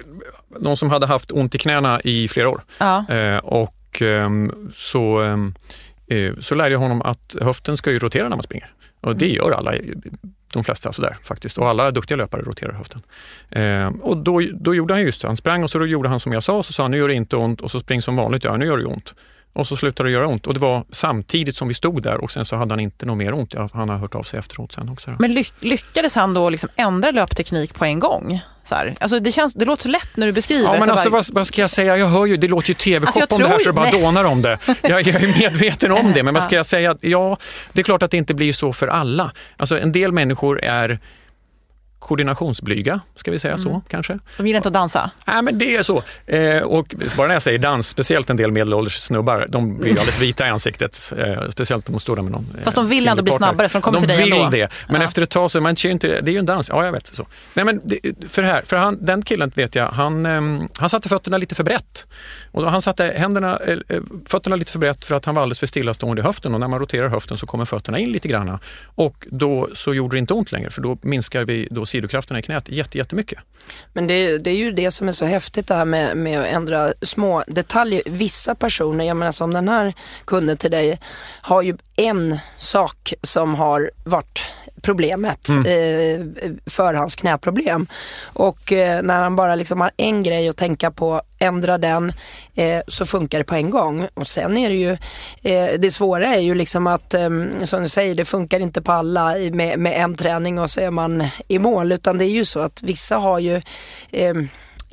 någon 0.61 0.77
som 0.77 0.91
hade 0.91 1.07
haft 1.07 1.33
ont 1.33 1.55
i 1.55 1.59
knäna 1.59 2.01
i 2.01 2.29
flera 2.29 2.49
år. 2.49 2.63
Ja. 2.79 3.05
Eh, 3.09 3.39
och 3.39 4.03
eh, 4.03 4.31
så, 4.75 5.21
ehm, 5.21 5.55
eh, 6.07 6.33
så 6.41 6.55
lärde 6.55 6.71
jag 6.71 6.79
honom 6.79 7.03
att 7.03 7.37
höften 7.41 7.77
ska 7.77 7.93
ju 7.93 7.99
rotera 7.99 8.29
när 8.29 8.37
man 8.37 8.43
springer. 8.43 8.73
Och 9.01 9.17
det 9.17 9.25
mm. 9.25 9.37
gör 9.37 9.51
alla, 9.51 9.73
de 10.53 10.65
flesta 10.65 10.93
sådär 10.93 11.17
faktiskt. 11.23 11.59
Och 11.59 11.69
alla 11.69 11.91
duktiga 11.91 12.17
löpare 12.17 12.43
roterar 12.43 12.73
höften. 12.73 13.03
Eh, 13.51 13.87
och 13.87 14.17
då, 14.17 14.43
då 14.53 14.75
gjorde 14.75 14.95
han 14.95 15.03
just 15.03 15.21
det. 15.21 15.29
Han 15.29 15.37
sprang 15.37 15.63
och 15.63 15.71
så 15.71 15.87
gjorde 15.87 16.09
han 16.09 16.21
som 16.21 16.33
jag 16.33 16.43
sa, 16.43 16.63
så 16.63 16.73
sa 16.73 16.83
han 16.83 16.91
nu 16.91 16.97
gör 16.97 17.09
det 17.09 17.15
inte 17.15 17.37
ont 17.37 17.61
och 17.61 17.71
så 17.71 17.81
spring 17.81 18.03
som 18.03 18.17
vanligt, 18.17 18.45
ja 18.45 18.57
nu 18.57 18.67
gör 18.67 18.79
det 18.79 18.85
ont. 18.85 19.15
Och 19.57 19.67
så 19.67 19.77
slutade 19.77 20.09
det 20.09 20.13
göra 20.13 20.27
ont. 20.27 20.47
Och 20.47 20.55
det 20.55 20.61
var 20.61 20.85
samtidigt 20.93 21.57
som 21.57 21.69
vi 21.69 21.75
stod 21.75 22.03
där 22.03 22.25
och 22.25 22.33
sen 22.33 22.45
så 22.45 22.57
hade 22.57 22.73
han 22.73 22.81
inte 22.81 23.07
något 23.07 23.19
mer 23.19 23.35
ont. 23.35 23.55
Han 23.73 23.89
har 23.89 23.97
hört 23.97 24.15
av 24.15 24.23
sig 24.23 24.39
efteråt 24.39 24.73
sen 24.73 24.89
också. 24.89 25.17
Men 25.19 25.35
ly 25.35 25.45
lyckades 25.59 26.15
han 26.15 26.35
då 26.35 26.51
liksom 26.51 26.69
ändra 26.77 27.11
löpteknik 27.11 27.75
på 27.75 27.85
en 27.85 27.99
gång? 28.01 28.41
Så. 28.65 28.75
Alltså 28.75 29.21
det, 29.21 29.33
känns, 29.33 29.55
det 29.55 29.65
låter 29.65 29.83
så 29.83 29.89
lätt 29.89 30.17
när 30.17 30.27
du 30.27 30.33
beskriver. 30.33 30.65
Ja, 30.65 30.81
men 30.81 30.91
alltså, 30.91 31.11
bara... 31.11 31.17
vad, 31.17 31.27
vad, 31.33 31.47
ska 31.47 31.61
jag 31.61 31.71
säga? 31.71 31.97
Jag 31.97 32.07
hör 32.07 32.27
ju, 32.27 32.37
det 32.37 32.49
låter 32.49 32.69
ju 32.69 32.75
tv-shop 32.75 33.21
alltså, 33.21 33.37
om 33.37 33.43
det 33.43 33.49
här 33.49 33.59
så 33.59 33.65
det 33.65 33.73
bara 33.73 33.91
dånar 33.91 34.25
om 34.25 34.43
det. 34.43 34.59
Jag, 34.83 35.03
jag, 35.03 35.23
är 35.23 35.39
medveten 35.39 35.93
om 35.93 36.13
det, 36.13 36.23
men 36.23 36.35
vad 36.35 36.43
ska 36.43 36.57
jag 36.57 36.67
säga? 36.67 36.97
Ja, 37.01 37.39
det 37.73 37.81
är 37.81 37.85
klart 37.85 38.03
att 38.03 38.11
det 38.11 38.17
inte 38.17 38.35
blir 38.35 38.53
så 38.53 38.73
för 38.73 38.89
alla. 38.89 39.33
Alltså 39.57 39.79
en 39.79 39.93
del 39.93 40.13
människor 40.13 40.65
är 40.65 41.01
koordinationsblyga, 42.07 43.01
ska 43.17 43.31
vi 43.31 43.39
säga 43.39 43.55
mm. 43.55 43.65
så 43.65 43.83
kanske. 43.89 44.19
De 44.37 44.47
gillar 44.47 44.57
inte 44.57 44.69
att 44.69 44.73
dansa? 44.73 45.11
Nej, 45.27 45.43
men 45.43 45.59
det 45.59 45.77
är 45.77 45.83
så. 45.83 46.03
Eh, 46.27 46.63
och 46.63 46.95
bara 47.17 47.27
när 47.27 47.35
jag 47.35 47.43
säger 47.43 47.59
dans, 47.59 47.89
speciellt 47.89 48.31
en 48.31 48.37
del 48.37 48.53
medelålders 48.53 48.97
snubbar, 48.97 49.47
de 49.49 49.79
blir 49.79 49.91
alldeles 49.91 50.21
vita 50.21 50.47
i 50.47 50.51
ansiktet. 50.51 51.13
Eh, 51.19 51.51
speciellt 51.51 51.89
om 51.89 51.93
de 51.93 52.01
står 52.01 52.17
där 52.17 52.23
med 52.23 52.33
någon 52.33 52.47
Fast 52.65 52.77
de 52.77 52.89
vill 52.89 53.09
ändå 53.09 53.23
bli 53.23 53.33
snabbare, 53.33 53.69
så 53.69 53.79
de 53.79 53.83
kommer 53.83 54.01
de 54.01 54.07
till 54.07 54.17
dig 54.17 54.23
ändå. 54.23 54.37
De 54.37 54.51
vill 54.51 54.61
det, 54.61 54.69
men 54.89 55.01
ja. 55.01 55.07
efter 55.07 55.23
ett 55.23 55.31
tag 55.31 55.51
så, 55.51 55.61
man 55.61 55.77
ser 55.77 55.91
inte, 55.91 56.21
det 56.21 56.31
är 56.31 56.33
ju 56.33 56.39
en 56.39 56.47
dans, 56.47 56.69
ja 56.69 56.85
jag 56.85 56.93
vet. 56.93 57.07
så. 57.07 57.27
Nej 57.55 57.65
men 57.65 57.81
det, 57.85 58.01
för, 58.31 58.43
här, 58.43 58.63
för 58.67 58.77
han, 58.77 59.05
den 59.05 59.23
killen 59.23 59.53
vet 59.55 59.75
jag, 59.75 59.89
han, 59.89 60.27
eh, 60.27 60.69
han 60.79 60.91
satte 60.91 61.09
fötterna 61.09 61.39
lite 61.39 61.55
för 61.55 61.65
brett. 61.65 62.07
Och 62.53 62.71
han 62.71 62.83
satte 62.83 63.05
händerna, 63.17 63.59
eh, 63.67 63.79
eh, 63.89 64.03
fötterna 64.27 64.57
lite 64.57 64.73
för 64.73 64.79
brett 64.79 65.05
för 65.05 65.15
att 65.15 65.25
han 65.25 65.35
var 65.35 65.43
alldeles 65.43 65.59
för 65.59 65.67
stillastående 65.67 66.23
i 66.23 66.25
höften 66.25 66.55
och 66.55 66.61
när 66.61 66.69
man 66.69 66.79
roterar 66.79 67.09
höften 67.09 67.37
så 67.37 67.47
kommer 67.47 67.65
fötterna 67.65 67.99
in 67.99 68.13
lite 68.13 68.29
grann. 68.29 68.59
Och 68.85 69.27
då 69.31 69.69
så 69.73 69.95
gjorde 69.95 70.17
det 70.17 70.19
inte 70.19 70.35
ont 70.35 70.53
längre 70.53 70.71
för 70.71 70.81
då 70.83 70.99
minskar 71.03 71.45
vi 71.45 71.69
då 71.71 71.87
sidokrafterna 71.97 72.39
i 72.39 72.43
knät 72.43 72.95
jättemycket. 72.95 73.39
Men 73.93 74.07
det, 74.07 74.39
det, 74.39 74.51
är 74.51 74.57
ju 74.57 74.73
det 74.73 74.91
som 74.91 75.09
är 75.09 75.13
så 75.13 75.25
häftigt 75.25 75.67
det 75.67 75.75
här 75.75 75.85
med, 75.85 76.17
med 76.17 76.41
att 76.41 76.47
ändra 76.47 76.93
små 77.03 77.45
detaljer. 77.47 78.03
Vissa 78.07 78.55
personer, 78.55 79.05
jag 79.05 79.17
menar 79.17 79.33
som 79.33 79.55
den 79.55 79.69
här 79.69 79.95
kunden 80.25 80.57
till 80.57 80.71
dig, 80.71 81.01
har 81.43 81.63
ju 81.63 81.77
en 81.97 82.39
sak 82.57 83.15
som 83.23 83.55
har 83.55 83.91
varit 84.05 84.41
problemet 84.83 85.49
mm. 85.49 85.63
eh, 85.67 86.51
för 86.67 86.95
hans 86.95 87.15
knäproblem. 87.15 87.87
Och 88.25 88.73
eh, 88.73 89.03
när 89.03 89.23
han 89.23 89.37
bara 89.37 89.55
liksom 89.55 89.81
har 89.81 89.91
en 89.97 90.23
grej 90.23 90.49
att 90.49 90.57
tänka 90.57 90.91
på, 90.91 91.23
ändra 91.39 91.79
den, 91.79 92.13
eh, 92.55 92.81
så 92.89 93.07
funkar 93.07 93.39
det 93.39 93.45
på 93.45 93.55
en 93.55 93.71
gång. 93.71 94.09
Och 94.15 94.27
sen 94.27 94.57
är 94.57 94.69
det 94.69 94.77
ju, 94.77 94.93
eh, 95.43 95.79
det 95.79 95.91
svåra 95.91 96.35
är 96.35 96.41
ju 96.41 96.55
liksom 96.55 96.87
att, 96.87 97.15
eh, 97.15 97.31
som 97.65 97.83
du 97.83 97.89
säger, 97.89 98.15
det 98.15 98.25
funkar 98.25 98.61
inte 98.61 98.83
på 98.83 98.93
alla 98.93 99.35
med, 99.53 99.79
med 99.79 100.03
en 100.03 100.17
träning 100.17 100.59
och 100.59 100.71
så 100.71 100.81
är 100.81 100.91
man 100.91 101.25
i 101.49 101.59
mål. 101.59 101.93
Utan 101.93 102.19
det 102.19 102.25
är 102.25 102.31
ju 102.31 102.45
så 102.45 102.61
att 102.61 102.83
vissa 102.83 103.17
har 103.17 103.39
ju 103.39 103.63
eh, 104.11 104.35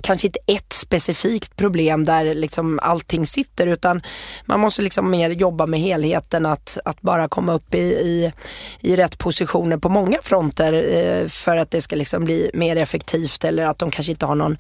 kanske 0.04 0.28
inte 0.28 0.39
ett 0.47 0.74
specifikt 0.74 1.56
problem 1.56 2.04
där 2.04 2.34
liksom 2.34 2.80
allting 2.84 3.26
sitter 3.26 3.68
utan 3.68 4.01
man 4.45 4.60
måste 4.60 4.82
liksom 4.82 5.10
mer 5.10 5.30
jobba 5.30 5.66
med 5.66 5.80
helheten 5.80 6.45
att, 6.45 6.78
att 6.86 7.01
bara 7.01 7.28
komma 7.28 7.54
upp 7.54 7.76
i, 7.76 7.78
i, 7.80 8.32
i 8.80 8.95
rätt 8.95 9.18
positioner 9.18 9.78
på 9.78 9.89
många 9.89 10.18
fronter 10.22 10.74
eh, 10.74 11.28
för 11.28 11.58
att 11.58 11.72
det 11.72 11.82
ska 11.82 11.95
liksom 11.95 12.26
bli 12.26 12.51
mer 12.54 12.76
effektivt 12.76 13.43
eller 13.43 13.66
att 13.66 13.80
de 13.80 13.91
kanske 13.91 14.12
inte 14.12 14.26
har 14.26 14.36
någon 14.36 14.58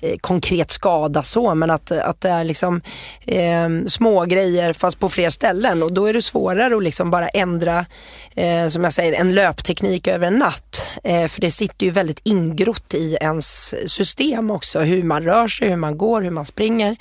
Eh, 0.00 0.16
konkret 0.20 0.70
skada 0.70 1.22
så 1.22 1.54
men 1.54 1.70
att, 1.70 1.90
att 1.90 2.20
det 2.20 2.28
är 2.30 2.44
liksom 2.44 2.80
eh, 3.26 3.68
små 3.86 4.24
grejer 4.24 4.72
fast 4.72 4.98
på 4.98 5.08
fler 5.08 5.30
ställen 5.30 5.82
och 5.82 5.92
då 5.92 6.06
är 6.06 6.12
det 6.12 6.22
svårare 6.22 6.76
att 6.76 6.82
liksom 6.82 7.10
bara 7.10 7.28
ändra 7.28 7.86
eh, 8.34 8.68
som 8.68 8.84
jag 8.84 8.92
säger 8.92 9.12
en 9.12 9.34
löpteknik 9.34 10.06
över 10.06 10.26
en 10.26 10.38
natt. 10.38 10.98
Eh, 11.04 11.28
för 11.28 11.40
det 11.40 11.50
sitter 11.50 11.86
ju 11.86 11.92
väldigt 11.92 12.20
ingrott 12.24 12.94
i 12.94 13.18
ens 13.20 13.74
system 13.92 14.50
också 14.50 14.80
hur 14.80 15.02
man 15.02 15.22
rör 15.22 15.48
sig, 15.48 15.68
hur 15.68 15.76
man 15.76 15.98
går, 15.98 16.22
hur 16.22 16.30
man 16.30 16.44
springer. 16.44 16.96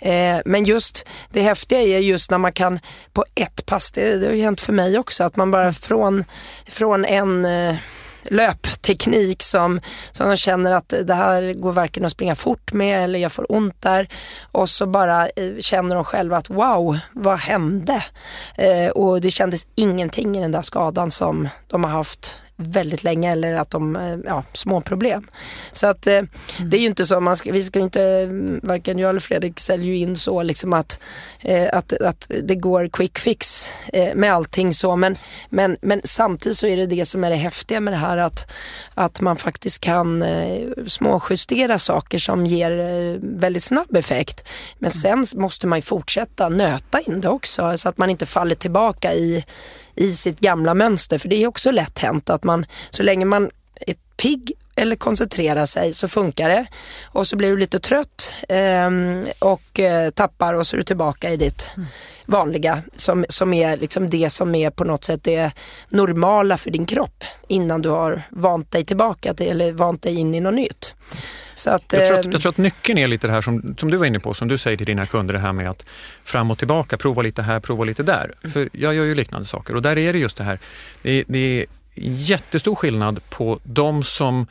Eh, 0.00 0.38
men 0.44 0.64
just 0.64 1.06
det 1.32 1.42
häftiga 1.42 1.80
är 1.80 1.98
just 1.98 2.30
när 2.30 2.38
man 2.38 2.52
kan 2.52 2.80
på 3.12 3.24
ett 3.34 3.66
pass, 3.66 3.92
det, 3.92 4.18
det 4.18 4.26
har 4.26 4.34
ju 4.34 4.42
hänt 4.42 4.60
för 4.60 4.72
mig 4.72 4.98
också, 4.98 5.24
att 5.24 5.36
man 5.36 5.50
bara 5.50 5.72
från, 5.72 6.24
från 6.68 7.04
en 7.04 7.44
eh, 7.44 7.76
löpteknik 8.24 9.42
som, 9.42 9.80
som 10.12 10.28
de 10.28 10.36
känner 10.36 10.72
att 10.72 10.94
det 11.04 11.14
här 11.14 11.52
går 11.52 11.72
varken 11.72 12.04
att 12.04 12.12
springa 12.12 12.34
fort 12.34 12.72
med 12.72 13.04
eller 13.04 13.18
jag 13.18 13.32
får 13.32 13.52
ont 13.52 13.82
där. 13.82 14.08
Och 14.52 14.68
så 14.68 14.86
bara 14.86 15.28
eh, 15.28 15.58
känner 15.60 15.94
de 15.94 16.04
själva 16.04 16.36
att 16.36 16.50
wow, 16.50 16.98
vad 17.12 17.38
hände? 17.38 18.04
Eh, 18.56 18.88
och 18.88 19.20
det 19.20 19.30
kändes 19.30 19.66
ingenting 19.74 20.36
i 20.36 20.40
den 20.40 20.52
där 20.52 20.62
skadan 20.62 21.10
som 21.10 21.48
de 21.66 21.84
har 21.84 21.90
haft 21.90 22.41
väldigt 22.56 23.04
länge 23.04 23.32
eller 23.32 23.54
att 23.54 23.70
de, 23.70 23.96
eh, 23.96 24.18
ja, 24.24 24.44
små 24.52 24.80
problem. 24.80 25.26
Så 25.72 25.86
att 25.86 26.06
mm. 26.06 26.28
det 26.60 26.76
är 26.76 26.80
ju 26.80 26.86
inte 26.86 27.06
så, 27.06 27.20
man 27.20 27.36
ska, 27.36 27.52
vi 27.52 27.62
ska 27.62 27.78
inte, 27.78 28.02
mm, 28.02 28.60
varken 28.62 28.98
jag 28.98 29.10
eller 29.10 29.20
Fredrik 29.20 29.60
säljer 29.60 29.86
ju 29.86 29.96
in 29.96 30.16
så 30.16 30.42
liksom 30.42 30.72
att, 30.72 31.00
eh, 31.40 31.68
att, 31.72 31.92
att 31.92 32.30
det 32.42 32.54
går 32.54 32.88
quick 32.92 33.18
fix 33.18 33.68
med 34.14 34.32
allting 34.32 34.74
så 34.74 34.96
men, 34.96 35.18
men, 35.48 35.76
men 35.82 36.00
samtidigt 36.04 36.58
så 36.58 36.66
är 36.66 36.76
det 36.76 36.86
det 36.86 37.04
som 37.04 37.24
är 37.24 37.30
det 37.30 37.36
häftiga 37.36 37.80
med 37.80 37.92
det 37.92 37.98
här 37.98 38.16
att, 38.16 38.50
att 38.94 39.20
man 39.20 39.36
faktiskt 39.36 39.80
kan 39.80 40.24
småjustera 40.86 41.78
saker 41.78 42.18
som 42.18 42.46
ger 42.46 42.70
väldigt 43.38 43.62
snabb 43.62 43.96
effekt. 43.96 44.48
Men 44.78 44.90
sen 44.90 45.24
måste 45.34 45.66
man 45.66 45.78
ju 45.78 45.82
fortsätta 45.82 46.48
nöta 46.48 47.00
in 47.00 47.20
det 47.20 47.28
också 47.28 47.76
så 47.76 47.88
att 47.88 47.98
man 47.98 48.10
inte 48.10 48.26
faller 48.26 48.54
tillbaka 48.54 49.14
i 49.14 49.44
i 49.94 50.12
sitt 50.12 50.40
gamla 50.40 50.74
mönster. 50.74 51.18
För 51.18 51.28
det 51.28 51.36
är 51.36 51.46
också 51.46 51.70
lätt 51.70 51.98
hänt 51.98 52.30
att 52.30 52.44
man, 52.44 52.66
så 52.90 53.02
länge 53.02 53.24
man 53.24 53.50
är 53.86 53.94
pigg 54.16 54.52
eller 54.76 54.96
koncentrerar 54.96 55.66
sig 55.66 55.92
så 55.92 56.08
funkar 56.08 56.48
det. 56.48 56.66
Och 57.04 57.26
så 57.26 57.36
blir 57.36 57.50
du 57.50 57.56
lite 57.56 57.78
trött 57.78 58.44
ehm, 58.48 59.18
eh, 59.18 59.32
och 59.38 59.80
tappar 60.14 60.54
och 60.54 60.66
så 60.66 60.76
är 60.76 60.78
du 60.78 60.84
tillbaka 60.84 61.30
i 61.30 61.36
ditt 61.36 61.74
vanliga 62.26 62.82
som, 62.96 63.24
som 63.28 63.52
är 63.52 63.76
liksom 63.76 64.10
det 64.10 64.30
som 64.30 64.54
är 64.54 64.70
på 64.70 64.84
något 64.84 65.04
sätt 65.04 65.24
det 65.24 65.52
normala 65.88 66.56
för 66.56 66.70
din 66.70 66.86
kropp 66.86 67.24
innan 67.48 67.82
du 67.82 67.88
har 67.88 68.22
vant 68.30 68.70
dig 68.70 68.84
tillbaka 68.84 69.34
till, 69.34 69.48
eller 69.48 69.72
vant 69.72 70.02
dig 70.02 70.18
in 70.18 70.34
i 70.34 70.40
något 70.40 70.54
nytt. 70.54 70.94
Att, 71.66 71.92
jag, 71.92 72.08
tror 72.08 72.18
att, 72.18 72.24
ehm, 72.24 72.32
jag 72.32 72.40
tror 72.40 72.50
att 72.50 72.58
nyckeln 72.58 72.98
är 72.98 73.08
lite 73.08 73.26
det 73.26 73.32
här 73.32 73.40
som, 73.40 73.74
som 73.78 73.90
du 73.90 73.96
var 73.96 74.06
inne 74.06 74.20
på, 74.20 74.34
som 74.34 74.48
du 74.48 74.58
säger 74.58 74.76
till 74.76 74.86
dina 74.86 75.06
kunder, 75.06 75.34
det 75.34 75.40
här 75.40 75.52
med 75.52 75.70
att 75.70 75.84
fram 76.24 76.50
och 76.50 76.58
tillbaka, 76.58 76.96
prova 76.96 77.22
lite 77.22 77.42
här, 77.42 77.60
prova 77.60 77.84
lite 77.84 78.02
där. 78.02 78.32
Mm. 78.42 78.52
För 78.52 78.68
jag 78.72 78.94
gör 78.94 79.04
ju 79.04 79.14
liknande 79.14 79.46
saker 79.46 79.76
och 79.76 79.82
där 79.82 79.98
är 79.98 80.12
det 80.12 80.18
just 80.18 80.36
det 80.36 80.44
här, 80.44 80.58
det, 81.02 81.24
det 81.26 81.38
är 81.38 81.66
jättestor 81.94 82.74
skillnad 82.74 83.20
på 83.30 83.60
de 83.64 84.04
som 84.04 84.46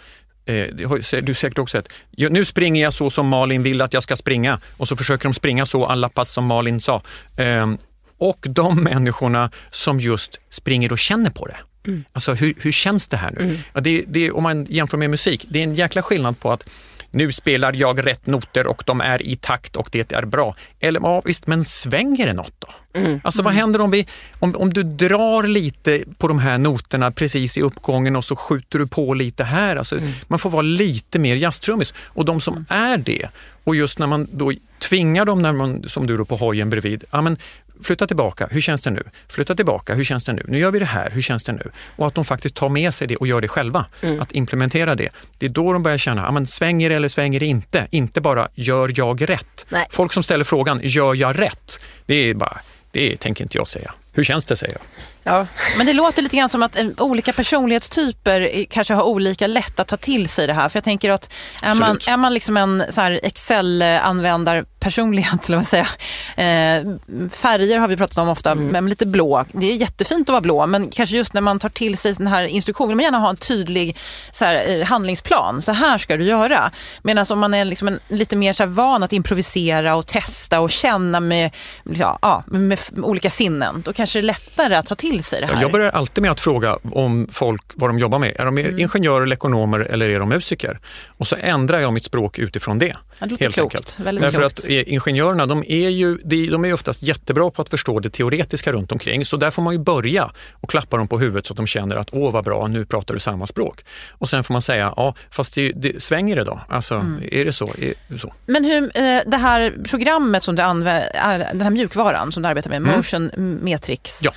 eh, 0.46 0.66
du 0.74 0.86
har 0.86 1.34
säkert 1.34 1.60
också 1.60 1.78
sett, 1.78 1.90
nu 2.32 2.46
springer 2.46 2.84
jag 2.84 2.94
så 2.94 3.10
som 3.10 3.28
Malin 3.28 3.64
vill 3.64 3.82
att 3.82 3.94
jag 3.94 4.04
ska 4.04 4.16
springa 4.16 4.60
och 4.78 4.88
så 4.88 4.96
försöker 4.96 5.24
de 5.24 5.34
springa 5.34 5.66
så 5.66 5.86
alla 5.86 6.10
pass 6.10 6.32
som 6.32 6.46
Malin 6.46 6.82
sa. 6.82 7.02
Ehm, 7.38 7.78
och 8.18 8.46
de 8.50 8.84
människorna 8.84 9.52
som 9.72 10.00
just 10.00 10.40
springer 10.50 10.92
och 10.92 11.00
känner 11.00 11.30
på 11.30 11.46
det. 11.46 11.58
Mm. 11.88 12.04
Alltså 12.14 12.34
hur, 12.34 12.54
hur 12.58 12.72
känns 12.72 13.08
det 13.08 13.18
här 13.18 13.32
nu? 13.32 13.44
Mm. 13.44 13.58
Ja, 13.74 13.82
det, 13.82 14.04
det, 14.08 14.32
om 14.32 14.44
man 14.44 14.66
jämför 14.70 14.98
med 14.98 15.10
musik, 15.10 15.46
det 15.50 15.60
är 15.60 15.64
en 15.64 15.76
jäkla 15.76 16.02
skillnad 16.02 16.40
på 16.40 16.52
att 16.52 16.70
nu 17.12 17.32
spelar 17.32 17.74
jag 17.74 18.06
rätt 18.06 18.28
noter 18.28 18.68
och 18.68 18.84
de 18.86 19.02
är 19.02 19.22
i 19.28 19.36
takt 19.36 19.76
och 19.76 19.90
det 19.92 20.12
är 20.12 20.26
bra. 20.26 20.56
Eller 20.80 21.00
ja 21.00 21.22
visst, 21.26 21.48
men 21.48 21.64
svänger 21.64 22.26
det 22.26 22.34
något 22.34 22.54
då? 22.60 23.00
Mm. 23.00 23.22
Alltså 23.24 23.42
vad 23.42 23.54
mm. 23.54 23.62
händer 23.62 23.82
om, 23.82 23.92
vi, 23.92 24.08
om, 24.40 24.56
om 24.56 24.74
du 24.74 24.84
drar 24.84 25.44
lite 25.44 26.04
på 26.18 26.28
de 26.28 26.40
här 26.40 26.58
noterna 26.58 27.12
precis 27.12 27.58
i 27.58 27.62
uppgången 27.62 28.16
och 28.16 28.26
så 28.26 28.36
skjuter 28.36 28.80
du 28.80 28.88
på 28.88 29.14
lite 29.14 29.44
här. 29.44 29.76
Alltså, 29.76 29.98
mm. 29.98 30.12
Man 30.28 30.40
får 30.40 30.50
vara 30.50 30.62
lite 30.62 31.20
mer 31.20 31.36
jazztrummis. 31.36 31.94
Och 31.98 32.26
de 32.26 32.42
som 32.42 32.54
mm. 32.54 32.66
är 32.70 32.98
det, 32.98 33.28
och 33.64 33.76
just 33.76 34.00
när 34.00 34.08
man 34.08 34.28
då 34.32 34.54
tvingar 34.80 35.26
dem, 35.26 35.42
när 35.42 35.54
man, 35.54 35.84
som 35.88 36.08
du 36.08 36.18
då 36.18 36.26
på 36.26 36.36
hojen 36.36 36.70
bredvid, 36.70 37.04
ja, 37.12 37.22
men 37.22 37.38
flytta 37.84 38.08
tillbaka, 38.08 38.48
hur 38.52 38.62
känns 38.62 38.82
det 38.82 38.92
nu? 38.92 39.04
Flytta 39.28 39.56
tillbaka, 39.56 39.94
hur 39.94 40.04
känns 40.04 40.24
det 40.24 40.34
nu? 40.34 40.44
Nu 40.48 40.60
gör 40.60 40.72
vi 40.72 40.80
det 40.80 40.86
här, 40.86 41.10
hur 41.10 41.22
känns 41.22 41.44
det 41.44 41.52
nu? 41.52 41.72
Och 41.96 42.08
att 42.08 42.16
de 42.16 42.26
faktiskt 42.26 42.56
tar 42.56 42.70
med 42.70 42.94
sig 42.94 43.08
det 43.08 43.16
och 43.16 43.28
gör 43.28 43.42
det 43.42 43.48
själva, 43.48 43.86
mm. 44.02 44.22
att 44.22 44.32
implementera 44.32 44.96
det. 44.96 45.10
Det 45.38 45.46
är 45.46 45.50
då 45.50 45.74
de 45.74 45.84
börjar 45.84 45.98
känna, 45.98 46.22
ja, 46.22 46.32
men 46.32 46.48
svänger 46.48 46.90
det 46.90 46.96
eller 46.96 47.08
svänger 47.08 47.40
det 47.40 47.46
inte? 47.46 47.88
Inte 47.92 48.22
bara, 48.22 48.48
gör 48.56 48.94
jag 48.96 49.30
rätt? 49.30 49.66
Nej. 49.70 49.88
Folk 49.92 50.14
som 50.14 50.24
ställer 50.24 50.44
frågan, 50.44 50.80
gör 50.84 51.16
jag 51.16 51.40
rätt? 51.40 51.80
Det 52.06 52.16
är 52.16 52.34
bara, 52.34 52.60
det 52.92 53.18
tänker 53.18 53.44
inte 53.44 53.58
jag 53.58 53.68
säga. 53.68 53.94
Hur 54.14 54.24
känns 54.24 54.46
det, 54.46 54.56
säger 54.56 54.74
jag. 54.74 54.82
Ja. 55.24 55.48
Men 55.78 55.86
det 55.86 55.94
låter 55.94 56.22
lite 56.22 56.38
grann 56.38 56.50
som 56.50 56.64
att 56.64 56.78
eh, 56.78 56.88
olika 56.98 57.34
personlighetstyper 57.34 58.66
kanske 58.70 58.94
har 58.94 59.04
olika 59.04 59.48
lätt 59.48 59.80
att 59.80 59.88
ta 59.88 59.98
till 59.98 60.30
sig 60.30 60.48
det 60.48 60.54
här. 60.54 60.70
För 60.70 60.78
jag 60.78 60.84
tänker 60.84 61.10
att 61.10 61.34
är 61.62 61.76
man, 61.76 62.00
är 62.08 62.18
man 62.18 62.34
liksom 62.34 62.58
en 62.58 62.84
Excel-användarpersonlighet, 63.24 65.46
eller 65.48 65.58
vad 65.58 65.68
säga. 65.68 65.88
Eh, 66.36 66.84
färger 67.32 67.78
har 67.78 67.88
vi 67.88 67.98
pratat 67.98 68.18
om 68.18 68.30
ofta, 68.30 68.52
mm. 68.52 68.68
men 68.68 68.90
lite 68.90 69.06
blå. 69.06 69.46
Det 69.52 69.72
är 69.72 69.76
jättefint 69.76 70.30
att 70.30 70.34
vara 70.34 70.42
blå, 70.42 70.68
men 70.68 70.90
kanske 70.90 71.18
just 71.18 71.34
när 71.34 71.42
man 71.42 71.60
tar 71.60 71.70
till 71.70 71.98
sig 71.98 72.14
den 72.14 72.28
här 72.28 72.44
instruktionen, 72.44 72.98
man 72.98 73.04
gärna 73.04 73.18
ha 73.18 73.30
en 73.30 73.38
tydlig 73.38 73.98
så 74.32 74.46
här, 74.46 74.66
eh, 74.68 74.86
handlingsplan. 74.86 75.62
Så 75.62 75.72
här 75.72 75.98
ska 75.98 76.18
du 76.18 76.26
göra. 76.26 76.72
Medan 77.02 77.26
om 77.30 77.40
man 77.40 77.54
är 77.54 77.66
liksom 77.66 77.88
en, 77.88 78.00
lite 78.08 78.36
mer 78.36 78.54
så 78.54 78.66
van 78.66 79.04
att 79.04 79.14
improvisera 79.14 79.96
och 79.96 80.06
testa 80.06 80.60
och 80.60 80.72
känna 80.72 81.20
med, 81.20 81.52
ja, 81.84 82.44
med, 82.48 82.68
med 82.68 82.80
olika 83.04 83.30
sinnen, 83.30 83.82
då 83.82 83.94
kanske 83.94 84.20
det 84.20 84.22
är 84.22 84.28
lättare 84.28 84.76
att 84.76 84.86
ta 84.86 84.96
till 84.96 85.11
till 85.12 85.24
sig 85.24 85.42
det 85.42 85.48
här? 85.48 85.62
Jag 85.62 85.72
börjar 85.72 85.90
alltid 85.90 86.22
med 86.22 86.32
att 86.32 86.40
fråga 86.40 86.78
om 86.92 87.28
folk 87.32 87.62
vad 87.76 87.90
de 87.90 88.00
jobbar 88.00 88.20
med. 88.20 88.36
Är 88.40 88.46
de 88.46 88.58
mm. 88.58 88.80
ingenjörer 88.80 89.22
eller 89.22 89.36
ekonomer 89.36 89.80
eller 89.80 90.10
är 90.10 90.20
de 90.20 90.30
musiker? 90.30 90.80
Och 91.08 91.28
så 91.28 91.36
ändrar 91.40 91.80
jag 91.80 91.94
mitt 91.94 92.04
språk 92.04 92.40
utifrån 92.40 92.80
det. 92.80 92.96
Ja, 93.22 93.26
det 93.28 93.32
låter 93.32 93.44
helt 93.46 93.56
klokt. 93.56 93.76
enkelt. 93.76 94.00
Väldigt 94.00 94.22
Därför 94.22 94.40
klokt. 94.40 94.60
att 94.60 94.66
eh, 94.66 94.94
ingenjörerna 94.94 95.46
de 95.46 95.64
är 95.68 95.90
ju 95.90 96.18
de, 96.48 96.66
är 96.66 96.74
oftast 96.74 97.04
jättebra 97.04 97.52
på 97.52 97.62
att 97.62 97.70
förstå 97.70 98.00
det 98.00 98.10
teoretiska 98.10 98.72
runt 98.72 98.92
omkring. 98.92 99.26
Så 99.26 99.38
där 99.38 99.52
får 99.52 99.62
man 99.62 99.74
ju 99.74 99.80
börja 99.80 100.32
och 100.54 100.70
klappa 100.70 100.98
dem 100.98 101.08
på 101.08 101.20
huvudet 101.20 101.46
så 101.46 101.54
att 101.54 101.58
de 101.58 101.68
känner 101.68 101.96
att 101.96 102.08
åh 102.12 102.32
vad 102.32 102.44
bra, 102.44 102.68
nu 102.68 102.86
pratar 102.86 103.14
du 103.14 103.20
samma 103.20 103.48
språk. 103.48 103.86
Och 104.12 104.30
sen 104.30 104.44
får 104.44 104.54
man 104.54 104.62
säga, 104.62 104.94
ja 104.96 105.16
fast 105.32 105.56
det, 105.56 105.72
det, 105.72 106.04
svänger 106.04 106.36
det 106.36 106.44
då? 106.44 106.62
Alltså, 106.70 106.96
Mm. 106.96 107.22
är 107.32 107.46
det 107.46 107.54
så? 107.54 107.66
Är 107.66 107.94
det 108.08 108.20
så? 108.20 108.34
Men 108.46 108.66
hur, 108.66 108.84
eh, 108.84 109.20
det 109.28 109.38
här 109.38 109.74
programmet 109.90 110.44
som 110.44 110.56
du 110.56 110.62
använder, 110.62 111.54
den 111.54 111.62
här 111.62 111.70
mjukvaran 111.70 112.32
som 112.32 112.44
du 112.44 112.50
arbetar 112.50 112.70
med, 112.70 112.78
Mm. 112.78 112.96
Motion 112.98 113.32
Metrix. 113.62 114.20
Ja. 114.24 114.32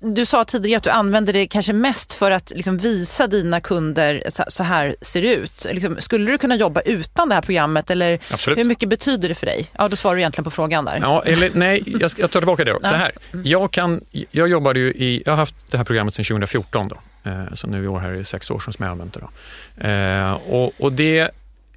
Du 0.00 0.26
sa 0.26 0.44
tidigare 0.44 0.76
att 0.76 0.82
du 0.84 0.90
använder 0.90 1.32
det 1.32 1.46
kanske 1.46 1.72
mest 1.72 2.12
för 2.12 2.30
att 2.30 2.52
liksom 2.54 2.78
visa 2.78 3.26
dina 3.26 3.60
kunder 3.60 4.22
så- 4.48 4.62
här 4.62 4.96
ser 5.00 5.22
det 5.22 5.34
ut. 5.34 5.66
Liksom, 5.72 5.96
skulle 6.00 6.30
du 6.30 6.38
kunna 6.38 6.56
jobba 6.56 6.80
utan 6.80 7.28
det 7.28 7.34
här 7.34 7.42
programmet 7.42 7.90
eller 7.90 8.18
Absolut. 8.30 8.58
hur 8.58 8.64
mycket 8.64 8.88
betyder 8.88 9.28
det 9.28 9.34
för 9.34 9.46
dig? 9.46 9.66
Ja, 9.78 9.88
då 9.88 9.96
svarar 9.96 10.14
du 10.16 10.20
egentligen 10.20 10.44
på 10.44 10.50
frågan 10.50 10.84
där. 10.84 10.98
Ja, 11.02 11.22
eller 11.26 11.50
nej, 11.54 11.82
jag, 11.86 12.10
jag 12.16 12.30
tar 12.30 12.40
tillbaka 12.40 12.64
det 12.64 12.72
då. 12.72 12.78
Så 12.82 12.94
här, 12.94 13.10
jag, 13.44 13.70
kan, 13.70 14.00
jag 14.30 14.48
jobbade 14.48 14.78
ju 14.78 14.88
i, 14.90 15.22
jag 15.26 15.32
har 15.32 15.36
haft 15.36 15.54
det 15.70 15.76
här 15.76 15.84
programmet 15.84 16.14
sedan 16.14 16.24
2014 16.24 16.88
då. 16.88 16.96
Eh, 17.30 17.54
så 17.54 17.66
nu 17.66 17.84
i 17.84 17.88
år 17.88 17.98
här 17.98 18.08
är 18.08 18.16
det 18.16 18.24
sex 18.24 18.50
år 18.50 18.60
som 18.60 18.72
jag 18.78 18.84
har 18.86 18.90
använt 18.92 19.14
det. 19.14 19.20
Då. 19.20 19.88
Eh, 19.88 20.32
och, 20.32 20.72
och 20.78 20.92
det, 20.92 21.30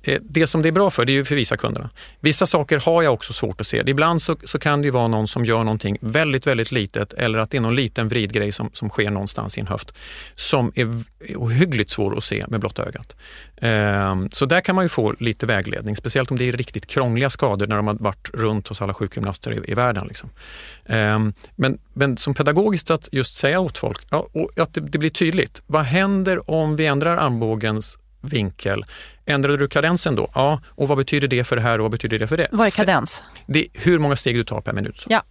Eh, 0.03 0.21
det 0.21 0.47
som 0.47 0.61
det 0.61 0.69
är 0.69 0.71
bra 0.71 0.91
för, 0.91 1.05
det 1.05 1.11
är 1.11 1.13
ju 1.13 1.25
för 1.25 1.35
vissa 1.35 1.57
kunderna. 1.57 1.89
Vissa 2.19 2.45
saker 2.45 2.77
har 2.77 3.03
jag 3.03 3.13
också 3.13 3.33
svårt 3.33 3.61
att 3.61 3.67
se. 3.67 3.83
Ibland 3.85 4.21
så, 4.21 4.35
så 4.43 4.59
kan 4.59 4.81
det 4.81 4.85
ju 4.85 4.91
vara 4.91 5.07
någon 5.07 5.27
som 5.27 5.45
gör 5.45 5.63
någonting 5.63 5.97
väldigt, 6.01 6.47
väldigt 6.47 6.71
litet 6.71 7.13
eller 7.13 7.39
att 7.39 7.51
det 7.51 7.57
är 7.57 7.61
någon 7.61 7.75
liten 7.75 8.09
vridgrej 8.09 8.51
som, 8.51 8.69
som 8.73 8.89
sker 8.89 9.11
någonstans 9.11 9.57
i 9.57 9.61
en 9.61 9.67
höft 9.67 9.93
som 10.35 10.71
är 10.75 11.03
ohyggligt 11.35 11.91
svår 11.91 12.17
att 12.17 12.23
se 12.23 12.45
med 12.47 12.59
blotta 12.59 12.85
ögat. 12.85 13.15
Ehm, 13.61 14.29
Så 14.31 14.45
där 14.45 14.61
kan 14.61 14.75
man 14.75 14.85
ju 14.85 14.89
få 14.89 15.15
lite 15.19 15.45
vägledning, 15.45 15.95
speciellt 15.95 16.31
om 16.31 16.37
det 16.37 16.49
är 16.49 16.51
riktigt 16.51 16.87
krångliga 16.87 17.29
skador 17.29 17.67
när 17.67 17.75
de 17.75 17.87
har 17.87 17.93
varit 17.93 18.29
runt 18.33 18.67
hos 18.67 18.81
alla 18.81 18.93
sjukgymnaster 18.93 19.51
i, 19.53 19.71
i 19.71 19.73
världen. 19.73 20.07
Liksom. 20.07 20.29
Ehm, 20.85 21.33
Men, 21.55 21.77
men 21.93 22.17
som 22.17 22.33
pedagogiskt 22.33 22.91
att 22.91 23.09
just 23.11 23.35
säga 23.35 23.59
åt 23.59 23.77
folk, 23.77 24.01
ja, 24.09 24.27
och 24.33 24.59
att 24.59 24.73
det, 24.73 24.81
det 24.81 24.97
blir 24.97 25.09
tydligt. 25.09 25.61
Vad 25.67 25.83
händer 25.83 26.49
om 26.51 26.75
vi 26.75 26.85
ändrar 26.85 27.17
armbågens 27.17 27.97
vinkel? 28.21 28.85
Ändrade 29.25 29.57
du 29.57 29.67
kadensen 29.67 30.15
då? 30.15 30.31
Ja, 30.35 30.61
och 30.67 30.87
vad 30.87 30.97
betyder 30.97 31.27
det 31.27 31.43
för 31.43 31.55
det 31.55 31.61
här 31.61 31.79
och 31.79 31.83
vad 31.83 31.91
betyder 31.91 32.19
det 32.19 32.27
för 32.27 32.37
det? 32.37 32.47
Vad 32.51 32.67
är 32.67 32.71
kadens? 32.71 33.23
Det 33.45 33.59
är 33.59 33.67
hur 33.73 33.99
många 33.99 34.15
steg 34.15 34.35
du 34.35 34.43
tar 34.43 34.61
per 34.61 34.73
minut. 34.73 35.05
Ja. 35.09 35.23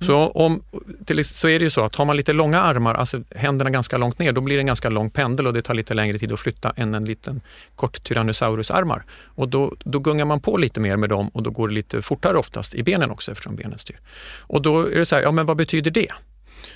Så, 0.00 0.28
om, 0.28 0.62
till, 1.06 1.24
så 1.24 1.48
är 1.48 1.58
det 1.58 1.64
ju 1.64 1.70
så 1.70 1.84
att 1.84 1.94
har 1.94 2.04
man 2.04 2.16
lite 2.16 2.32
långa 2.32 2.60
armar, 2.60 2.94
alltså 2.94 3.22
händerna 3.36 3.70
ganska 3.70 3.96
långt 3.96 4.18
ner, 4.18 4.32
då 4.32 4.40
blir 4.40 4.56
det 4.56 4.60
en 4.60 4.66
ganska 4.66 4.88
lång 4.88 5.10
pendel 5.10 5.46
och 5.46 5.52
det 5.52 5.62
tar 5.62 5.74
lite 5.74 5.94
längre 5.94 6.18
tid 6.18 6.32
att 6.32 6.40
flytta 6.40 6.72
än 6.76 6.94
en 6.94 7.04
liten 7.04 7.40
kort 7.76 8.02
Tyrannosaurus-armar. 8.04 9.02
Och 9.24 9.48
då, 9.48 9.74
då 9.78 9.98
gungar 9.98 10.24
man 10.24 10.40
på 10.40 10.56
lite 10.56 10.80
mer 10.80 10.96
med 10.96 11.08
dem 11.08 11.28
och 11.28 11.42
då 11.42 11.50
går 11.50 11.68
det 11.68 11.74
lite 11.74 12.02
fortare 12.02 12.38
oftast 12.38 12.74
i 12.74 12.82
benen 12.82 13.10
också 13.10 13.32
eftersom 13.32 13.56
benen 13.56 13.78
styr. 13.78 14.00
Och 14.38 14.62
då 14.62 14.86
är 14.86 14.98
det 14.98 15.06
så 15.06 15.16
här, 15.16 15.22
ja 15.22 15.30
men 15.30 15.46
vad 15.46 15.56
betyder 15.56 15.90
det? 15.90 16.12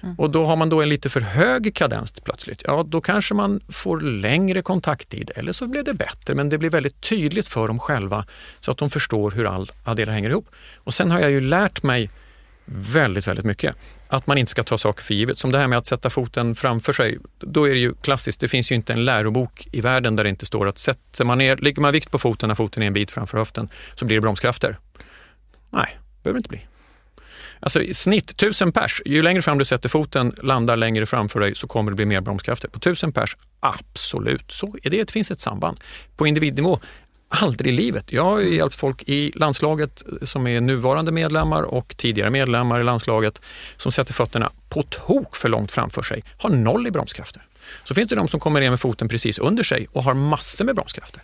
Mm. 0.03 0.14
Och 0.18 0.30
då 0.30 0.45
har 0.45 0.57
man 0.57 0.68
då 0.68 0.82
en 0.82 0.88
lite 0.88 1.11
för 1.11 1.20
hög 1.20 1.74
kadens 1.74 2.12
plötsligt, 2.12 2.62
ja 2.66 2.84
då 2.88 3.01
kanske 3.01 3.34
man 3.34 3.61
får 3.68 4.01
längre 4.01 4.62
kontakttid 4.62 5.30
eller 5.36 5.53
så 5.53 5.66
blir 5.66 5.82
det 5.82 5.95
bättre 5.95 6.34
men 6.34 6.49
det 6.49 6.59
blir 6.59 6.70
väldigt 6.70 7.01
tydligt 7.01 7.49
för 7.49 7.68
dem 7.68 7.78
själva 7.78 8.26
så 8.61 8.70
att 8.70 8.78
de 8.78 8.91
förstår 8.91 9.30
hur 9.30 9.47
all, 9.47 9.72
alla 9.84 9.95
delar 9.95 10.12
hänger 10.12 10.30
ihop. 10.30 10.49
Och 10.76 10.95
sen 10.95 11.11
har 11.11 11.20
jag 11.20 11.30
ju 11.30 11.41
lärt 11.41 11.82
mig 11.82 12.11
väldigt, 12.70 13.26
väldigt 13.26 13.45
mycket. 13.45 13.76
Att 14.09 14.26
man 14.26 14.38
inte 14.38 14.51
ska 14.51 14.62
ta 14.62 14.78
saker 14.78 15.05
för 15.05 15.14
givet. 15.14 15.38
Som 15.38 15.53
det 15.53 15.59
här 15.59 15.68
med 15.68 15.78
att 15.78 15.86
sätta 15.86 16.11
foten 16.11 16.55
framför 16.55 16.93
sig. 16.93 17.18
Då 17.38 17.68
är 17.68 17.70
det 17.70 17.78
ju 17.78 17.95
klassiskt, 17.95 18.41
det 18.41 18.49
finns 18.49 18.72
ju 18.72 18.74
inte 18.74 18.93
en 18.93 19.05
lärobok 19.05 19.68
i 19.72 19.80
världen 19.80 20.16
där 20.16 20.24
det 20.24 20.30
inte 20.30 20.47
står 20.47 20.68
att 20.68 20.78
sätter 20.78 21.24
man 21.24 21.38
ner, 21.38 21.57
lägger 21.57 21.82
man 21.82 21.93
vikt 21.93 22.11
på 22.11 22.18
foten 22.18 22.49
när 22.49 22.55
foten 22.55 22.82
är 22.82 22.86
en 22.86 22.93
bit 22.93 23.11
framför 23.11 23.38
höften 23.38 23.68
så 23.95 24.05
blir 24.05 24.16
det 24.16 24.20
bromskrafter. 24.20 24.78
Nej, 25.70 25.99
behöver 26.22 26.34
det 26.34 26.38
inte 26.38 26.49
bli. 26.49 26.66
Alltså 27.61 27.82
i 27.82 27.94
snitt 27.94 28.30
1000 28.30 28.72
pers, 28.72 29.02
ju 29.04 29.22
längre 29.22 29.42
fram 29.42 29.58
du 29.58 29.64
sätter 29.64 29.88
foten, 29.88 30.34
landar 30.42 30.76
längre 30.76 31.06
framför 31.06 31.40
dig 31.40 31.54
så 31.54 31.66
kommer 31.66 31.90
det 31.90 31.94
bli 31.94 32.06
mer 32.06 32.20
bromskrafter. 32.20 32.68
På 32.68 32.78
1000 32.78 33.12
pers, 33.12 33.36
absolut, 33.61 34.52
så 34.52 34.76
är 34.82 34.90
det, 34.90 35.04
det 35.04 35.11
finns 35.11 35.30
ett 35.30 35.40
samband. 35.40 35.80
På 36.16 36.26
individnivå, 36.26 36.80
aldrig 37.30 37.74
i 37.74 37.76
livet. 37.76 38.12
Jag 38.12 38.24
har 38.24 38.40
ju 38.40 38.56
hjälpt 38.56 38.76
folk 38.76 39.02
i 39.06 39.32
landslaget 39.34 40.02
eh, 40.06 40.26
som 40.26 40.46
är 40.46 40.61
nuvarande 40.61 41.12
medlemmar 41.12 41.62
och 41.62 41.94
tidigare 41.96 42.30
medlemmar 42.30 42.80
i 42.80 42.82
landslaget 42.82 43.40
som 43.76 43.92
sätter 43.92 44.14
fötterna 44.14 44.50
på 44.68 44.82
tok 44.82 45.36
för 45.36 45.48
långt 45.48 45.72
framför 45.72 46.02
sig, 46.02 46.24
har 46.38 46.50
noll 46.50 46.86
i 46.86 46.90
bromskrafter. 46.90 47.42
Så 47.84 47.94
finns 47.94 48.08
det 48.08 48.14
de 48.14 48.28
som 48.28 48.40
kommer 48.40 48.61
ner 48.61 48.70
med 48.70 48.80
foten 48.80 49.08
precis 49.08 49.38
under 49.38 49.62
sig 49.62 49.86
och 49.92 50.04
har 50.04 50.14
massor 50.14 50.64
med 50.64 50.74
bromskrafter. 50.74 51.22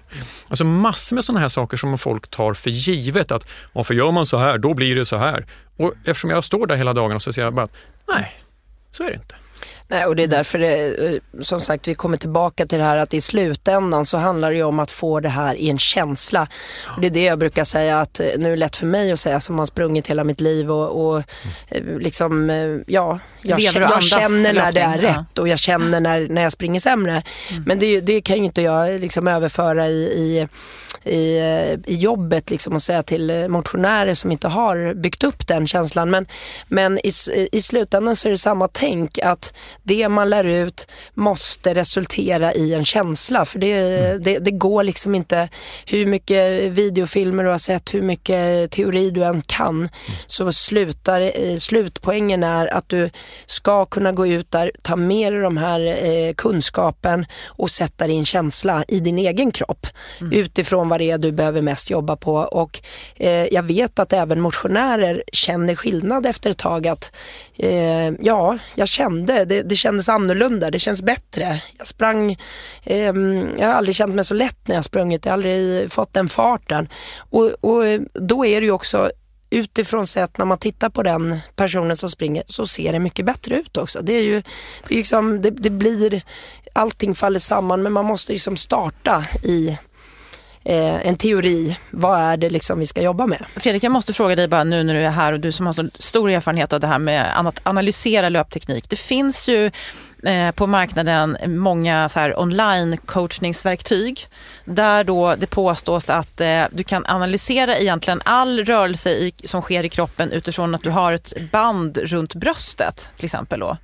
Alltså 0.49 0.65
massor 0.65 1.15
med 1.15 1.25
sådana 1.25 1.41
här 1.41 1.49
saker 1.49 1.77
som 1.77 1.99
folk 1.99 2.31
tar 2.31 2.55
för 2.55 2.71
givet 2.71 3.33
att 3.33 3.47
varför 3.73 3.95
gör 3.95 4.13
man 4.13 4.27
så 4.27 4.39
här, 4.39 4.59
då 4.59 4.75
blir 4.75 4.95
det 4.95 5.07
så 5.07 5.17
här. 5.17 5.47
Och 5.77 5.95
eftersom 6.05 6.31
jag 6.31 6.45
står 6.45 6.67
där 6.67 6.77
hela 6.77 6.93
dagen 6.93 7.21
så 7.21 7.33
ser 7.33 7.43
jag 7.43 7.55
bara 7.55 7.65
att 7.65 7.77
nej, 8.09 8.33
så 8.91 9.03
är 9.03 9.09
det 9.09 9.15
inte. 9.15 9.35
Nej, 9.89 10.07
och 10.07 10.17
det 10.17 10.23
är 10.23 10.29
därför 10.29 10.59
det, 10.59 11.07
eh, 11.07 11.21
som 11.43 11.61
sagt 11.61 11.89
vi 11.89 11.95
kommer 11.95 12.17
tillbaka 12.17 12.67
till 12.67 12.79
det 12.79 12.85
här 12.85 12.99
att 12.99 13.15
i 13.15 13.21
slutändan 13.21 14.07
så 14.07 14.17
handlar 14.17 14.53
det 14.53 14.63
om 14.63 14.79
att 14.79 14.91
få 14.91 15.21
det 15.21 15.29
här 15.29 15.55
i 15.55 15.71
en 15.71 15.79
känsla. 15.79 16.49
Och 16.87 17.01
det 17.01 17.07
är 17.07 17.11
det 17.11 17.23
jag 17.23 17.39
brukar 17.39 17.65
säga 17.65 18.01
att 18.01 18.21
eh, 18.21 18.27
nu 18.39 18.47
är 18.47 18.51
det 18.51 18.57
lätt 18.57 18.77
för 18.77 18.87
mig 18.87 19.13
att 19.13 19.21
säga 19.21 19.41
som 19.41 19.59
har 19.59 19.67
sprungit 19.67 20.07
hela 20.07 20.25
mitt 20.25 20.41
liv 20.41 20.71
och, 20.71 21.07
och 21.07 21.23
eh, 21.69 21.83
liksom, 21.99 22.51
ja, 22.87 23.19
jag, 23.43 23.61
jag 23.61 23.77
andas 23.77 24.11
känner 24.11 24.53
när 24.53 24.73
det 24.73 24.81
är 24.81 24.99
rätt 24.99 25.39
och 25.39 25.49
jag 25.49 25.59
känner 25.59 26.01
när, 26.01 26.29
när 26.29 26.43
jag 26.43 26.53
springer 26.53 26.81
sämre. 26.81 27.23
Men 27.67 27.79
det, 27.79 28.01
det 28.01 28.21
kan 28.21 28.37
ju 28.37 28.45
inte 28.45 28.63
jag 28.63 29.01
liksom 29.01 29.29
överföra 29.29 29.89
i, 29.89 30.03
i, 30.03 30.49
i, 31.11 31.39
i 31.87 31.95
jobbet 31.95 32.51
liksom 32.51 32.75
och 32.75 32.83
säga 32.83 33.03
till 33.03 33.49
motionärer 33.49 34.15
som 34.15 34.33
inte 34.33 34.49
har 34.49 34.95
byggt 34.95 35.25
upp 35.25 35.47
den 35.47 35.67
känslan. 35.67 36.11
Men, 36.11 36.27
men 36.69 36.99
i, 36.99 37.13
i 37.53 37.61
slutändan 37.61 38.17
så 38.17 38.29
är 38.29 38.31
det 38.31 38.39
samma 38.39 38.69
tänk 38.69 39.19
att 39.19 39.53
det 39.87 40.09
man 40.09 40.31
lär 40.31 40.45
ut 40.45 40.87
måste 41.15 41.75
resultera 41.75 42.55
i 42.55 42.75
en 42.75 42.85
känsla. 42.85 43.45
För 43.45 43.59
det, 43.59 43.79
det, 44.25 44.39
det 44.39 44.51
går 44.51 44.83
liksom 44.83 45.15
inte, 45.15 45.49
hur 45.87 46.07
mycket 46.07 46.63
videofilmer 46.63 47.45
du 47.45 47.51
har 47.51 47.59
sett, 47.59 47.95
hur 47.95 48.03
mycket 48.03 48.71
teori 48.71 49.11
du 49.11 49.25
än 49.25 49.43
kan, 49.43 49.89
så 50.27 50.53
slutar, 50.53 51.21
eh, 51.21 51.57
slutpoängen 51.57 52.43
är 52.43 52.75
att 52.75 52.89
du 52.89 53.11
ska 53.47 53.85
kunna 53.85 54.13
gå 54.13 54.27
ut 54.27 54.51
där, 54.51 54.73
ta 54.83 54.97
med 54.97 55.33
dig 55.33 55.43
de 55.43 55.57
här 55.57 55.81
eh, 56.07 56.35
kunskapen 56.35 57.27
och 57.47 57.71
sätta 57.71 58.07
din 58.07 58.25
känsla 58.25 58.85
i 58.89 59.01
din 59.01 59.19
egen 59.19 59.51
kropp 59.51 59.87
utifrån 60.33 60.89
vad 60.89 61.01
det 61.01 61.11
är 61.11 61.19
du 61.19 61.33
behöver 61.33 61.63
mest 61.63 61.91
jobba 61.91 62.17
på. 62.17 62.35
Och 62.35 62.81
eh, 63.17 63.31
jag 63.31 63.63
vet 63.63 63.99
att 63.99 64.13
även 64.13 64.41
motionärer 64.41 65.23
känner 65.33 65.75
skillnad 65.75 66.27
efter 66.27 66.51
ett 66.51 66.59
tag 66.59 66.87
att 66.87 67.13
eh, 67.57 68.11
ja, 68.21 68.59
jag 68.75 68.89
kände, 68.89 69.45
det, 69.45 69.63
det 69.63 69.76
kändes 69.77 70.09
annorlunda, 70.09 70.71
det 70.71 70.79
känns 70.79 71.03
bättre. 71.03 71.63
Jag 71.79 71.87
sprang, 71.87 72.39
eh, 72.83 73.15
jag 73.59 73.67
har 73.67 73.75
aldrig 73.75 73.95
känt 73.95 74.15
mig 74.15 74.25
så 74.25 74.35
lätt 74.35 74.69
när 74.69 74.75
jag 74.75 74.85
sprungit, 74.85 75.25
jag 75.25 75.33
har 75.33 75.35
aldrig 75.35 75.93
fått 75.93 76.13
den 76.13 76.29
farten. 76.29 76.89
Och, 77.19 77.45
och 77.45 77.83
då 78.13 78.47
är 78.47 78.61
det 78.61 78.65
ju 78.65 78.73
också 78.73 79.11
utifrån 79.51 80.07
sett 80.07 80.39
när 80.39 80.47
man 80.47 80.59
tittar 80.59 80.89
på 80.89 81.03
den 81.03 81.39
personen 81.57 81.97
som 81.97 82.11
springer 82.11 82.43
så 82.47 82.67
ser 82.67 82.93
det 82.93 82.99
mycket 82.99 83.27
bättre 83.27 83.55
ut 83.55 83.77
också. 83.77 84.01
Det 84.03 84.13
är 84.13 84.23
ju, 84.23 84.43
det, 84.89 84.95
är 84.95 84.99
liksom, 84.99 85.41
det, 85.41 85.51
det 85.51 85.71
blir, 85.71 86.23
allting 86.73 87.15
faller 87.15 87.39
samman 87.39 87.83
men 87.83 87.93
man 87.93 88.05
måste 88.05 88.33
liksom 88.33 88.57
starta 88.57 89.25
i 89.43 89.79
eh, 90.69 91.07
en 91.09 91.17
teori. 91.17 91.79
Vad 91.91 92.21
är 92.21 92.37
det 92.37 92.51
liksom 92.51 92.79
vi 92.79 92.87
ska 92.87 93.03
jobba 93.03 93.27
med? 93.27 93.45
Fredrik, 93.57 93.83
jag 93.83 93.93
måste 93.93 94.13
fråga 94.13 94.37
dig 94.37 94.49
bara 94.49 94.65
nu 94.65 94.83
när 94.85 94.95
du 94.95 95.01
är 95.01 95.11
här 95.11 95.33
och 95.33 95.41
du 95.41 95.53
som 95.53 95.67
har 95.67 95.73
så 95.73 95.89
stor 95.99 96.31
erfarenhet 96.31 96.73
av 96.73 96.81
det 96.81 96.87
här 96.87 96.99
med 96.99 97.39
att 97.49 97.61
analysera 97.63 98.29
löpteknik. 98.29 98.91
Det 98.91 98.97
finns 98.97 99.49
ju 99.49 99.71
eh, 100.25 100.51
på 100.51 100.67
marknaden 100.67 101.37
många 101.47 102.09
så 102.09 102.21
här 102.21 102.41
online 102.41 102.97
coachningsverktyg 102.97 104.27
där 104.65 105.05
då 105.05 105.35
det 105.35 105.47
påstås 105.47 106.11
att 106.11 106.41
eh, 106.41 106.63
du 106.71 106.85
kan 106.85 107.07
analysera 107.07 107.77
egentligen 107.79 108.21
all 108.25 108.65
rörelse 108.65 109.11
i, 109.11 109.33
som 109.45 109.63
sker 109.63 109.85
i 109.85 109.89
kroppen 109.89 110.33
utifrån 110.33 110.75
att 110.75 110.83
du 110.83 110.91
har 110.91 111.13
ett 111.13 111.33
band 111.53 111.99
runt 111.99 112.35
bröstet 112.35 113.11
till 113.17 113.25
exempel 113.25 113.61
då. 113.61 113.77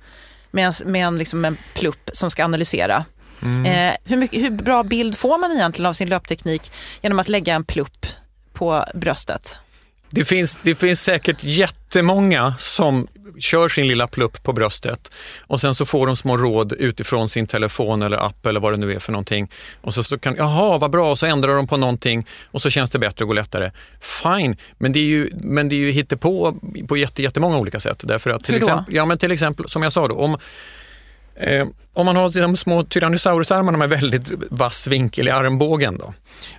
Med, 0.51 0.67
en- 0.67 0.91
med 0.91 1.07
en, 1.07 1.17
liksom 1.17 1.45
en 1.45 1.57
plupp 1.73 2.09
som 2.13 2.31
ska 2.31 2.43
analysera. 2.43 3.05
Eh, 3.45 3.93
hur, 4.03 4.17
mycket, 4.17 4.41
hur 4.41 4.49
bra 4.49 4.83
bild 4.83 5.17
får 5.17 5.37
man 5.37 5.51
egentligen 5.51 5.89
av 5.89 5.93
sin 5.93 6.09
löpteknik 6.09 6.71
genom 7.01 7.19
att 7.19 7.29
lägga 7.29 7.53
en 7.53 7.63
plupp 7.63 8.05
på 8.53 8.85
bröstet? 8.93 9.57
Det 10.09 10.25
finns, 10.25 10.59
det 10.63 10.75
finns 10.75 11.01
säkert 11.01 11.43
jättemånga 11.43 12.55
som 12.59 13.07
kör 13.39 13.69
sin 13.69 13.87
lilla 13.87 14.07
plupp 14.07 14.43
på 14.43 14.53
bröstet 14.53 15.11
och 15.39 15.61
sen 15.61 15.75
så 15.75 15.85
får 15.85 16.07
de 16.07 16.15
små 16.15 16.37
råd 16.37 16.73
utifrån 16.73 17.29
sin 17.29 17.47
telefon 17.47 18.01
eller 18.01 18.17
app 18.17 18.45
eller 18.45 18.59
vad 18.59 18.73
det 18.73 18.77
nu 18.77 18.93
är 18.93 18.99
för 18.99 19.11
någonting. 19.11 19.51
Och 19.81 19.93
så, 19.93 20.03
så 20.03 20.19
kan, 20.19 20.35
jaha 20.35 20.77
vad 20.77 20.91
bra, 20.91 21.11
och 21.11 21.19
så 21.19 21.25
ändrar 21.25 21.55
de 21.55 21.67
på 21.67 21.77
någonting 21.77 22.27
och 22.51 22.61
så 22.61 22.69
känns 22.69 22.91
det 22.91 22.99
bättre 22.99 23.23
och 23.23 23.27
går 23.27 23.35
lättare. 23.35 23.71
Fine, 24.01 24.57
men 24.77 24.93
det 24.93 24.99
är 24.99 25.03
ju, 25.03 25.29
men 25.33 25.69
det 25.69 25.75
är 25.75 25.77
ju 25.77 25.91
hittepå 25.91 26.55
på 26.87 26.97
jätte, 26.97 27.23
jättemånga 27.23 27.57
olika 27.57 27.79
sätt. 27.79 28.01
Därför 28.03 28.29
att 28.29 28.43
till 28.43 28.55
exempel, 28.55 28.95
ja, 28.95 29.05
men 29.05 29.17
till 29.17 29.31
exempel, 29.31 29.69
som 29.69 29.83
jag 29.83 29.93
sa 29.93 30.07
då, 30.07 30.15
om 30.15 30.37
Eh, 31.35 31.67
om 31.93 32.05
man 32.05 32.15
har 32.15 32.29
de 32.29 32.57
små 32.57 32.83
Tyrannosaurusarmarna 32.83 33.77
med 33.77 33.89
väldigt 33.89 34.31
vass 34.49 34.87
vinkel 34.87 35.27
i 35.27 35.31
armbågen 35.31 35.97
då, 35.97 36.13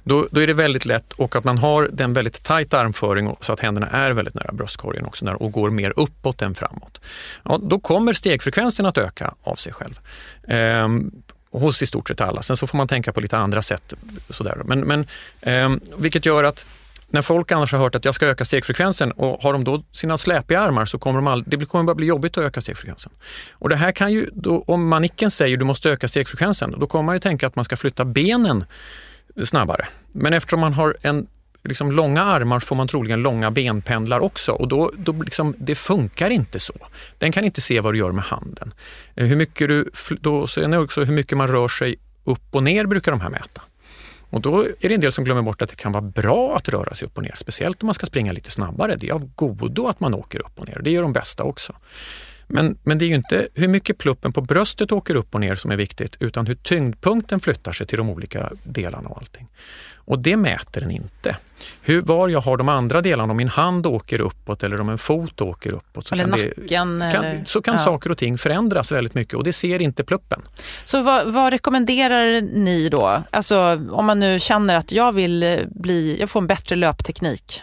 då, 0.05 0.29
då, 0.31 0.41
är 0.41 0.47
det 0.47 0.55
väldigt 0.55 0.85
lätt 0.85 1.13
och 1.13 1.37
att 1.37 1.45
man 1.45 1.59
har 1.59 1.89
den 1.93 2.13
väldigt 2.13 2.43
tajt 2.43 2.75
armföring 2.75 3.37
så 3.41 3.53
att 3.53 3.61
händerna 3.61 3.87
är 3.87 4.11
väldigt 4.11 4.35
nära 4.35 4.53
bröstkorgen 4.53 5.05
också 5.05 5.27
och 5.27 5.53
går 5.53 5.71
mer 5.71 5.93
uppåt 5.97 6.43
än 6.43 6.55
framåt. 6.55 7.01
Ja, 7.45 7.59
då 7.63 7.79
kommer 7.79 8.13
stegfrekvensen 8.13 8.87
att 8.87 8.99
öka 8.99 9.35
av 9.43 9.55
sig 9.55 9.73
själv. 9.73 10.01
Eh, 10.49 10.89
hos 11.51 11.83
i 11.83 11.87
stort 11.87 12.09
sett 12.09 12.21
alla. 12.21 12.43
Sen 12.43 12.57
så 12.57 12.67
får 12.67 12.79
man 12.79 12.89
tänka 12.89 13.13
på 13.13 13.21
lite 13.21 13.37
andra 13.37 13.63
sätt. 13.63 13.93
Sådär. 14.31 14.63
Men, 14.65 14.81
men, 14.81 15.07
eh, 15.41 15.71
vilket 15.97 16.27
gör 16.27 16.45
att 16.45 16.67
när 17.15 17.23
folk 17.23 17.53
annars 17.53 17.73
har 17.73 17.79
hört 17.79 17.95
att 17.95 18.05
jag 18.05 18.15
ska 18.15 18.27
öka 18.27 18.45
stegfrekvensen 18.45 19.13
och 19.13 19.43
har 19.43 19.53
de 19.53 19.65
då 19.65 19.85
sina 19.93 20.19
släpiga 20.19 20.61
armar 20.61 20.87
så 20.87 20.99
kommer 20.99 21.19
de 21.19 21.27
all, 21.27 21.45
det 21.47 21.67
kommer 21.67 21.85
bara 21.85 21.95
bli 21.95 22.07
jobbigt 22.07 22.39
att 22.39 22.45
öka 22.45 22.61
stegfrekvensen. 22.61 23.13
Och 23.53 23.69
det 23.69 23.77
här 23.77 23.93
kan 23.93 24.13
ju, 24.13 24.31
då, 24.33 24.65
om 24.67 24.89
manicken 24.89 25.31
säger 25.31 25.57
du 25.57 25.65
måste 25.65 25.91
öka 25.91 26.09
stegfrekvensen, 26.09 26.75
då 26.79 26.87
kommer 26.87 27.05
man 27.05 27.15
ju 27.15 27.21
tänka 27.21 27.47
att 27.47 27.57
man 27.57 27.65
ska 27.65 27.77
flytta 27.77 28.05
benen 28.05 28.65
snabbare. 29.45 29.89
Men 30.13 30.33
eftersom 30.33 30.61
man 30.61 30.73
har 30.73 30.97
en 31.03 31.27
liksom 31.65 31.93
långa 31.93 32.23
armar 32.23 32.61
får 32.61 32.77
man 32.77 32.89
troligen 32.89 33.23
långa 33.23 33.51
benpendlar 33.51 34.21
också 34.21 34.53
och 34.53 34.69
då, 34.69 34.91
då 34.97 35.13
liksom, 35.13 35.55
det 35.59 35.75
funkar 35.75 36.31
inte 36.31 36.61
så. 36.61 36.75
Den 37.19 37.33
kan 37.33 37.45
inte 37.45 37.61
se 37.61 37.81
vad 37.81 37.95
du 37.95 37.99
gör 37.99 38.13
med 38.13 38.25
handen. 38.25 38.75
Eh, 39.15 39.27
hur 39.27 39.37
mycket 39.37 39.69
du, 39.69 39.91
då, 40.21 40.47
sen 40.47 40.73
är 40.73 40.77
det 40.77 40.85
också 40.85 41.05
hur 41.05 41.15
mycket 41.15 41.39
man 41.39 41.49
rör 41.49 41.69
sig 41.69 41.97
upp 42.25 42.55
och 42.55 42.63
ner 42.63 42.87
brukar 42.87 43.13
de 43.13 43.21
här 43.21 43.31
mäta. 43.31 43.63
Och 44.35 44.41
då 44.41 44.63
är 44.81 44.89
det 44.89 44.95
en 44.95 45.01
del 45.01 45.13
som 45.13 45.25
glömmer 45.25 45.43
bort 45.43 45.63
att 45.63 45.71
det 45.71 45.77
kan 45.77 45.93
vara 45.93 46.03
bra 46.03 46.57
att 46.57 46.69
röra 46.69 46.95
sig 46.95 47.07
upp 47.07 47.17
och 47.17 47.23
ner, 47.23 47.35
speciellt 47.37 47.83
om 47.83 47.87
man 47.87 47.95
ska 47.95 48.07
springa 48.07 48.33
lite 48.33 48.51
snabbare. 48.51 48.97
Det 48.97 49.09
är 49.09 49.13
av 49.13 49.35
godo 49.35 49.87
att 49.87 50.01
man 50.01 50.15
åker 50.15 50.47
upp 50.47 50.61
och 50.61 50.69
ner, 50.69 50.77
och 50.77 50.83
det 50.83 50.91
gör 50.91 51.03
de 51.03 51.13
bästa 51.13 51.45
också. 51.45 51.73
Men, 52.55 52.79
men 52.83 52.99
det 52.99 53.05
är 53.05 53.07
ju 53.07 53.15
inte 53.15 53.49
hur 53.55 53.69
mycket 53.69 53.99
pluppen 53.99 54.33
på 54.33 54.41
bröstet 54.41 54.93
åker 54.93 55.17
upp 55.17 55.35
och 55.35 55.41
ner 55.41 55.55
som 55.55 55.71
är 55.71 55.77
viktigt, 55.77 56.17
utan 56.21 56.47
hur 56.47 56.55
tyngdpunkten 56.55 57.41
flyttar 57.41 57.73
sig 57.73 57.87
till 57.87 57.99
de 57.99 58.11
olika 58.11 58.51
delarna 58.63 59.09
och 59.09 59.19
allting. 59.19 59.49
Och 59.95 60.19
det 60.19 60.37
mäter 60.37 60.81
den 60.81 60.91
inte. 60.91 61.37
Hur, 61.83 62.03
var 62.03 62.29
jag 62.29 62.41
har 62.41 62.57
de 62.57 62.69
andra 62.69 63.01
delarna, 63.01 63.31
om 63.31 63.37
min 63.37 63.49
hand 63.49 63.87
åker 63.87 64.21
uppåt 64.21 64.63
eller 64.63 64.81
om 64.81 64.89
en 64.89 64.99
fot 64.99 65.41
åker 65.41 65.73
uppåt. 65.73 66.07
Så 66.07 66.15
eller 66.15 66.25
kan 66.25 66.31
nacken. 66.31 66.53
Det, 66.57 66.69
kan, 66.69 67.03
eller, 67.03 67.45
så 67.45 67.63
kan 67.63 67.75
ja. 67.75 67.85
saker 67.85 68.11
och 68.11 68.19
ting 68.19 68.39
förändras 68.39 68.93
väldigt 68.93 69.15
mycket 69.15 69.35
och 69.35 69.45
det 69.45 69.53
ser 69.53 69.83
inte 69.83 70.05
pluppen. 70.05 70.43
Så 70.85 71.03
vad, 71.03 71.33
vad, 71.33 71.53
rekommenderar 71.53 72.41
ni 72.41 72.89
då? 72.89 73.23
Alltså 73.31 73.81
om 73.91 74.07
man 74.07 74.21
nu 74.21 74.41
känner 74.41 74.75
att 74.75 74.93
jag 74.93 75.13
vill 75.13 75.67
bli, 75.71 76.17
jag 76.21 76.31
får 76.31 76.41
en 76.41 76.47
bättre 76.47 76.77
löpteknik. 76.77 77.63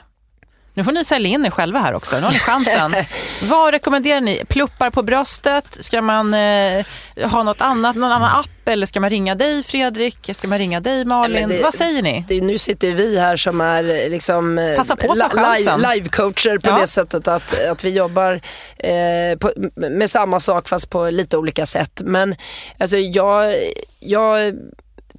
Nu 0.74 0.84
får 0.84 0.92
ni 0.92 1.06
sälja 1.06 1.30
in 1.30 1.46
er 1.46 1.50
själva 1.50 1.80
här 1.80 1.94
också, 1.94 2.16
nu 2.16 2.22
har 2.22 2.32
ni 2.32 2.40
chansen. 2.40 2.96
Vad 3.44 3.74
rekommenderar 3.74 4.22
ni? 4.22 4.44
Pluppar 4.48 4.90
på 4.90 5.04
bröstet? 5.04 5.78
Ska 5.80 6.02
man 6.02 6.34
eh, 6.34 6.86
ha 7.32 7.44
något 7.44 7.62
annat, 7.62 7.96
någon 7.96 8.12
annan 8.12 8.40
app? 8.40 8.48
Eller 8.66 8.86
ska 8.86 9.00
man 9.00 9.10
ringa 9.10 9.36
dig 9.36 9.64
Fredrik? 9.64 10.30
Ska 10.36 10.48
man 10.48 10.58
ringa 10.58 10.80
dig 10.80 11.06
Malin? 11.06 11.50
Det, 11.50 11.62
Vad 11.62 11.74
säger 11.74 12.02
ni? 12.02 12.26
Det, 12.28 12.42
nu 12.42 12.58
sitter 12.58 12.92
vi 12.92 13.20
här 13.20 13.36
som 13.36 13.62
är 13.62 14.10
liksom 14.10 14.58
eh, 14.58 14.76
Passa 14.76 14.96
på 14.96 15.12
att 15.12 15.32
ta 15.32 15.56
live, 15.56 15.72
live-coacher 15.72 16.58
på 16.58 16.70
ja. 16.70 16.80
det 16.82 16.88
sättet 16.88 17.28
att, 17.28 17.66
att 17.68 17.84
vi 17.84 17.90
jobbar 17.90 18.42
eh, 18.78 19.38
på, 19.40 19.52
med 19.76 20.10
samma 20.10 20.40
sak 20.40 20.70
fast 20.70 20.90
på 20.90 21.10
lite 21.10 21.38
olika 21.38 21.66
sätt. 21.66 22.02
Men 22.04 22.36
alltså 22.80 22.98
jag, 22.98 23.56
jag 24.00 24.54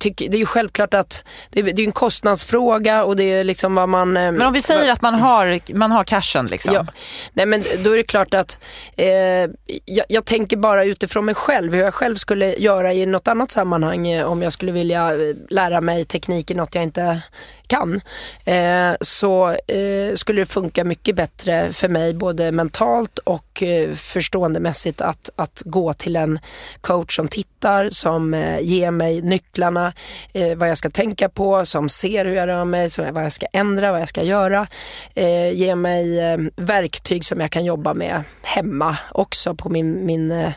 tycker, 0.03 0.29
det 0.29 0.37
är 0.37 0.39
ju 0.39 0.47
självklart 0.47 0.95
att 0.95 1.25
det 1.51 1.61
är, 1.61 1.65
det 1.65 1.83
är 1.83 1.87
en 1.87 1.93
kostnadsfråga 1.93 3.05
och 3.05 3.17
det 3.17 3.25
är 3.25 3.45
liksom 3.45 3.75
vad 3.75 3.89
man... 3.89 4.17
Eh, 4.17 4.33
men 4.33 4.43
om 4.43 4.53
vi 4.53 4.63
säger 4.63 4.93
att 4.93 5.03
man 5.03 5.15
har, 5.15 5.75
man 5.75 5.91
har 5.91 6.05
cashen 6.05 6.47
liksom. 6.47 6.75
Ja, 6.75 6.87
nej 7.33 7.47
men 7.47 7.63
då 7.85 7.93
är 7.93 7.97
det 7.97 8.03
klart 8.03 8.35
att 8.35 8.59
eh, 8.97 9.07
jag, 9.85 10.07
jag, 10.09 10.25
tänker 10.25 10.57
bara 10.57 10.85
utifrån 10.85 11.25
mig 11.25 11.35
själv, 11.35 11.75
hur 11.75 11.83
jag 11.83 11.95
själv 11.95 12.17
skulle 12.17 12.55
göra 12.55 12.93
i 12.93 13.07
något 13.07 13.29
annat 13.29 13.51
sammanhang 13.51 14.09
eh, 14.09 14.27
om 14.27 14.43
jag 14.43 14.53
skulle 14.53 14.73
vilja 14.73 15.15
eh, 15.15 15.37
lära 15.51 15.81
mig 15.81 16.05
teknik 16.05 16.51
i 16.51 16.55
något 16.55 16.75
jag 16.75 16.85
inte 16.85 17.23
kan 17.73 18.01
eh, 18.45 18.97
så 19.01 19.49
eh, 19.49 20.15
skulle 20.15 20.43
det 20.43 20.47
funka 20.47 20.85
mycket 20.85 21.17
bättre 21.17 21.73
för 21.73 21.89
mig 21.89 22.15
både 22.15 22.53
mentalt 22.53 23.19
och 23.19 23.63
eh, 23.63 23.93
förståendemässigt 23.93 25.01
att, 25.01 25.31
att 25.37 25.63
gå 25.65 25.93
till 25.93 26.17
en 26.17 26.39
coach 26.81 27.17
som 27.17 27.29
tittar, 27.29 27.89
som 27.89 28.35
ger 28.61 28.91
mig 28.91 29.23
nycklarna, 29.23 29.93
vad 30.57 30.71
jag 30.71 30.79
ska 30.79 30.91
tänka 30.91 31.29
på, 31.29 31.67
som 31.67 31.89
ser 31.89 32.25
hur 32.25 32.35
jag 32.35 32.47
rör 32.47 32.65
mig, 32.65 32.91
som, 32.91 33.15
vad 33.15 33.25
jag 33.25 33.33
ska 33.33 33.47
ändra, 33.53 33.93
vad 33.93 34.01
jag 34.01 34.09
ska 34.09 34.23
göra. 34.23 34.67
Ger 35.53 35.75
mig 35.75 36.19
verktyg 36.57 37.25
som 37.25 37.41
jag 37.41 37.51
kan 37.51 37.65
jobba 37.65 37.95
med 37.95 38.23
hemma 38.43 38.97
också 39.11 39.55
på 39.55 39.69
min, 39.69 40.07
min 40.07 40.53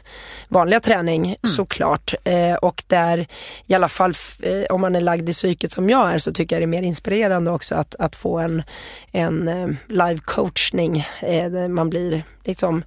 vanliga 0.48 0.80
träning 0.80 1.26
mm. 1.26 1.38
såklart. 1.56 2.14
och 2.62 2.84
där 2.88 3.28
i 3.68 3.74
alla 3.74 3.90
fall 3.90 4.14
om 4.70 4.82
man 4.82 4.96
är 4.96 5.02
lagd 5.02 5.30
i 5.30 5.34
psyket 5.34 5.72
som 5.72 5.90
jag 5.90 6.14
är 6.14 6.20
så 6.20 6.32
tycker 6.32 6.56
jag 6.56 6.62
det 6.62 6.66
är 6.66 6.82
mer 6.82 6.88
inspirerande 6.88 7.05
inspirerande 7.06 7.52
också 7.52 7.76
att, 7.76 7.96
att 8.00 8.16
få 8.16 8.40
en, 8.40 8.64
en 9.12 9.48
eh, 9.48 9.68
live 9.88 10.18
coachning. 10.18 11.06
Eh, 11.22 11.68
man 11.68 11.90
blir 11.90 12.24
liksom 12.44 12.84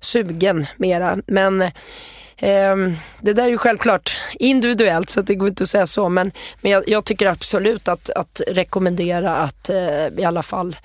sugen 0.00 0.66
mera. 0.76 1.18
Men 1.26 1.62
eh, 1.62 2.76
det 3.20 3.32
där 3.32 3.42
är 3.42 3.48
ju 3.48 3.58
självklart 3.58 4.12
individuellt 4.34 5.10
så 5.10 5.22
det 5.22 5.34
går 5.34 5.48
inte 5.48 5.62
att 5.62 5.68
säga 5.68 5.86
så 5.86 6.08
men, 6.08 6.32
men 6.60 6.72
jag, 6.72 6.88
jag 6.88 7.04
tycker 7.04 7.26
absolut 7.26 7.88
att, 7.88 8.10
att 8.10 8.40
rekommendera 8.48 9.36
att 9.36 9.70
eh, 9.70 10.06
i 10.06 10.24
alla 10.24 10.42
fall 10.42 10.76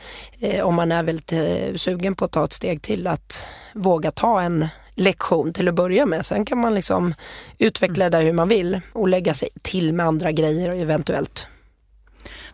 om 0.63 0.75
man 0.75 0.91
är 0.91 1.03
väldigt 1.03 1.33
sugen 1.81 2.15
på 2.15 2.25
att 2.25 2.31
ta 2.31 2.43
ett 2.43 2.53
steg 2.53 2.81
till 2.81 3.07
att 3.07 3.47
våga 3.73 4.11
ta 4.11 4.41
en 4.41 4.67
lektion 4.95 5.53
till 5.53 5.67
att 5.67 5.75
börja 5.75 6.05
med. 6.05 6.25
Sen 6.25 6.45
kan 6.45 6.57
man 6.57 6.75
liksom 6.75 7.13
utveckla 7.57 8.09
det 8.09 8.17
hur 8.17 8.33
man 8.33 8.47
vill 8.47 8.81
och 8.93 9.07
lägga 9.07 9.33
sig 9.33 9.49
till 9.61 9.93
med 9.93 10.05
andra 10.05 10.31
grejer 10.31 10.81
eventuellt. 10.81 11.47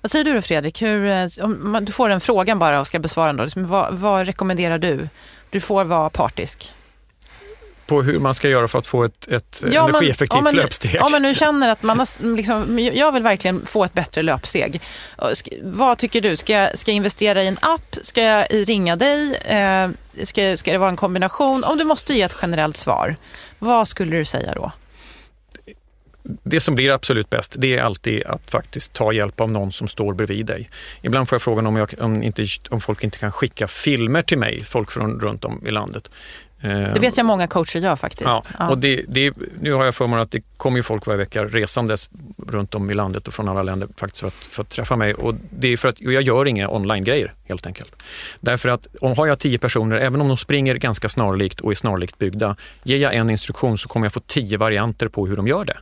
Vad 0.04 0.12
säger 0.12 0.26
du 0.26 0.34
då 0.34 0.42
Fredrik? 0.42 0.82
Hur, 0.82 1.08
eh, 1.08 1.28
om 1.42 1.78
du 1.82 1.92
får 1.92 2.10
en 2.10 2.22
fråga 2.22 2.56
bara 2.56 2.80
och 2.80 2.88
ska 2.88 3.00
besvara 3.00 3.28
den 3.28 3.38
då. 3.38 3.44
Liksom, 3.44 3.68
vad, 3.68 3.94
vad 3.94 4.26
rekommenderar 4.26 4.78
du? 4.78 5.10
Du 5.50 5.60
får 5.60 5.86
vara 5.86 6.10
partisk 6.10 6.72
på 7.86 8.02
hur 8.02 8.20
man 8.20 8.36
ska 8.36 8.50
göra 8.50 8.68
för 8.68 8.80
att 8.80 8.88
få 8.88 9.04
ett, 9.04 9.28
ett 9.28 9.64
ja, 9.72 9.90
energieffektivt 9.90 10.44
men, 10.44 10.56
löpsteg. 10.56 11.02
Om 11.02 11.12
man 11.12 11.22
nu 11.22 11.36
känner 11.36 11.70
att 11.70 11.84
man 11.84 12.00
har, 12.00 12.36
liksom, 12.36 12.80
jag 12.80 13.12
vill 13.12 13.24
verkligen 13.24 13.66
få 13.66 13.84
ett 13.84 13.94
bättre 13.94 14.22
löpsteg. 14.22 14.82
Vad 15.62 15.98
tycker 15.98 16.22
du? 16.22 16.38
Ska 16.38 16.54
jag, 16.54 16.78
ska 16.78 16.92
jag 16.92 16.96
investera 16.96 17.44
i 17.44 17.48
en 17.48 17.58
app? 17.62 17.96
Ska 18.02 18.22
jag 18.22 18.48
ringa 18.52 18.96
dig? 18.96 19.36
Eh, 19.36 19.90
ska, 20.24 20.58
ska 20.58 20.72
det 20.72 20.78
vara 20.78 20.90
en 20.90 20.96
kombination? 20.96 21.64
Om 21.64 21.78
du 21.78 21.84
måste 21.84 22.14
ge 22.14 22.22
ett 22.22 22.36
generellt 22.42 22.78
svar, 22.78 23.16
vad 23.60 23.88
skulle 23.88 24.18
du 24.18 24.26
säga 24.26 24.54
då? 24.56 24.72
Det 26.24 26.60
som 26.60 26.76
blir 26.76 26.92
absolut 26.92 27.30
bäst, 27.30 27.56
det 27.60 27.78
är 27.78 27.82
alltid 27.82 28.24
att 28.24 28.52
faktiskt 28.52 28.94
ta 28.94 29.14
hjälp 29.14 29.42
av 29.42 29.52
någon 29.52 29.72
som 29.72 29.88
står 29.88 30.14
bredvid 30.14 30.46
dig. 30.46 30.70
Ibland 31.02 31.30
får 31.30 31.36
jag 31.36 31.42
frågan 31.42 31.68
om, 31.68 31.76
jag, 31.76 31.94
om, 32.00 32.24
inte, 32.24 32.46
om 32.70 32.82
folk 32.82 33.04
inte 33.04 33.18
kan 33.18 33.32
skicka 33.32 33.68
filmer 33.68 34.22
till 34.22 34.38
mig, 34.38 34.64
folk 34.64 34.92
från 34.92 35.20
runt 35.20 35.46
om 35.46 35.68
i 35.68 35.72
landet. 35.72 36.10
Det 36.64 37.00
vet 37.00 37.18
jag 37.18 37.26
många 37.26 37.48
coacher 37.48 37.80
gör 37.80 37.96
faktiskt. 37.96 38.26
Ja, 38.26 38.44
ja. 38.60 38.70
Och 38.70 38.78
det, 38.78 39.06
det, 39.08 39.34
nu 39.62 39.74
har 39.74 39.86
jag 39.86 39.96
förmånen 39.96 40.24
att 40.24 40.32
det 40.32 40.42
kommer 40.58 40.78
ju 40.78 40.84
folk 40.84 41.06
varje 41.06 41.18
vecka 41.18 41.44
resandes 41.46 42.10
runt 42.48 42.76
om 42.76 42.92
i 42.92 42.94
landet 42.94 43.28
och 43.28 43.34
från 43.34 43.50
alla 43.50 43.64
länder 43.64 43.88
faktiskt 43.98 44.20
för 44.20 44.28
att, 44.28 44.34
för 44.34 44.62
att 44.62 44.70
träffa 44.70 44.96
mig. 44.96 45.14
Och 45.14 45.36
det 45.50 45.68
är 45.68 45.78
för 45.78 45.88
att 45.88 46.02
jag 46.02 46.24
gör 46.24 46.48
inga 46.48 46.70
online-grejer 46.70 47.34
helt 47.46 47.66
enkelt. 47.66 47.96
Därför 48.40 48.70
att 48.70 48.88
om 49.02 49.18
har 49.18 49.28
jag 49.28 49.40
tio 49.40 49.60
personer, 49.60 49.96
även 49.96 50.22
om 50.22 50.28
de 50.28 50.38
springer 50.38 50.76
ganska 50.76 51.10
snarlikt 51.10 51.62
och 51.62 51.72
är 51.72 51.76
snarlikt 51.76 52.18
byggda, 52.18 52.56
ger 52.84 52.98
jag 52.98 53.16
en 53.16 53.30
instruktion 53.30 53.78
så 53.78 53.90
kommer 53.90 54.06
jag 54.06 54.14
få 54.14 54.20
tio 54.20 54.58
varianter 54.58 55.08
på 55.08 55.28
hur 55.28 55.38
de 55.38 55.48
gör 55.48 55.66
det. 55.66 55.78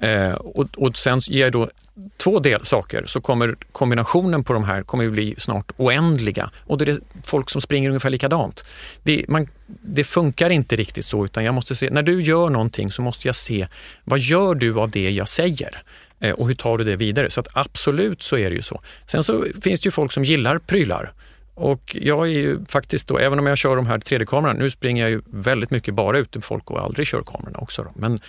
Eh, 0.00 0.32
och, 0.32 0.66
och 0.76 0.96
sen 0.96 1.20
ger 1.20 1.40
jag 1.40 1.52
då 1.52 1.70
två 2.16 2.38
del 2.38 2.64
saker 2.64 3.06
så 3.06 3.20
kommer 3.20 3.56
kombinationen 3.72 4.44
på 4.44 4.52
de 4.52 4.64
här 4.64 4.82
kommer 4.82 5.04
ju 5.04 5.10
bli 5.10 5.34
snart 5.38 5.72
oändliga 5.76 6.50
och 6.66 6.78
det 6.78 6.90
är 6.90 6.98
folk 7.24 7.50
som 7.50 7.60
springer 7.60 7.88
ungefär 7.88 8.10
likadant. 8.10 8.64
Det, 9.02 9.24
man, 9.28 9.48
det 9.66 10.04
funkar 10.04 10.50
inte 10.50 10.76
riktigt 10.76 11.04
så 11.04 11.24
utan 11.24 11.44
jag 11.44 11.54
måste 11.54 11.76
se, 11.76 11.90
när 11.90 12.02
du 12.02 12.22
gör 12.22 12.50
någonting 12.50 12.92
så 12.92 13.02
måste 13.02 13.28
jag 13.28 13.36
se 13.36 13.66
vad 14.04 14.18
gör 14.18 14.54
du 14.54 14.78
av 14.78 14.90
det 14.90 15.10
jag 15.10 15.28
säger? 15.28 15.82
Eh, 16.20 16.32
och 16.32 16.48
hur 16.48 16.54
tar 16.54 16.78
du 16.78 16.84
det 16.84 16.96
vidare? 16.96 17.30
Så 17.30 17.40
att 17.40 17.48
absolut 17.52 18.22
så 18.22 18.38
är 18.38 18.50
det 18.50 18.56
ju 18.56 18.62
så. 18.62 18.80
Sen 19.06 19.22
så 19.22 19.44
finns 19.62 19.80
det 19.80 19.86
ju 19.86 19.90
folk 19.90 20.12
som 20.12 20.24
gillar 20.24 20.58
prylar. 20.58 21.12
Och 21.54 21.96
jag 22.00 22.26
är 22.26 22.30
ju 22.30 22.64
faktiskt 22.68 23.08
då, 23.08 23.18
även 23.18 23.38
om 23.38 23.46
jag 23.46 23.58
kör 23.58 23.76
de 23.76 23.86
här 23.86 23.98
3D-kamerorna, 23.98 24.52
nu 24.52 24.70
springer 24.70 25.02
jag 25.02 25.10
ju 25.10 25.22
väldigt 25.26 25.70
mycket 25.70 25.94
bara 25.94 26.18
ute 26.18 26.38
med 26.38 26.44
folk 26.44 26.70
och 26.70 26.80
aldrig 26.80 27.06
kör 27.06 27.22
kamerorna 27.22 27.58
också. 27.58 27.82
Då. 27.82 27.92
Men 27.94 28.20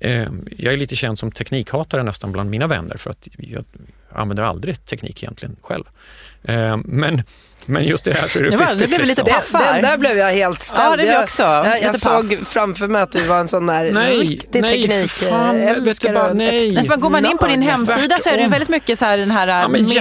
Ehm, 0.00 0.48
jag 0.56 0.72
är 0.72 0.76
lite 0.76 0.96
känd 0.96 1.18
som 1.18 1.30
teknikhatare 1.30 2.02
nästan 2.02 2.32
bland 2.32 2.50
mina 2.50 2.66
vänner 2.66 2.96
för 2.96 3.10
att 3.10 3.28
jag 3.38 3.64
använder 4.10 4.42
aldrig 4.42 4.84
teknik 4.84 5.22
egentligen 5.22 5.56
själv. 5.60 5.84
Eh, 6.42 6.76
men 6.84 7.22
men 7.68 7.84
just 7.84 8.04
det 8.04 8.12
här 8.20 8.28
så 8.28 8.38
är 8.38 8.42
det 8.42 8.50
Det 8.50 8.56
var- 8.56 8.66
det 8.66 8.72
fiffigt. 8.72 8.88
blev 8.88 9.00
lite 9.06 9.22
liksom. 9.22 9.24
Det, 9.24 9.32
Paffar. 9.32 9.72
den 9.72 9.82
där 9.82 9.98
blev 9.98 10.18
jag 10.18 10.32
helt 10.32 10.62
ställd. 10.62 10.82
Ja, 10.84 10.90
det 10.90 10.96
blev 10.96 11.12
Jag- 11.12 11.22
också. 11.22 11.42
Jag, 11.42 11.64
Lite 11.74 11.86
jag 11.86 11.96
såg 12.00 12.38
framför 12.46 12.86
mig 12.86 13.02
att 13.02 13.12
du 13.12 13.20
var 13.22 13.38
en 13.38 13.48
sån 13.48 13.66
där 13.66 13.90
Nej, 13.92 14.18
riktig 14.18 14.62
nej, 14.62 14.82
teknik. 14.88 15.10
fan, 15.10 15.56
vet 15.60 15.84
du 15.84 15.90
älskare 15.90 16.12
bara, 16.12 16.30
och 16.30 16.36
nej. 16.36 16.72
Nej, 16.72 16.86
går 16.98 17.10
man 17.10 17.26
in 17.26 17.38
på 17.38 17.46
din 17.46 17.62
hemsida 17.62 18.16
så 18.20 18.28
är 18.30 18.36
det 18.38 18.48
väldigt 18.48 18.68
mycket 18.68 18.98
så 18.98 19.04
här 19.04 19.18
den 19.18 19.30
här 19.30 19.48
Ja, 19.48 19.68
men 19.68 19.86
gör 19.86 20.00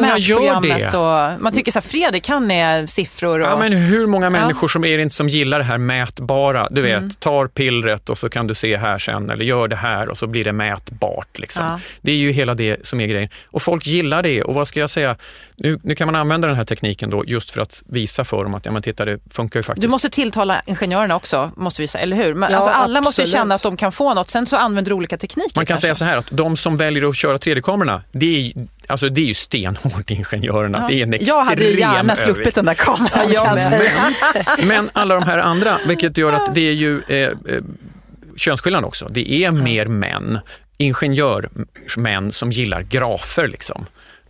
mätprogrammet 0.00 0.94
och 0.94 1.42
man 1.42 1.52
tycker 1.52 1.72
så 1.72 1.78
här, 1.78 1.86
Fredrik 1.88 2.24
kan 2.24 2.50
är 2.50 2.86
siffror 2.86 3.40
och... 3.40 3.46
Ja, 3.46 3.58
men 3.58 3.72
hur 3.72 4.06
många 4.06 4.30
människor 4.30 4.68
som 4.68 4.84
är 4.84 4.96
det 4.96 5.02
inte 5.02 5.14
som 5.14 5.28
gillar 5.28 5.58
det 5.58 5.64
här 5.64 5.78
mätbara? 5.78 6.68
Du 6.70 6.82
vet, 6.82 6.96
Mm. 6.98 7.10
tar 7.10 7.46
pillret 7.46 8.08
och 8.10 8.18
så 8.18 8.28
kan 8.28 8.46
du 8.46 8.54
se 8.54 8.76
här 8.76 8.98
sen, 8.98 9.30
eller 9.30 9.44
gör 9.44 9.68
det 9.68 9.76
här 9.76 10.08
och 10.08 10.18
så 10.18 10.26
blir 10.26 10.44
det 10.44 10.52
mätbart. 10.52 11.38
Liksom. 11.38 11.64
Ja. 11.64 11.80
Det 12.00 12.10
är 12.12 12.16
ju 12.16 12.30
hela 12.32 12.54
det 12.54 12.86
som 12.86 13.00
är 13.00 13.06
grejen. 13.06 13.28
Och 13.46 13.62
folk 13.62 13.86
gillar 13.86 14.22
det. 14.22 14.42
Och 14.42 14.54
vad 14.54 14.68
ska 14.68 14.80
jag 14.80 14.90
säga? 14.90 15.16
Nu, 15.56 15.78
nu 15.82 15.94
kan 15.94 16.06
man 16.06 16.14
använda 16.14 16.48
den 16.48 16.56
här 16.56 16.64
tekniken 16.64 17.05
då 17.10 17.24
just 17.26 17.50
för 17.50 17.60
att 17.60 17.82
visa 17.86 18.24
för 18.24 18.42
dem 18.44 18.54
att 18.54 18.64
ja, 18.66 18.72
men 18.72 18.82
titta, 18.82 19.04
det 19.04 19.18
funkar 19.30 19.58
ju 19.60 19.64
faktiskt. 19.64 19.82
Du 19.82 19.88
måste 19.88 20.10
tilltala 20.10 20.62
ingenjörerna 20.66 21.16
också, 21.16 21.50
måste 21.56 21.82
vi 21.82 21.88
säga, 21.88 22.02
eller 22.02 22.16
hur? 22.16 22.34
Men, 22.34 22.50
Ja, 22.50 22.56
alltså, 22.56 22.70
alla 22.72 23.00
måste 23.00 23.20
ju 23.20 23.24
absolut. 23.24 23.40
känna 23.40 23.54
att 23.54 23.62
de 23.62 23.76
kan 23.76 23.92
få 23.92 24.14
något, 24.14 24.30
sen 24.30 24.46
så 24.46 24.56
använder 24.56 24.90
du 24.90 24.94
olika 24.96 25.18
tekniker. 25.18 25.52
Man 25.54 25.66
kan 25.66 25.74
kanske. 25.74 25.82
säga 25.84 25.94
så 25.94 26.04
här 26.04 26.16
att 26.16 26.26
de 26.30 26.56
som 26.56 26.76
väljer 26.76 27.08
att 27.08 27.16
köra 27.16 27.36
3D-kamerorna, 27.36 28.02
det 28.12 28.26
är, 28.36 28.40
ju- 28.40 28.54
alltså, 28.86 29.08
det 29.08 29.20
är 29.20 29.26
ju 29.26 29.34
stenhårt 29.34 30.10
ingenjörerna. 30.10 30.78
Ja. 30.82 30.88
Det 30.88 30.94
är 30.94 31.02
en 31.02 31.14
extrem 31.14 31.36
Jag 31.36 31.44
hade 31.44 31.64
ju 31.64 31.78
gärna 31.80 32.16
sluppit 32.16 32.54
den 32.54 32.64
där 32.64 32.74
kameran. 32.74 33.32
Ja, 33.32 33.54
säga. 33.56 33.90
Men 34.66 34.90
alla 34.92 35.14
de 35.14 35.24
här 35.24 35.38
andra, 35.38 35.78
vilket 35.86 36.18
gör 36.18 36.32
att 36.32 36.54
det 36.54 36.68
är 36.68 36.72
ju 36.72 37.02
eh, 37.08 37.16
eh, 37.18 37.30
könsskillnad 38.36 38.84
också. 38.84 39.08
Det 39.10 39.32
är 39.32 39.50
mer 39.50 39.86
män, 39.86 40.38
ingenjörmän 40.78 42.32
som 42.32 42.50
gillar 42.52 42.82
grafer 42.82 43.48
liksom. 43.48 43.86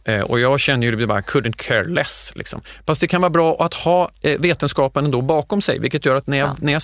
Eh, 0.06 0.20
och 0.22 0.40
jag 0.40 0.60
känner 0.60 0.86
ju 0.86 0.96
det 0.96 1.06
bara 1.06 1.20
couldn't 1.20 1.56
care 1.56 1.84
less. 1.84 2.32
Liksom. 2.34 2.60
Fast 2.86 3.00
det 3.00 3.06
kan 3.06 3.20
vara 3.20 3.30
bra 3.30 3.56
att 3.60 3.74
ha 3.74 4.10
eh, 4.24 4.40
vetenskapen 4.40 5.04
ändå 5.04 5.22
bakom 5.22 5.62
sig, 5.62 5.78
vilket 5.78 6.04
gör 6.04 6.14
att 6.14 6.26
när 6.26 6.38
jag, 6.38 6.62
när 6.62 6.72
jag 6.72 6.82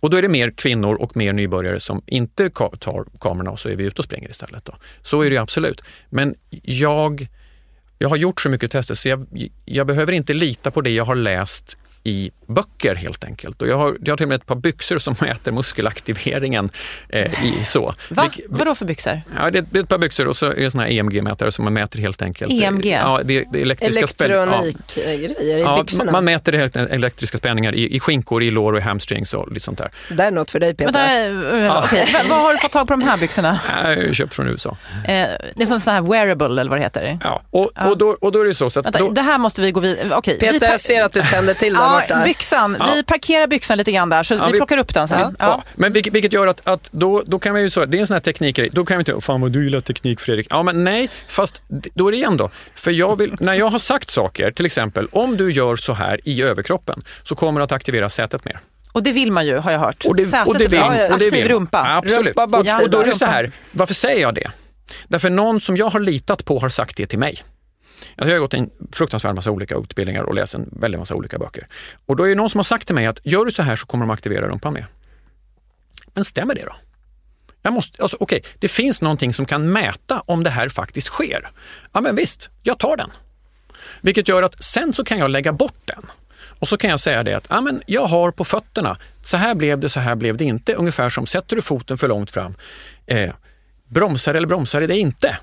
och 0.00 0.10
då 0.10 0.16
är 0.16 0.22
det 0.22 0.28
mer 0.28 0.50
kvinnor 0.50 0.94
och 0.94 1.16
mer 1.16 1.32
nybörjare 1.32 1.80
som 1.80 2.02
inte 2.06 2.48
ka- 2.48 2.78
tar 2.78 3.04
kamerorna 3.20 3.50
och 3.50 3.60
så 3.60 3.68
är 3.68 3.76
vi 3.76 3.84
ute 3.84 3.98
och 3.98 4.04
springer 4.04 4.30
istället. 4.30 4.64
Då. 4.64 4.74
Så 5.02 5.22
är 5.22 5.30
det 5.30 5.38
absolut. 5.38 5.82
Men 6.10 6.34
jag, 6.62 7.26
jag 7.98 8.08
har 8.08 8.16
gjort 8.16 8.40
så 8.40 8.48
mycket 8.48 8.70
tester 8.70 8.94
så 8.94 9.08
jag, 9.08 9.26
jag 9.64 9.86
behöver 9.86 10.12
inte 10.12 10.34
lita 10.34 10.70
på 10.70 10.80
det 10.80 10.90
jag 10.90 11.04
har 11.04 11.14
läst 11.14 11.76
i 12.04 12.30
böcker 12.46 12.94
helt 12.94 13.24
enkelt. 13.24 13.62
Och 13.62 13.68
jag, 13.68 13.76
har, 13.78 13.96
jag 14.04 14.12
har 14.12 14.16
till 14.16 14.24
och 14.24 14.28
med 14.28 14.36
ett 14.36 14.46
par 14.46 14.54
byxor 14.54 14.98
som 14.98 15.14
mäter 15.20 15.52
muskelaktiveringen. 15.52 16.70
Eh, 17.08 17.44
i, 17.44 17.64
så. 17.64 17.94
Va? 18.08 18.22
Vilk- 18.24 18.40
Vadå 18.48 18.74
för 18.74 18.84
byxor? 18.84 19.20
Ja, 19.38 19.50
det, 19.50 19.58
är- 19.58 19.66
det 19.70 19.78
är 19.78 19.82
ett 19.82 19.88
par 19.88 19.98
byxor 19.98 20.28
och 20.28 20.36
så 20.36 20.46
är 20.46 20.54
det 20.56 20.70
såna 20.70 20.82
här 20.84 20.90
EMG-mätare 20.90 21.50
som 21.50 21.64
man 21.64 21.72
mäter 21.72 21.98
helt 21.98 22.22
enkelt. 22.22 22.52
EMG? 22.52 22.86
Ja, 22.86 23.20
det, 23.24 23.44
det 23.52 23.58
är 23.58 23.62
elektriska 23.62 24.06
spänningar. 24.06 24.46
Ja. 24.46 24.62
Elektronikgrejer 24.62 25.58
i 25.58 25.60
Ja, 25.62 25.78
byxorna. 25.82 26.12
man 26.12 26.24
mäter 26.24 26.52
helt 26.52 26.76
elektriska 26.76 27.38
spänningar 27.38 27.74
i, 27.74 27.96
i 27.96 28.00
skinkor, 28.00 28.42
i 28.42 28.50
lår 28.50 28.72
och 28.72 28.78
i 28.78 28.82
hamstrings 28.82 29.34
och 29.34 29.48
lite 29.52 29.64
sånt 29.64 29.78
där. 29.78 29.90
Det 30.10 30.22
är 30.22 30.30
något 30.30 30.50
för 30.50 30.60
dig 30.60 30.74
Peter. 30.74 30.92
Vänta, 30.92 31.56
eh. 31.56 31.68
Va- 31.68 31.84
Vad 32.28 32.38
har 32.38 32.52
du 32.52 32.58
fått 32.58 32.72
tag 32.72 32.86
på 32.86 32.92
de 32.92 33.02
här 33.02 33.16
byxorna? 33.18 33.60
Ju 34.06 34.14
köpt 34.14 34.34
från 34.34 34.48
USA. 34.48 34.76
Eh, 34.94 35.10
det 35.56 35.62
är 35.62 35.66
sån 35.78 35.80
här 35.94 36.02
wearable 36.02 36.46
eller 36.46 36.68
vad 36.70 36.78
det 36.78 36.82
heter. 36.82 37.18
Ja, 37.24 37.42
och, 37.50 37.70
och, 37.88 37.98
då, 37.98 38.16
och 38.20 38.32
då 38.32 38.40
är 38.40 38.44
det 38.44 38.54
så, 38.54 38.70
så 38.70 38.80
att 38.80 38.86
Vänta, 38.86 38.98
då, 38.98 39.10
det 39.10 39.22
här 39.22 39.38
måste 39.38 39.60
vi 39.60 39.70
gå 39.70 39.80
vidare. 39.80 40.20
Vi 40.26 40.32
Peter, 40.38 40.60
par- 40.60 40.66
jag 40.66 40.80
ser 40.80 41.02
att 41.04 41.12
du 41.12 41.22
tänder 41.22 41.54
till 41.54 41.74
där 41.91 41.91
Ja, 41.94 42.00
borta. 42.00 42.24
byxan. 42.24 42.76
Ja. 42.80 42.88
Vi 42.94 43.02
parkerar 43.04 43.46
byxan 43.46 43.78
lite 43.78 43.92
grann 43.92 44.08
där, 44.10 44.22
så 44.22 44.34
Ja, 44.34 44.46
vi 44.46 44.52
vi- 44.52 44.58
plockar 44.58 44.76
upp 44.78 44.94
den 44.94 45.08
sen. 45.08 45.36
Ja. 45.38 45.62
Men 45.74 45.92
vilket, 45.92 46.12
vilket 46.14 46.32
gör 46.32 46.46
att, 46.46 46.68
att 46.68 46.88
då, 46.92 47.22
då 47.26 47.38
kan 47.38 47.52
man 47.52 47.62
ju 47.62 47.70
så, 47.70 47.84
det 47.84 47.96
är 47.96 48.00
en 48.00 48.06
sån 48.06 48.14
här 48.14 48.20
teknikgrej, 48.20 48.68
då 48.72 48.84
kan 48.84 48.96
vi 48.96 49.00
inte, 49.00 49.20
fan 49.20 49.40
vad 49.40 49.52
du 49.52 49.64
gillar 49.64 49.80
teknik 49.80 50.20
Fredrik. 50.20 50.46
Ja 50.50 50.62
men 50.62 50.84
nej, 50.84 51.08
fast 51.28 51.62
då 51.94 52.08
är 52.08 52.10
det 52.12 52.16
igen 52.16 52.36
då. 52.36 52.50
För 52.74 52.90
jag 52.90 53.18
vill, 53.18 53.36
när 53.40 53.54
jag 53.54 53.66
har 53.66 53.78
sagt 53.78 54.10
saker, 54.10 54.50
till 54.50 54.66
exempel 54.66 55.08
om 55.12 55.36
du 55.36 55.52
gör 55.52 55.76
så 55.76 55.92
här 55.92 56.20
i 56.24 56.42
överkroppen 56.42 57.02
så 57.22 57.34
kommer 57.34 57.60
det 57.60 57.64
att 57.64 57.72
aktivera 57.72 58.10
sätet 58.10 58.44
mer. 58.44 58.60
Och 58.92 59.02
det 59.02 59.12
vill 59.12 59.32
man 59.32 59.46
ju, 59.46 59.56
har 59.56 59.72
jag 59.72 59.78
hört. 59.78 60.04
Och 60.04 60.16
det, 60.16 60.26
Sätet 60.26 60.46
och 60.48 60.58
det 60.58 60.64
är 60.64 60.68
vill, 60.68 60.80
och 60.82 60.90
det 60.92 61.14
Aktiv 61.14 61.32
vill. 61.32 61.48
rumpa. 61.48 61.86
Absolut. 61.96 62.36
Rumpa, 62.38 62.58
och, 62.58 62.82
och 62.82 62.90
då 62.90 63.00
är 63.00 63.04
det 63.04 63.18
så 63.18 63.24
här, 63.24 63.52
varför 63.72 63.94
säger 63.94 64.20
jag 64.20 64.34
det? 64.34 64.50
Därför 65.08 65.30
någon 65.30 65.60
som 65.60 65.76
jag 65.76 65.90
har 65.90 66.00
litat 66.00 66.44
på 66.44 66.58
har 66.58 66.68
sagt 66.68 66.96
det 66.96 67.06
till 67.06 67.18
mig. 67.18 67.38
Alltså 68.16 68.30
jag 68.30 68.34
har 68.34 68.40
gått 68.40 68.54
en 68.54 68.70
fruktansvärd 68.92 69.34
massa 69.34 69.50
olika 69.50 69.76
utbildningar 69.76 70.22
och 70.22 70.34
läst 70.34 70.54
en 70.54 70.68
väldigt 70.72 70.98
massa 70.98 71.14
olika 71.14 71.38
böcker. 71.38 71.66
Och 72.06 72.16
då 72.16 72.24
är 72.24 72.28
det 72.28 72.34
någon 72.34 72.50
som 72.50 72.58
har 72.58 72.64
sagt 72.64 72.86
till 72.86 72.94
mig 72.94 73.06
att 73.06 73.20
gör 73.24 73.44
du 73.44 73.50
så 73.50 73.62
här 73.62 73.76
så 73.76 73.86
kommer 73.86 74.06
de 74.06 74.10
aktivera 74.10 74.48
rumpan 74.48 74.72
mer. 74.72 74.86
Men 76.14 76.24
stämmer 76.24 76.54
det 76.54 76.64
då? 76.64 76.76
Jag 77.62 77.72
måste, 77.72 78.02
alltså, 78.02 78.16
okej, 78.20 78.42
det 78.58 78.68
finns 78.68 79.02
någonting 79.02 79.32
som 79.32 79.46
kan 79.46 79.72
mäta 79.72 80.22
om 80.26 80.42
det 80.42 80.50
här 80.50 80.68
faktiskt 80.68 81.06
sker. 81.06 81.50
Ja 81.92 82.00
men 82.00 82.16
visst, 82.16 82.50
jag 82.62 82.78
tar 82.78 82.96
den. 82.96 83.10
Vilket 84.00 84.28
gör 84.28 84.42
att 84.42 84.64
sen 84.64 84.92
så 84.92 85.04
kan 85.04 85.18
jag 85.18 85.30
lägga 85.30 85.52
bort 85.52 85.80
den. 85.84 86.02
Och 86.58 86.68
så 86.68 86.76
kan 86.76 86.90
jag 86.90 87.00
säga 87.00 87.22
det 87.22 87.34
att 87.34 87.46
ja, 87.50 87.60
men 87.60 87.82
jag 87.86 88.06
har 88.06 88.30
på 88.30 88.44
fötterna, 88.44 88.98
så 89.22 89.36
här 89.36 89.54
blev 89.54 89.78
det, 89.78 89.88
så 89.88 90.00
här 90.00 90.14
blev 90.14 90.36
det 90.36 90.44
inte. 90.44 90.74
Ungefär 90.74 91.10
som 91.10 91.26
sätter 91.26 91.56
du 91.56 91.62
foten 91.62 91.98
för 91.98 92.08
långt 92.08 92.30
fram, 92.30 92.54
eh, 93.06 93.32
bromsar 93.88 94.34
eller 94.34 94.46
bromsar 94.46 94.80
det 94.80 94.98
inte. 94.98 95.38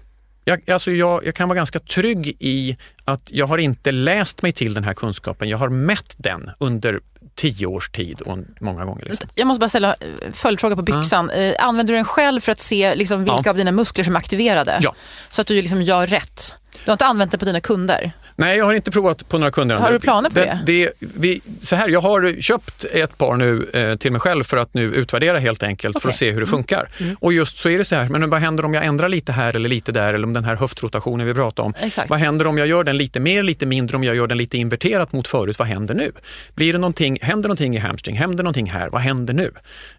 Jag, 0.49 0.69
alltså 0.69 0.91
jag, 0.91 1.25
jag 1.25 1.35
kan 1.35 1.49
vara 1.49 1.55
ganska 1.57 1.79
trygg 1.79 2.35
i 2.39 2.77
att 3.05 3.21
jag 3.31 3.47
har 3.47 3.57
inte 3.57 3.91
läst 3.91 4.41
mig 4.41 4.51
till 4.51 4.73
den 4.73 4.83
här 4.83 4.93
kunskapen. 4.93 5.49
Jag 5.49 5.57
har 5.57 5.69
mätt 5.69 6.13
den 6.17 6.51
under 6.59 6.99
tio 7.35 7.65
års 7.65 7.89
tid 7.89 8.21
och 8.21 8.37
många 8.59 8.85
gånger. 8.85 9.05
Liksom. 9.05 9.29
Jag 9.35 9.47
måste 9.47 9.59
bara 9.59 9.69
ställa 9.69 9.89
eh, 9.99 10.31
följdfråga 10.33 10.75
på 10.75 10.81
byxan. 10.81 11.29
Eh, 11.29 11.53
Använder 11.59 11.93
du 11.93 11.97
den 11.97 12.05
själv 12.05 12.41
för 12.41 12.51
att 12.51 12.59
se 12.59 12.95
liksom, 12.95 13.19
vilka 13.23 13.41
Ja. 13.45 13.49
av 13.49 13.55
dina 13.57 13.71
muskler 13.71 14.03
som 14.03 14.15
är 14.15 14.19
aktiverade? 14.19 14.79
Ja. 14.81 14.95
Så 15.29 15.41
att 15.41 15.47
du 15.47 15.61
liksom 15.61 15.81
gör 15.81 16.07
rätt? 16.07 16.55
Du 16.85 16.91
har 16.91 16.93
inte 16.93 17.05
använt 17.05 17.31
det 17.31 17.37
på 17.37 17.45
dina 17.45 17.61
kunder? 17.61 18.11
Nej, 18.39 18.57
jag 18.57 18.65
har 18.65 18.73
inte 18.73 18.91
provat 18.91 19.29
på 19.29 19.37
några 19.37 19.51
kunder. 19.51 19.75
Har 19.75 19.91
du 19.91 19.99
planer 19.99 20.29
på 20.29 20.35
det? 20.35 20.59
det 20.65 20.91
vi, 20.99 21.41
så 21.61 21.75
här, 21.75 21.89
jag 21.89 22.01
har 22.01 22.41
köpt 22.41 22.85
ett 22.85 23.17
par 23.17 23.35
nu 23.35 23.69
eh, 23.73 23.95
till 23.95 24.11
mig 24.11 24.21
själv 24.21 24.43
för 24.43 24.57
att 24.57 24.73
nu 24.73 24.93
utvärdera 24.93 25.39
helt 25.39 25.63
enkelt 25.63 25.93
för 25.93 25.99
Okej. 25.99 26.09
att 26.09 26.15
se 26.15 26.31
hur 26.31 26.41
det 26.41 26.47
funkar. 26.47 26.89
Mm. 26.99 27.15
Och 27.19 27.33
just 27.33 27.57
så 27.57 27.69
är 27.69 27.77
det 27.77 27.85
så 27.85 27.95
här, 27.95 28.07
men 28.09 28.29
vad 28.29 28.41
händer 28.41 28.65
om 28.65 28.73
jag 28.73 28.85
ändrar 28.85 29.09
lite 29.09 29.31
här 29.31 29.55
eller 29.55 29.69
lite 29.69 29.91
där 29.91 30.13
eller 30.13 30.27
om 30.27 30.33
den 30.33 30.43
här 30.43 30.55
höftrotationen 30.55 31.27
vi 31.27 31.33
pratade 31.33 31.65
om. 31.65 31.73
Exakt. 31.79 32.09
Vad 32.09 32.19
händer 32.19 32.47
om 32.47 32.57
jag 32.57 32.67
gör 32.67 32.83
den 32.83 32.97
lite 32.97 33.19
mer, 33.19 33.43
lite 33.43 33.65
mindre, 33.65 33.97
om 33.97 34.03
jag 34.03 34.15
gör 34.15 34.27
den 34.27 34.37
lite 34.37 34.57
inverterat 34.57 35.11
mot 35.11 35.27
förut, 35.27 35.59
vad 35.59 35.67
händer 35.67 35.95
nu? 35.95 36.11
Blir 36.55 36.73
det 36.73 36.79
någonting, 36.79 37.17
händer 37.21 37.49
någonting 37.49 37.75
i 37.75 37.79
hamstring, 37.79 38.15
händer 38.15 38.43
någonting 38.43 38.69
här, 38.69 38.89
vad 38.89 39.01
händer 39.01 39.33
nu? 39.33 39.51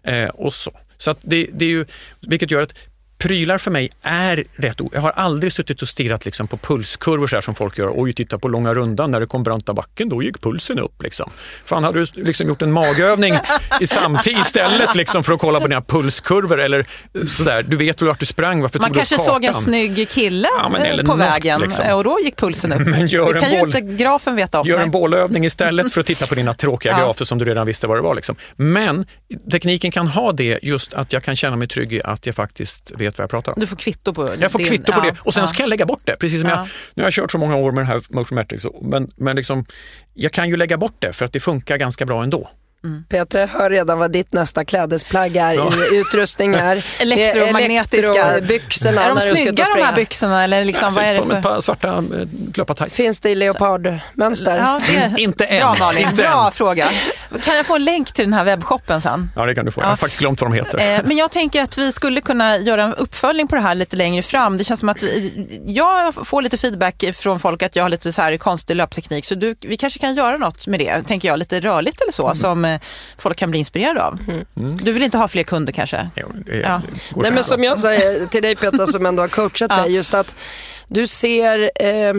Eh, 0.03 0.29
och 0.29 0.53
så. 0.53 0.71
Så 0.97 1.15
det, 1.21 1.47
det 1.53 1.65
är 1.65 1.69
ju, 1.69 1.85
vilket 2.19 2.51
gör 2.51 2.61
att 2.61 2.73
Prylar 3.21 3.57
för 3.57 3.71
mig 3.71 3.89
är 4.01 4.43
rätt 4.55 4.79
Jag 4.93 5.01
har 5.01 5.11
aldrig 5.11 5.53
suttit 5.53 5.81
och 5.81 5.87
stirrat 5.87 6.25
liksom 6.25 6.47
på 6.47 6.57
pulskurvor 6.57 7.27
så 7.27 7.35
här 7.35 7.41
som 7.41 7.55
folk 7.55 7.77
gör. 7.77 7.91
Oj, 7.95 8.13
titta 8.13 8.39
på 8.39 8.47
långa 8.47 8.73
rundan 8.73 9.11
när 9.11 9.19
det 9.19 9.25
kom 9.25 9.43
branta 9.43 9.73
backen, 9.73 10.09
då 10.09 10.23
gick 10.23 10.41
pulsen 10.41 10.79
upp. 10.79 11.03
Liksom. 11.03 11.29
Fan, 11.65 11.83
hade 11.83 11.99
du 11.99 12.23
liksom 12.23 12.47
gjort 12.47 12.61
en 12.61 12.71
magövning 12.71 13.35
i 13.81 13.87
samtid 13.87 14.37
istället 14.37 14.95
liksom, 14.95 15.23
för 15.23 15.33
att 15.33 15.39
kolla 15.39 15.59
på 15.59 15.67
dina 15.67 15.81
pulskurvor 15.81 16.59
eller 16.59 16.85
sådär. 17.27 17.63
Du 17.63 17.75
vet 17.75 18.01
väl 18.01 18.07
vart 18.07 18.19
du 18.19 18.25
sprang, 18.25 18.61
varför 18.61 18.79
Man 18.79 18.89
tog 18.89 18.93
du 18.95 18.99
kanske 18.99 19.17
såg 19.17 19.45
en 19.45 19.53
snygg 19.53 20.09
kille 20.09 20.47
Ja, 20.63 20.69
men 20.69 20.81
eh, 20.81 20.97
på 20.97 21.03
något, 21.03 21.19
vägen 21.19 21.61
liksom. 21.61 21.85
eh, 21.85 21.97
och 21.97 22.03
då 22.03 22.19
gick 22.23 22.35
pulsen 22.35 22.73
upp. 22.73 22.81
Men 22.87 23.07
gör 23.07 23.33
det 23.33 23.39
en 23.39 23.43
kan 23.45 23.53
ju 23.53 23.59
boll- 23.59 23.67
inte 23.75 23.81
grafen 24.03 24.35
veta 24.35 24.59
om. 24.59 24.67
Gör 24.67 24.75
nej. 24.77 24.85
en 24.85 24.91
bålövning 24.91 25.45
istället 25.45 25.93
för 25.93 26.01
att 26.01 26.07
titta 26.07 26.27
på 26.27 26.35
dina 26.35 26.53
tråkiga 26.53 26.91
Ja. 26.97 27.05
grafer 27.05 27.25
som 27.25 27.37
du 27.37 27.45
redan 27.45 27.65
visste 27.67 27.87
vad 27.87 27.97
det 27.97 28.01
var. 28.01 28.15
Liksom. 28.15 28.35
Men 28.55 29.05
tekniken 29.51 29.91
kan 29.91 30.07
ha 30.07 30.31
det 30.31 30.59
just 30.61 30.93
att 30.93 31.13
jag 31.13 31.23
kan 31.23 31.35
känna 31.35 31.55
mig 31.55 31.67
trygg 31.67 31.93
i 31.93 32.01
att 32.03 32.25
jag 32.25 32.35
faktiskt 32.35 32.91
vet 32.97 33.10
vad 33.17 33.23
jag 33.23 33.29
pratar 33.29 33.51
om. 33.51 33.59
Du 33.59 33.67
får 33.67 33.75
kvitto 33.75 34.13
på 34.13 34.29
Jag 34.39 34.51
får 34.51 34.59
din- 34.59 34.67
kvitto 34.67 34.91
på 34.91 34.99
ja, 34.99 35.11
det 35.11 35.17
och 35.21 35.33
sen 35.33 35.41
ja. 35.43 35.47
så 35.47 35.53
kan 35.53 35.63
jag 35.63 35.69
lägga 35.69 35.85
bort 35.85 36.01
det. 36.03 36.15
Precis 36.15 36.41
som 36.41 36.49
Ja. 36.49 36.55
jag, 36.55 36.67
nu 36.93 37.03
har 37.03 37.05
jag 37.07 37.13
kört 37.13 37.31
så 37.31 37.37
många 37.37 37.55
år 37.55 37.71
med 37.71 37.81
det 37.83 37.87
här 37.87 38.01
Motion 38.09 38.35
Matrix, 38.35 38.65
och- 38.65 38.85
men, 38.85 39.09
men 39.15 39.35
liksom, 39.35 39.65
jag 40.13 40.31
kan 40.31 40.49
ju 40.49 40.57
lägga 40.57 40.77
bort 40.77 40.95
det 40.99 41.13
för 41.13 41.25
att 41.25 41.33
det 41.33 41.39
funkar 41.39 41.77
ganska 41.77 42.05
bra 42.05 42.23
ändå. 42.23 42.49
Peter, 43.09 43.39
jag 43.39 43.47
hör 43.47 43.69
redan 43.69 43.99
vad 43.99 44.11
ditt 44.11 44.33
nästa 44.33 44.65
klädesplagg 44.65 45.35
är 45.37 45.53
i 45.93 45.97
utrustning 45.97 46.53
här. 46.53 46.85
Elektromagnetiska. 46.99 48.11
Det 48.11 48.19
är 48.19 48.31
Elektrobyxorna 48.33 49.03
Är 49.03 49.07
de 49.09 49.13
när 49.15 49.35
snygga 49.35 49.65
de 49.75 49.81
här 49.83 49.95
byxorna 49.95 50.43
eller 50.43 50.65
liksom, 50.65 50.93
vad 50.93 51.03
är 51.05 51.13
det 51.13 51.19
Ett 51.19 51.25
för? 51.27 51.41
par 51.41 51.61
svarta 51.61 51.87
äh, 51.97 52.01
löpartights. 52.55 52.95
Finns 52.95 53.19
det 53.19 53.29
i 53.29 53.35
leopardmönster? 53.35 54.57
Ja, 54.57 54.79
det 54.87 54.95
är... 54.97 55.13
Inte 55.19 55.45
än. 55.45 55.59
Bra 55.59 55.75
Malin, 55.79 56.03
Inte 56.03 56.15
bra 56.23 56.45
än. 56.45 56.51
fråga. 56.51 56.89
Kan 57.43 57.55
jag 57.57 57.65
få 57.65 57.75
en 57.75 57.83
länk 57.83 58.11
till 58.13 58.25
den 58.25 58.33
här 58.33 58.43
webbshoppen 58.43 59.01
sen? 59.01 59.31
Ja, 59.35 59.45
det 59.45 59.55
kan 59.55 59.65
du 59.65 59.71
få. 59.71 59.81
Jag 59.81 59.85
har 59.85 59.91
Ja. 59.93 59.97
faktiskt 59.97 60.19
glömt 60.19 60.41
vad 60.41 60.51
de 60.51 60.55
heter. 60.55 60.95
Eh, 60.95 61.01
Men 61.05 61.17
jag 61.17 61.31
tänker 61.31 61.61
att 61.61 61.77
vi 61.77 61.91
skulle 61.91 62.21
kunna 62.21 62.57
göra 62.57 62.83
en 62.83 62.93
uppföljning 62.93 63.47
på 63.47 63.55
det 63.55 63.61
här 63.61 63.75
lite 63.75 63.95
längre 63.95 64.23
fram. 64.23 64.57
Det 64.57 64.63
känns 64.63 64.79
som 64.79 64.89
att 64.89 65.03
vi, 65.03 65.47
jag 65.65 66.15
får 66.27 66.41
lite 66.41 66.57
feedback 66.57 67.03
från 67.15 67.39
folk 67.39 67.63
att 67.63 67.75
jag 67.75 67.83
har 67.83 67.89
lite 67.89 68.13
så 68.13 68.21
här 68.21 68.37
konstig 68.37 68.75
löpteknik. 68.75 69.25
Så 69.25 69.35
du, 69.35 69.55
vi 69.61 69.77
kanske 69.77 69.99
kan 69.99 70.15
göra 70.15 70.37
något 70.37 70.67
med 70.67 70.79
det, 70.79 71.01
tänker 71.07 71.27
jag. 71.27 71.39
Lite 71.39 71.59
rörligt 71.59 72.01
eller 72.01 72.11
så, 72.13 72.25
Mm. 72.25 72.35
som 72.35 72.70
eh, 72.73 72.81
folk 73.17 73.37
kan 73.37 73.49
bli 73.51 73.59
inspirerade 73.59 74.03
av. 74.03 74.19
Du 74.55 74.91
vill 74.91 75.03
inte 75.03 75.17
ha 75.17 75.27
fler 75.27 75.43
kunder 75.43 75.73
kanske? 75.73 76.09
Jo, 76.15 76.27
det 76.45 76.57
Ja. 76.57 76.81
Nej, 77.15 77.31
men 77.31 77.43
som 77.43 77.63
jag 77.63 77.79
säger 77.79 78.27
till 78.27 78.43
dig 78.43 78.55
Peter 78.55 78.85
som 78.85 79.05
ändå 79.05 79.23
har 79.23 79.27
coachat 79.27 79.71
Ja. 79.77 79.83
dig, 79.83 79.93
just 79.93 80.13
att 80.13 80.35
du 80.87 81.07
ser 81.07 81.71
eh, 81.75 82.13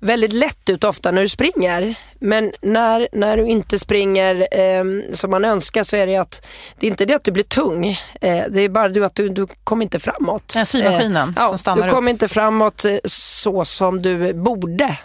väldigt 0.00 0.32
lätt 0.32 0.70
ut 0.70 0.84
ofta 0.84 1.10
när 1.10 1.22
du 1.22 1.28
springer. 1.28 1.94
Men 2.18 2.52
när, 2.62 3.08
när 3.12 3.36
du 3.36 3.46
inte 3.46 3.78
springer 3.78 4.48
eh, 4.58 4.84
som 5.12 5.30
man 5.30 5.44
önskar 5.44 5.82
så 5.82 5.96
är 5.96 6.06
det 6.06 6.16
att 6.16 6.46
det 6.78 6.86
är 6.86 6.90
inte 6.90 7.04
det 7.04 7.14
att 7.14 7.24
du 7.24 7.32
blir 7.32 7.44
tung. 7.44 7.86
Eh, 8.20 8.44
det 8.50 8.60
är 8.60 8.68
bara 8.68 8.88
du 8.88 9.04
att 9.04 9.14
du, 9.14 9.28
du 9.28 9.46
kommer 9.64 9.82
inte 9.82 9.98
framåt. 9.98 10.54
Den 10.54 10.66
symaskinen 10.66 11.34
ja, 11.36 11.48
som 11.48 11.58
stannar 11.58 11.86
Du 11.86 11.92
kommer 11.92 12.10
inte 12.10 12.28
framåt 12.28 12.84
eh, 12.84 12.96
så 13.04 13.64
som 13.64 14.02
du 14.02 14.32
borde 14.34 14.96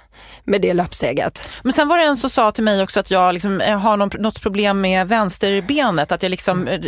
med 0.44 0.62
det 0.62 0.74
löpsteget. 0.74 1.50
Men 1.64 1.74
sen 1.74 1.88
var 1.88 1.98
det 1.98 2.04
en 2.04 2.18
som 2.18 2.30
sa 2.30 2.52
till 2.52 2.64
mig 2.64 2.84
också 2.84 3.00
att 3.00 3.12
jag 3.12 3.34
liksom 3.34 3.62
eh, 3.62 3.80
har 3.80 3.98
något 3.98 4.42
problem 4.42 4.82
med 4.82 5.08
vänsterbenet, 5.08 6.12
att 6.12 6.24
jag 6.24 6.30
liksom 6.30 6.68
eh, 6.68 6.80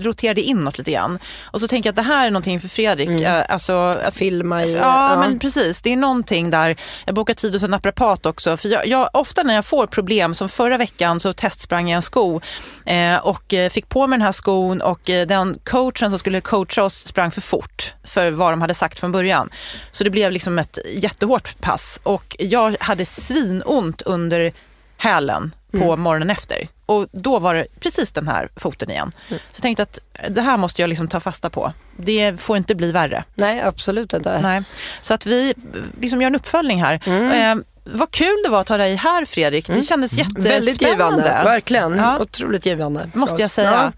roterade 0.00 0.40
inåt 0.40 0.78
lite 0.78 0.90
grann. 0.90 1.18
Och 1.44 1.60
så 1.60 1.68
tänker 1.68 1.88
jag 1.88 1.92
att 1.92 1.96
det 1.96 2.12
här 2.12 2.26
är 2.26 2.30
någonting 2.30 2.60
för 2.60 2.68
Fredrik. 2.68 3.08
Mm. 3.08 3.24
Eh, 3.24 3.44
alltså, 3.48 3.74
att, 3.74 4.14
Filma 4.14 4.64
i... 4.64 4.74
Ja, 4.74 5.10
ja, 5.10 5.20
men 5.20 5.38
precis. 5.38 5.82
Det 5.82 5.92
är 5.92 5.96
någonting 5.96 6.50
där. 6.50 6.76
Jag 7.04 7.14
bokar 7.14 7.34
tid 7.34 7.52
hos 7.52 7.62
en 7.62 7.70
naprapat 7.70 8.26
också. 8.26 8.56
För 8.56 8.68
jag, 8.68 8.86
jag, 8.86 9.10
ofta 9.12 9.42
när 9.42 9.54
jag 9.54 9.66
får 9.66 9.86
problem, 9.86 10.34
som 10.34 10.48
förra 10.48 10.78
veckan 10.78 11.20
så 11.20 11.32
testsprang 11.32 11.88
jag 11.88 11.96
en 11.96 12.02
sko 12.02 12.40
eh, 12.86 13.16
och 13.16 13.54
fick 13.70 13.88
på 13.88 14.06
mig 14.06 14.18
den 14.18 14.24
här 14.24 14.32
skon 14.32 14.80
och 14.80 15.00
den 15.04 15.58
coachen 15.64 16.10
som 16.10 16.18
skulle 16.18 16.40
coacha 16.40 16.82
oss 16.82 17.08
sprang 17.08 17.30
för 17.30 17.40
fort 17.40 17.94
för 18.04 18.30
vad 18.30 18.52
de 18.52 18.60
hade 18.60 18.74
sagt 18.74 19.00
från 19.00 19.12
början. 19.12 19.50
Så 19.92 20.04
det 20.04 20.10
blev 20.10 20.32
liksom 20.32 20.58
ett 20.58 20.78
jättehårt 20.94 21.60
pass 21.60 22.00
och 22.02 22.36
jag 22.38 22.67
hade 22.80 23.04
svinont 23.04 24.02
under 24.02 24.52
hälen 24.96 25.54
på 25.70 25.84
mm. 25.84 26.00
morgonen 26.00 26.30
efter. 26.30 26.68
Och 26.86 27.06
då 27.12 27.38
var 27.38 27.54
det 27.54 27.66
precis 27.80 28.12
den 28.12 28.28
här 28.28 28.48
foten 28.56 28.90
igen. 28.90 29.12
Mm. 29.28 29.40
Så 29.48 29.56
jag 29.56 29.62
tänkte 29.62 29.82
att 29.82 29.98
det 30.28 30.40
här 30.40 30.56
måste 30.56 30.82
jag 30.82 30.88
liksom 30.88 31.08
ta 31.08 31.20
fasta 31.20 31.50
på. 31.50 31.72
Det 31.96 32.40
får 32.40 32.56
inte 32.56 32.74
bli 32.74 32.92
värre. 32.92 33.24
Nej, 33.34 33.60
absolut 33.60 34.12
inte. 34.12 34.40
Nej. 34.40 34.62
Så 35.00 35.14
att 35.14 35.26
vi 35.26 35.54
liksom 36.00 36.22
gör 36.22 36.26
en 36.26 36.34
uppföljning 36.34 36.82
här. 36.82 37.00
Mm. 37.06 37.58
Eh, 37.58 37.64
vad 37.84 38.10
kul 38.10 38.42
det 38.44 38.50
var 38.50 38.60
att 38.60 38.68
ha 38.68 38.76
dig 38.76 38.94
här 38.94 39.24
Fredrik. 39.24 39.68
Mm. 39.68 39.80
Det 39.80 39.86
kändes 39.86 40.12
jättespännande. 40.12 40.50
Väldigt 40.50 40.82
givande, 40.82 41.22
verkligen. 41.44 41.96
Ja. 41.96 42.18
Otroligt 42.18 42.66
givande. 42.66 43.10
Måste 43.14 43.42
jag 43.42 43.50
säga. 43.50 43.92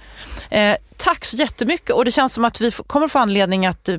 Ja. 0.51 0.57
Eh, 0.57 0.77
tack 0.97 1.25
så 1.25 1.37
jättemycket 1.37 1.91
och 1.91 2.05
det 2.05 2.11
känns 2.11 2.33
som 2.33 2.45
att 2.45 2.61
vi 2.61 2.71
kommer 2.71 3.09
få 3.09 3.19
anledning 3.19 3.67
att 3.67 3.89
uh, 3.89 3.99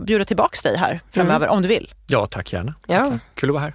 bjuda 0.00 0.24
tillbaka 0.24 0.68
dig 0.68 0.78
här 0.78 1.00
framöver 1.10 1.46
mm. 1.46 1.56
om 1.56 1.62
du 1.62 1.68
vill. 1.68 1.94
Ja, 2.06 2.26
tack 2.26 2.52
gärna. 2.52 2.74
Ja. 2.86 3.18
Kul 3.34 3.50
att 3.50 3.54
vara 3.54 3.62
här. 3.62 3.74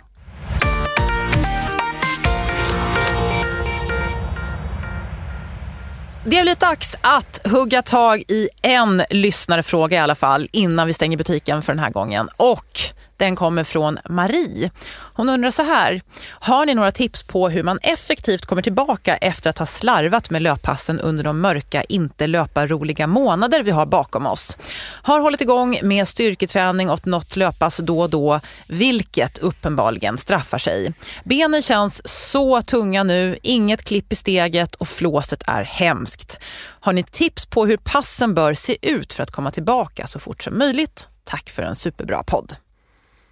Det 6.28 6.38
är 6.38 6.42
blivit 6.42 6.60
dags 6.60 6.96
att 7.02 7.48
hugga 7.48 7.82
tag 7.82 8.24
i 8.28 8.50
en 8.62 9.04
lyssnarfråga 9.10 9.98
i 9.98 10.00
alla 10.00 10.16
fall 10.16 10.50
innan 10.52 10.88
vi 10.88 10.94
stänger 10.94 11.18
butiken 11.18 11.62
för 11.62 11.74
den 11.74 11.80
här 11.80 11.90
gången. 11.90 12.30
Och 12.38 12.80
den 13.18 13.36
kommer 13.36 13.63
från 13.63 13.99
Marie. 14.09 14.72
Hon 15.13 15.30
undrar 15.30 15.51
så 15.51 15.63
här. 15.63 16.01
Har 16.28 16.66
ni 16.66 16.74
några 16.74 16.91
tips 16.91 17.24
på 17.24 17.49
hur 17.49 17.63
man 17.63 17.80
effektivt 17.82 18.45
kommer 18.45 18.61
tillbaka 18.61 19.18
efter 19.18 19.49
att 19.49 19.57
ha 19.57 19.66
slarvat 19.66 20.30
med 20.30 20.41
löppassen 20.41 20.99
under 20.99 21.24
de 21.24 21.41
mörka, 21.41 21.84
inte 21.84 22.28
löpa 22.28 22.66
roliga 22.66 23.07
månader 23.07 23.63
vi 23.63 23.72
har 23.72 23.86
bakom 23.86 24.26
oss? 24.26 24.57
Har 25.01 25.20
hållit 25.20 25.41
igång 25.41 25.80
med 25.84 26.07
styrketräning 26.07 26.89
och 26.89 27.07
något 27.07 27.36
löppass 27.36 27.78
då 27.78 27.99
och 27.99 28.09
då, 28.09 28.39
vilket 28.68 29.38
uppenbarligen 29.38 30.18
straffar 30.18 30.57
sig. 30.57 30.93
Benen 31.24 31.61
känns 31.61 32.07
så 32.07 32.61
tunga 32.61 33.03
nu, 33.03 33.38
inget 33.41 33.84
klipp 33.84 34.11
i 34.11 34.16
steget 34.16 34.76
och 34.76 34.88
flåset 34.88 35.43
är 35.47 35.63
hemskt. 35.63 36.39
Har 36.80 36.93
ni 36.93 37.03
tips 37.03 37.45
på 37.45 37.66
hur 37.66 37.78
passen 37.78 38.34
bör 38.34 38.53
se 38.53 38.78
ut 38.82 39.13
för 39.13 39.24
att 39.24 39.32
komma 39.32 39.51
tillbaka 39.51 40.07
så 40.07 40.20
fort 40.20 40.43
som 40.43 40.57
möjligt? 40.57 41.07
Tack 41.24 41.49
för 41.49 41.63
en 41.63 41.76
superbra 41.76 42.24
podd. 42.24 42.55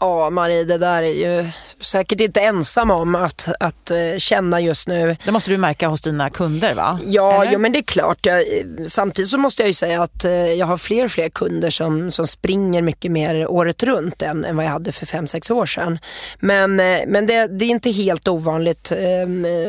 Ja, 0.00 0.30
Marie, 0.30 0.64
det 0.64 0.78
där 0.78 1.02
är 1.02 1.14
ju 1.14 1.50
säkert 1.80 2.20
inte 2.20 2.40
ensam 2.40 2.90
om 2.90 3.14
att, 3.14 3.48
att 3.60 3.90
uh, 3.92 4.18
känna 4.18 4.60
just 4.60 4.88
nu. 4.88 5.16
Det 5.24 5.32
måste 5.32 5.50
du 5.50 5.58
märka 5.58 5.88
hos 5.88 6.00
dina 6.00 6.30
kunder 6.30 6.74
va? 6.74 7.00
Ja, 7.06 7.44
ja 7.44 7.58
men 7.58 7.72
det 7.72 7.78
är 7.78 7.82
klart. 7.82 8.26
Jag, 8.26 8.44
samtidigt 8.86 9.30
så 9.30 9.38
måste 9.38 9.62
jag 9.62 9.66
ju 9.66 9.72
säga 9.72 10.02
att 10.02 10.24
uh, 10.24 10.32
jag 10.32 10.66
har 10.66 10.76
fler 10.76 11.04
och 11.04 11.10
fler 11.10 11.28
kunder 11.28 11.70
som, 11.70 12.10
som 12.10 12.26
springer 12.26 12.82
mycket 12.82 13.10
mer 13.10 13.50
året 13.50 13.82
runt 13.82 14.22
än, 14.22 14.44
än 14.44 14.56
vad 14.56 14.64
jag 14.64 14.70
hade 14.70 14.92
för 14.92 15.06
fem 15.06 15.26
sex 15.26 15.50
år 15.50 15.66
sedan. 15.66 15.98
Men, 16.38 16.80
uh, 16.80 16.98
men 17.06 17.26
det, 17.26 17.46
det, 17.46 17.64
är 17.64 17.68
inte 17.68 17.90
helt 17.90 18.28
ovanligt 18.28 18.92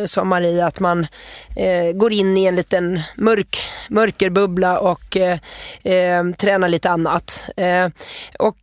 som 0.06 0.28
Marie 0.28 0.66
att 0.66 0.80
man 0.80 1.08
går 1.94 2.14
in 2.14 2.38
i 2.38 2.46
en 2.46 2.56
liten 2.56 3.02
mörk, 3.16 3.60
mörkerbubbla 3.90 4.80
och 4.80 5.18
tränar 6.38 6.68
lite 6.68 6.90
annat. 6.90 7.50
och 8.40 8.58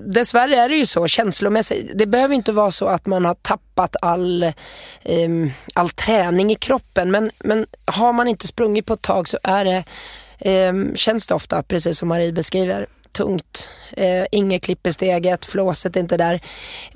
dessvärre 0.00 0.56
är 0.56 0.68
det 0.68 0.76
ju 0.76 0.86
så 0.86 1.03
känslomässigt. 1.08 1.90
Det 1.94 2.06
behöver 2.06 2.34
inte 2.34 2.52
vara 2.52 2.70
så 2.70 2.86
att 2.86 3.06
man 3.06 3.24
har 3.24 3.34
tappat 3.34 3.96
all, 4.02 4.52
um, 5.04 5.50
all 5.74 5.90
träning 5.90 6.50
i 6.52 6.54
kroppen 6.54 7.10
men, 7.10 7.30
men 7.38 7.66
har 7.84 8.12
man 8.12 8.28
inte 8.28 8.46
sprungit 8.46 8.86
på 8.86 8.94
ett 8.94 9.02
tag 9.02 9.28
så 9.28 9.38
är 9.42 9.64
det, 9.64 9.84
um, 10.68 10.96
känns 10.96 11.26
det 11.26 11.34
ofta, 11.34 11.62
precis 11.62 11.98
som 11.98 12.08
Marie 12.08 12.32
beskriver, 12.32 12.86
tungt. 13.14 13.70
Eh, 13.96 14.26
inget 14.30 14.62
klipp 14.62 14.86
i 14.86 14.92
steget, 14.92 15.44
flåset 15.44 15.96
är 15.96 16.00
inte 16.00 16.16
där. 16.16 16.40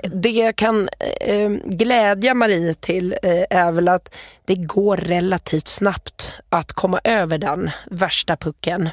Det 0.02 0.30
jag 0.30 0.56
kan 0.56 0.88
eh, 1.20 1.48
glädja 1.64 2.34
Marie 2.34 2.74
till 2.74 3.12
eh, 3.22 3.58
är 3.58 3.72
väl 3.72 3.88
att 3.88 4.14
det 4.44 4.54
går 4.54 4.96
relativt 4.96 5.68
snabbt 5.68 6.40
att 6.48 6.72
komma 6.72 7.00
över 7.04 7.38
den 7.38 7.70
värsta 7.90 8.36
pucken 8.36 8.88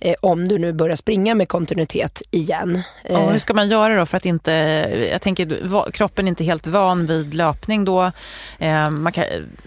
eh, 0.00 0.14
om 0.20 0.48
du 0.48 0.58
nu 0.58 0.72
börjar 0.72 0.96
springa 0.96 1.34
med 1.34 1.48
kontinuitet 1.48 2.22
igen. 2.30 2.82
Och 3.08 3.32
hur 3.32 3.38
ska 3.38 3.54
man 3.54 3.68
göra 3.68 3.96
då 3.96 4.06
för 4.06 4.16
att 4.16 4.26
inte, 4.26 4.52
jag 5.12 5.22
tänker 5.22 5.90
kroppen 5.92 6.24
är 6.24 6.28
inte 6.28 6.44
helt 6.44 6.66
van 6.66 7.06
vid 7.06 7.34
löpning 7.34 7.84
då. 7.84 8.12
Eh, 8.58 8.90
man 8.90 9.12
kan, 9.12 9.24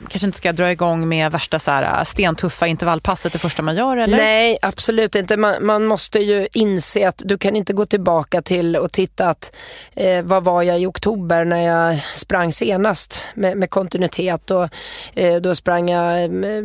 kanske 0.09 0.26
inte 0.26 0.38
ska 0.38 0.51
dra 0.51 0.72
igång 0.72 1.09
med 1.09 1.32
värsta 1.32 1.59
så 1.59 1.72
här, 1.72 2.03
stentuffa 2.03 2.68
intervallpasset 2.68 3.34
det 3.34 3.39
första 3.39 3.61
man 3.61 3.76
gör 3.76 3.97
eller? 3.97 4.18
Nej, 4.18 4.57
absolut 4.61 5.16
inte. 5.16 5.38
Man, 5.38 5.66
man 5.66 5.86
måste 5.86 6.20
ju 6.20 6.47
inse 6.53 7.03
vet, 7.06 7.22
du 7.26 7.38
kan 7.38 7.56
inte 7.56 7.74
gå 7.74 7.86
tillbaka 7.86 8.41
till 8.41 8.76
och 8.76 8.91
titta 8.91 9.30
att 9.30 9.56
eh, 9.95 10.22
vad 10.22 10.43
var 10.43 10.64
jag 10.64 10.80
i 10.80 10.86
oktober 10.86 11.45
när 11.45 11.62
jag 11.62 12.04
sprang 12.04 12.51
senast 12.51 13.20
med, 13.36 13.58
med 13.58 13.70
kontinuitet. 13.70 14.51
Och, 14.51 14.70
eh, 15.14 15.41
då 15.41 15.56
sprang 15.56 15.89
jag 15.89 16.24
eh, 16.24 16.64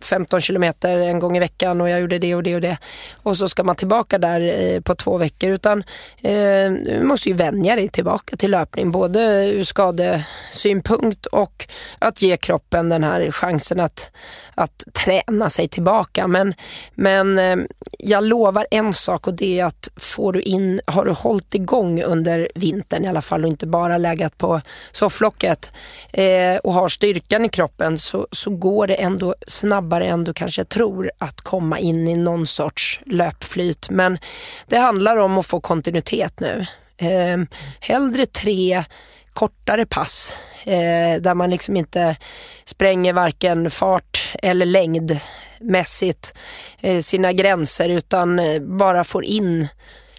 15 0.00 0.40
kilometer 0.40 0.96
en 0.96 1.18
gång 1.18 1.36
i 1.36 1.40
veckan 1.40 1.80
och 1.80 1.88
jag 1.88 2.00
gjorde 2.00 2.18
det 2.18 2.34
och 2.34 2.42
det 2.42 2.54
och 2.54 2.60
det. 2.60 2.78
Och 3.22 3.36
så 3.36 3.48
ska 3.48 3.64
man 3.64 3.76
tillbaka 3.76 4.18
där 4.18 4.40
eh, 4.40 4.80
på 4.80 4.94
två 4.94 5.18
veckor. 5.18 5.50
Utan 5.50 5.78
eh, 6.22 6.70
du 6.84 7.00
måste 7.02 7.28
ju 7.28 7.34
vänja 7.34 7.74
dig 7.74 7.88
tillbaka 7.88 8.36
till 8.36 8.50
löpning. 8.50 8.90
Både 8.90 9.20
ur 9.46 9.64
skadesynpunkt 9.64 11.26
och 11.26 11.68
att 11.98 12.22
ge 12.22 12.36
kroppen 12.36 12.88
den 12.88 13.04
här 13.04 13.30
chansen 13.30 13.80
att, 13.80 14.10
att 14.54 14.84
träna 14.92 15.50
sig 15.50 15.68
tillbaka. 15.68 16.26
Men, 16.26 16.54
men 16.94 17.38
eh, 17.38 17.56
jag 17.98 18.24
lovar 18.24 18.66
en 18.70 18.92
sak 18.92 19.26
och 19.26 19.34
det 19.34 19.57
är 19.60 19.64
att 19.64 19.88
får 19.96 20.32
du 20.32 20.40
in, 20.40 20.80
har 20.86 21.04
du 21.04 21.10
hållit 21.10 21.54
igång 21.54 22.02
under 22.02 22.48
vintern 22.54 23.04
i 23.04 23.08
alla 23.08 23.22
fall 23.22 23.44
och 23.44 23.50
inte 23.50 23.66
bara 23.66 23.98
legat 23.98 24.38
på 24.38 24.60
sofflocket 24.92 25.72
eh, 26.12 26.56
och 26.56 26.74
har 26.74 26.88
styrkan 26.88 27.44
i 27.44 27.48
kroppen 27.48 27.98
så, 27.98 28.26
så 28.32 28.50
går 28.50 28.86
det 28.86 28.94
ändå 28.94 29.34
snabbare 29.46 30.06
än 30.06 30.24
du 30.24 30.32
kanske 30.32 30.64
tror 30.64 31.10
att 31.18 31.40
komma 31.40 31.78
in 31.78 32.08
i 32.08 32.16
någon 32.16 32.46
sorts 32.46 33.00
löpflyt. 33.06 33.90
Men 33.90 34.18
det 34.66 34.76
handlar 34.78 35.16
om 35.16 35.38
att 35.38 35.46
få 35.46 35.60
kontinuitet 35.60 36.40
nu. 36.40 36.66
Eh, 36.96 37.38
hellre 37.80 38.26
tre 38.26 38.84
kortare 39.32 39.86
pass 39.86 40.32
eh, 40.64 41.20
där 41.20 41.34
man 41.34 41.50
liksom 41.50 41.76
inte 41.76 42.16
spränger 42.64 43.12
varken 43.12 43.70
fart 43.70 44.32
eller 44.42 44.66
längd 44.66 45.20
mässigt 45.60 46.38
eh, 46.80 47.00
sina 47.00 47.32
gränser 47.32 47.88
utan 47.88 48.38
eh, 48.38 48.62
bara 48.62 49.04
får 49.04 49.24
in 49.24 49.68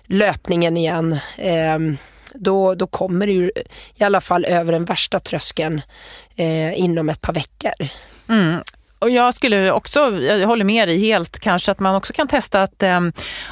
löpningen 0.06 0.78
igen. 0.78 1.18
Ehm, 1.38 1.98
då, 2.34 2.76
då 2.76 2.88
kommer 2.88 3.28
du 3.28 3.52
i 3.96 4.04
alla 4.04 4.22
fall 4.22 4.46
över 4.46 4.72
den 4.72 4.86
värsta 4.86 5.20
tröskeln 5.20 5.82
eh, 6.36 6.80
inom 6.80 7.10
ett 7.10 7.22
par 7.22 7.34
veckor. 7.34 7.88
Mm. 8.30 8.62
Och 9.00 9.10
jag 9.10 9.36
skulle 9.36 9.72
också, 9.72 10.00
jag 10.22 10.47
håller 10.47 10.66
med 10.66 10.88
dig 10.88 11.00
helt, 11.00 11.39
kanske 11.39 11.72
att 11.72 11.80
man 11.80 11.95
också 11.95 12.14
kan 12.14 12.28
testa 12.28 12.64
att 12.64 12.84
eh, 12.84 13.00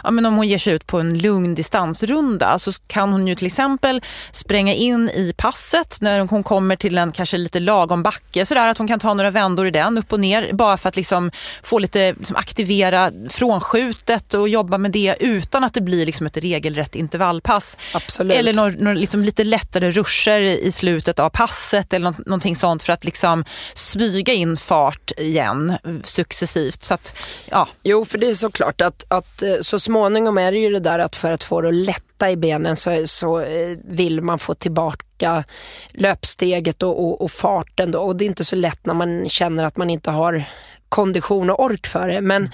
ja, 0.04 0.12
men 0.12 0.26
om 0.26 0.36
hon 0.36 0.48
ger 0.48 0.58
sig 0.58 0.74
ut 0.74 0.88
på 0.88 1.00
en 1.00 1.20
lugn 1.20 1.56
distansrunda 1.56 2.60
så 2.60 2.72
kan 2.88 3.12
hon 3.12 3.28
ju 3.28 3.36
till 3.36 3.48
exempel 3.48 4.02
spränga 4.32 4.74
in 4.74 5.10
i 5.10 5.34
passet 5.38 5.98
när 6.02 6.20
hon 6.20 6.44
kommer 6.44 6.76
till 6.76 6.98
en 6.98 7.12
kanske 7.12 7.38
lite 7.38 7.60
lagom 7.60 8.04
backe 8.04 8.46
sådär 8.46 8.68
att 8.68 8.78
hon 8.78 8.88
kan 8.88 9.00
ta 9.00 9.14
några 9.14 9.32
vändor 9.32 9.68
i 9.68 9.72
den 9.72 9.98
upp 9.98 10.14
och 10.14 10.20
ner 10.20 10.54
bara 10.54 10.78
för 10.78 10.90
att 10.90 10.96
liksom 10.96 11.32
få 11.64 11.80
lite 11.80 12.14
liksom 12.14 12.36
aktivera 12.36 13.12
frånskjutet 13.30 14.34
och 14.34 14.50
jobba 14.50 14.78
med 14.78 14.92
det 14.92 15.16
utan 15.20 15.64
att 15.64 15.74
det 15.74 15.82
blir 15.82 16.06
liksom 16.06 16.28
ett 16.28 16.38
regelrätt 16.38 16.96
intervallpass. 16.96 17.78
Absolut. 17.94 18.38
Eller 18.38 18.54
några, 18.54 18.76
några 18.78 18.98
liksom 18.98 19.24
lite 19.24 19.44
lättare 19.44 19.92
ruscher 19.92 20.40
i 20.40 20.72
slutet 20.72 21.20
av 21.20 21.30
passet 21.30 21.94
eller 21.94 22.14
någonting 22.26 22.56
sånt 22.56 22.84
för 22.84 22.94
att 22.94 23.04
liksom 23.04 23.46
smyga 23.74 24.34
in 24.34 24.58
fart 24.58 25.12
i 25.18 25.37
igen 25.38 25.78
successivt. 26.04 26.84
Så 26.84 26.94
att, 26.94 27.18
ja. 27.46 27.68
Jo, 27.84 28.06
för 28.06 28.18
det 28.18 28.28
är 28.28 28.34
såklart 28.34 28.82
att, 28.82 29.06
att 29.08 29.44
eh, 29.44 29.56
så 29.62 29.80
småningom 29.80 30.38
är 30.38 30.52
det 30.52 30.58
ju 30.58 30.70
det 30.70 30.80
där 30.80 31.00
att 31.00 31.16
för 31.16 31.32
att 31.32 31.44
få 31.44 31.62
det 31.62 31.68
att 31.68 31.74
lätta 31.74 32.32
i 32.32 32.38
benen 32.38 32.76
så, 32.76 33.08
så 33.08 33.40
eh, 33.40 33.78
vill 33.86 34.22
man 34.22 34.40
få 34.40 34.54
tillbaka 34.54 35.44
löpsteget 35.92 36.84
och, 36.84 37.04
och, 37.04 37.22
och 37.22 37.32
farten. 37.32 37.92
Då. 37.92 38.00
Och 38.00 38.16
det 38.16 38.24
är 38.24 38.28
inte 38.28 38.46
så 38.46 38.56
lätt 38.56 38.86
när 38.86 38.94
man 38.94 39.30
känner 39.30 39.64
att 39.64 39.78
man 39.78 39.90
inte 39.90 40.12
har 40.12 40.44
kondition 40.90 41.50
och 41.50 41.64
ork 41.64 41.88
för 41.88 42.08
det. 42.08 42.22
Men, 42.22 42.50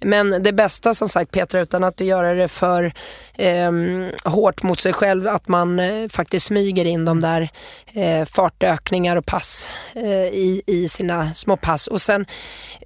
men 0.00 0.42
det 0.42 0.52
bästa 0.52 0.94
som 0.94 1.08
sagt 1.08 1.30
Petra, 1.30 1.60
utan 1.60 1.84
att 1.84 2.00
göra 2.00 2.34
det 2.34 2.48
för 2.48 2.92
eh, 3.34 3.72
hårt 4.24 4.62
mot 4.62 4.80
sig 4.80 4.92
själv, 4.92 5.28
att 5.28 5.48
man 5.48 5.78
eh, 5.78 6.08
faktiskt 6.08 6.46
smyger 6.46 6.84
in 6.84 7.04
de 7.04 7.20
där 7.20 7.48
eh, 7.94 8.24
fartökningar 8.24 9.16
och 9.16 9.26
pass 9.26 9.70
eh, 9.94 10.26
i, 10.26 10.62
i 10.66 10.88
sina 10.88 11.34
små 11.34 11.56
pass. 11.56 11.86
Och 11.86 12.02
sen 12.02 12.26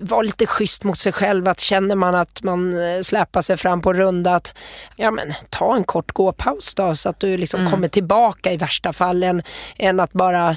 vara 0.01 0.23
lite 0.23 0.47
schysst 0.47 0.85
mot 0.85 0.99
sig 0.99 1.13
själv. 1.13 1.49
Att 1.49 1.61
känner 1.61 1.97
man 1.97 2.15
att 2.15 2.43
man 2.43 2.73
eh, 2.73 3.01
släpar 3.01 3.43
sig 3.43 3.57
fram 3.57 3.81
på 3.81 3.93
runda, 3.93 4.35
att 4.35 4.55
ja, 4.97 5.11
men, 5.11 5.35
ta 5.49 5.77
en 5.77 5.85
kort 5.85 6.13
gåpaus 6.13 6.75
då 6.75 6.95
så 6.95 7.09
att 7.09 7.21
du 7.21 7.37
liksom 7.37 7.61
mm. 7.61 7.73
kommer 7.73 7.89
tillbaka 7.89 8.53
i 8.53 8.57
värsta 8.57 8.93
fall 8.93 9.23
än, 9.23 9.43
än 9.79 10.01
att 10.01 10.13
bara 10.13 10.57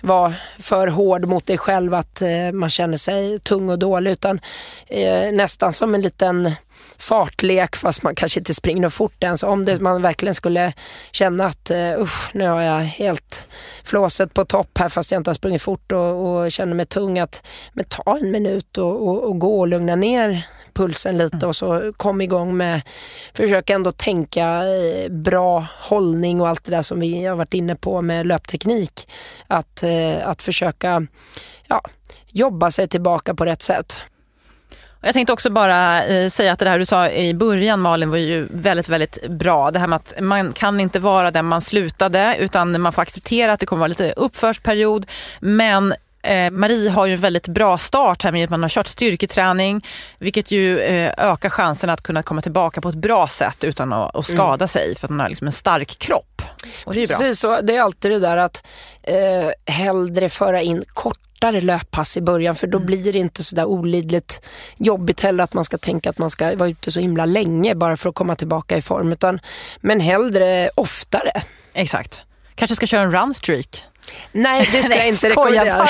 vara 0.00 0.34
för 0.58 0.88
hård 0.88 1.26
mot 1.26 1.46
dig 1.46 1.58
själv 1.58 1.94
att 1.94 2.22
eh, 2.22 2.52
man 2.52 2.70
känner 2.70 2.96
sig 2.96 3.38
tung 3.38 3.70
och 3.70 3.77
dålig 3.78 4.10
utan 4.10 4.40
eh, 4.86 5.32
nästan 5.32 5.72
som 5.72 5.94
en 5.94 6.02
liten 6.02 6.52
fartlek 6.98 7.76
fast 7.76 8.02
man 8.02 8.14
kanske 8.14 8.40
inte 8.40 8.54
springer 8.54 8.88
fort 8.88 9.24
ens. 9.24 9.42
Om 9.42 9.64
det, 9.64 9.80
man 9.80 10.02
verkligen 10.02 10.34
skulle 10.34 10.72
känna 11.12 11.46
att 11.46 11.70
uh, 11.70 12.00
usch, 12.00 12.30
nu 12.34 12.48
har 12.48 12.62
jag 12.62 12.80
helt 12.80 13.48
flåset 13.84 14.34
på 14.34 14.44
topp 14.44 14.78
här 14.78 14.88
fast 14.88 15.10
jag 15.10 15.20
inte 15.20 15.30
har 15.30 15.34
sprungit 15.34 15.62
fort 15.62 15.92
och, 15.92 16.26
och 16.26 16.52
känner 16.52 16.74
mig 16.74 16.86
tung. 16.86 17.18
Att 17.18 17.46
men 17.72 17.84
ta 17.84 18.18
en 18.18 18.30
minut 18.30 18.78
och, 18.78 19.08
och, 19.08 19.24
och 19.24 19.38
gå 19.38 19.60
och 19.60 19.68
lugna 19.68 19.96
ner 19.96 20.46
pulsen 20.72 21.18
lite 21.18 21.46
och 21.46 21.56
så 21.56 21.92
kom 21.96 22.20
igång 22.20 22.56
med, 22.56 22.80
försök 23.34 23.70
ändå 23.70 23.92
tänka 23.92 24.64
eh, 24.64 25.10
bra 25.10 25.66
hållning 25.78 26.40
och 26.40 26.48
allt 26.48 26.64
det 26.64 26.70
där 26.70 26.82
som 26.82 27.00
vi 27.00 27.24
har 27.24 27.36
varit 27.36 27.54
inne 27.54 27.76
på 27.76 28.02
med 28.02 28.26
löpteknik. 28.26 29.12
Att, 29.46 29.82
eh, 29.82 30.28
att 30.28 30.42
försöka 30.42 31.06
ja, 31.68 31.82
jobba 32.38 32.70
sig 32.70 32.88
tillbaka 32.88 33.34
på 33.34 33.44
rätt 33.44 33.62
sätt. 33.62 34.00
Jag 35.00 35.14
tänkte 35.14 35.32
också 35.32 35.50
bara 35.50 36.04
eh, 36.04 36.30
säga 36.30 36.52
att 36.52 36.58
det 36.58 36.68
här 36.68 36.78
du 36.78 36.86
sa 36.86 37.08
i 37.08 37.34
början 37.34 37.80
Malin 37.80 38.10
var 38.10 38.16
ju 38.16 38.48
väldigt, 38.50 38.88
väldigt 38.88 39.28
bra. 39.28 39.70
Det 39.70 39.78
här 39.78 39.86
med 39.86 39.96
att 39.96 40.14
man 40.20 40.52
kan 40.52 40.80
inte 40.80 41.00
vara 41.00 41.30
där 41.30 41.42
man 41.42 41.60
slutade 41.60 42.36
utan 42.38 42.80
man 42.80 42.92
får 42.92 43.02
acceptera 43.02 43.52
att 43.52 43.60
det 43.60 43.66
kommer 43.66 43.80
vara 43.80 43.88
lite 43.88 44.12
uppförsperiod. 44.12 45.06
Men 45.40 45.94
eh, 46.22 46.50
Marie 46.50 46.90
har 46.90 47.06
ju 47.06 47.14
en 47.14 47.20
väldigt 47.20 47.48
bra 47.48 47.78
start 47.78 48.22
här 48.22 48.32
med 48.32 48.44
att 48.44 48.50
man 48.50 48.62
har 48.62 48.68
kört 48.68 48.86
styrketräning 48.86 49.86
vilket 50.18 50.50
ju 50.50 50.80
eh, 50.80 51.12
ökar 51.18 51.50
chansen 51.50 51.90
att 51.90 52.02
kunna 52.02 52.22
komma 52.22 52.42
tillbaka 52.42 52.80
på 52.80 52.88
ett 52.88 52.94
bra 52.94 53.28
sätt 53.28 53.64
utan 53.64 53.92
att, 53.92 54.26
skada 54.26 54.54
mm. 54.54 54.68
sig 54.68 54.96
för 54.96 55.06
att 55.06 55.10
man 55.10 55.20
har 55.20 55.28
liksom 55.28 55.46
en 55.46 55.52
stark 55.52 55.98
kropp. 55.98 56.42
Och 56.84 56.94
det 56.94 57.02
är 57.02 57.06
Precis 57.06 57.40
så, 57.40 57.60
det 57.60 57.76
är 57.76 57.82
alltid 57.82 58.10
det 58.10 58.18
där 58.18 58.36
att 58.36 58.66
eh, 59.02 59.74
hellre 59.74 60.28
föra 60.28 60.62
in 60.62 60.82
kort 60.94 61.27
kortare 61.38 61.60
löppass 61.60 62.16
i 62.16 62.20
början 62.20 62.54
för 62.54 62.66
då 62.66 62.78
mm. 62.78 62.86
blir 62.86 63.12
det 63.12 63.18
inte 63.18 63.44
så 63.44 63.56
där 63.56 63.64
olidligt 63.64 64.46
jobbigt 64.76 65.20
heller 65.20 65.44
att 65.44 65.54
man 65.54 65.64
ska 65.64 65.78
tänka 65.78 66.10
att 66.10 66.18
man 66.18 66.30
ska 66.30 66.56
vara 66.56 66.68
ute 66.68 66.92
så 66.92 67.00
himla 67.00 67.26
länge 67.26 67.74
bara 67.74 67.96
för 67.96 68.08
att 68.08 68.14
komma 68.14 68.34
tillbaka 68.34 68.76
i 68.76 68.82
form. 68.82 69.12
Utan, 69.12 69.40
men 69.80 70.00
hellre 70.00 70.70
oftare. 70.74 71.32
Exakt. 71.74 72.22
Kanske 72.54 72.76
ska 72.76 72.86
köra 72.86 73.02
en 73.02 73.12
runstreak. 73.12 73.84
Nej, 74.32 74.68
det 74.72 74.82
ska 74.82 74.96
jag 74.96 75.08
inte 75.08 75.28
rekommendera. 75.28 75.88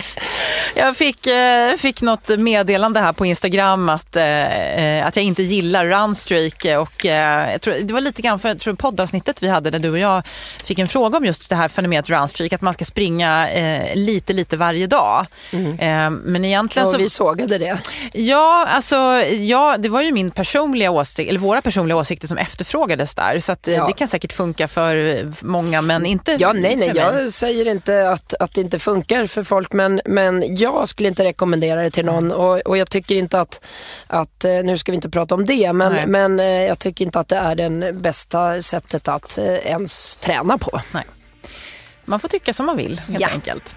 jag 0.74 0.96
fick, 0.96 1.26
eh, 1.26 1.76
fick 1.76 2.02
något 2.02 2.28
meddelande 2.28 3.00
här 3.00 3.12
på 3.12 3.26
Instagram 3.26 3.88
att, 3.88 4.16
eh, 4.16 5.06
att 5.06 5.16
jag 5.16 5.24
inte 5.24 5.42
gillar 5.42 5.86
runstreak. 5.86 6.64
Och, 6.64 7.06
eh, 7.06 7.52
jag 7.52 7.62
tror, 7.62 7.74
det 7.74 7.94
var 7.94 8.00
lite 8.00 8.22
grann 8.22 8.38
för 8.38 8.48
jag 8.48 8.60
tror, 8.60 8.74
poddavsnittet 8.74 9.42
vi 9.42 9.48
hade 9.48 9.70
där 9.70 9.78
du 9.78 9.90
och 9.90 9.98
jag 9.98 10.22
fick 10.64 10.78
en 10.78 10.88
fråga 10.88 11.18
om 11.18 11.24
just 11.24 11.50
det 11.50 11.56
här 11.56 11.68
fenomenet 11.68 12.10
runstreak. 12.10 12.52
Att 12.52 12.62
man 12.62 12.74
ska 12.74 12.84
springa 12.84 13.50
eh, 13.50 13.96
lite, 13.96 14.32
lite 14.32 14.56
varje 14.56 14.86
dag. 14.86 15.26
Mm. 15.50 15.78
Eh, 15.78 16.10
men 16.10 16.44
egentligen 16.44 16.86
och 16.86 16.92
så... 16.92 16.98
vi 16.98 17.08
sågade 17.08 17.58
det. 17.58 17.78
Ja, 18.12 18.66
alltså, 18.68 18.96
ja, 19.40 19.76
det 19.78 19.88
var 19.88 20.02
ju 20.02 20.12
min 20.12 20.30
personliga 20.30 20.90
åsikt, 20.90 21.30
eller 21.30 21.40
våra 21.40 21.62
personliga 21.62 21.96
åsikter 21.96 22.28
som 22.28 22.38
efterfrågades 22.38 23.14
där. 23.14 23.40
Så 23.40 23.52
att, 23.52 23.66
ja. 23.66 23.86
det 23.86 23.92
kan 23.92 24.08
säkert 24.08 24.32
funka 24.32 24.68
för 24.68 25.26
många 25.44 25.82
men 25.82 26.06
inte 26.06 26.36
ja, 26.38 26.52
nej, 26.52 26.76
nej, 26.76 26.92
jag 26.94 27.32
säger 27.36 27.68
inte 27.68 28.10
att, 28.10 28.34
att 28.40 28.54
det 28.54 28.60
inte 28.60 28.78
funkar 28.78 29.26
för 29.26 29.42
folk 29.42 29.72
men, 29.72 30.00
men 30.04 30.56
jag 30.56 30.88
skulle 30.88 31.08
inte 31.08 31.24
rekommendera 31.24 31.82
det 31.82 31.90
till 31.90 32.04
någon 32.04 32.32
och, 32.32 32.58
och 32.58 32.76
jag 32.76 32.90
tycker 32.90 33.14
inte 33.14 33.40
att, 33.40 33.64
att, 34.06 34.44
eh, 34.44 34.50
nu 34.50 34.78
ska 34.78 34.92
vi 34.92 34.96
inte 34.96 35.10
prata 35.10 35.34
om 35.34 35.44
det, 35.44 35.72
men, 35.72 36.10
men 36.10 36.40
eh, 36.40 36.46
jag 36.46 36.78
tycker 36.78 37.04
inte 37.04 37.20
att 37.20 37.28
det 37.28 37.36
är 37.36 37.54
det 37.54 37.92
bästa 37.92 38.62
sättet 38.62 39.08
att 39.08 39.38
eh, 39.38 39.44
ens 39.46 40.16
träna 40.16 40.58
på. 40.58 40.80
Nej. 40.94 41.04
Man 42.04 42.20
får 42.20 42.28
tycka 42.28 42.52
som 42.52 42.66
man 42.66 42.76
vill 42.76 43.00
helt 43.00 43.20
ja. 43.20 43.28
enkelt. 43.28 43.76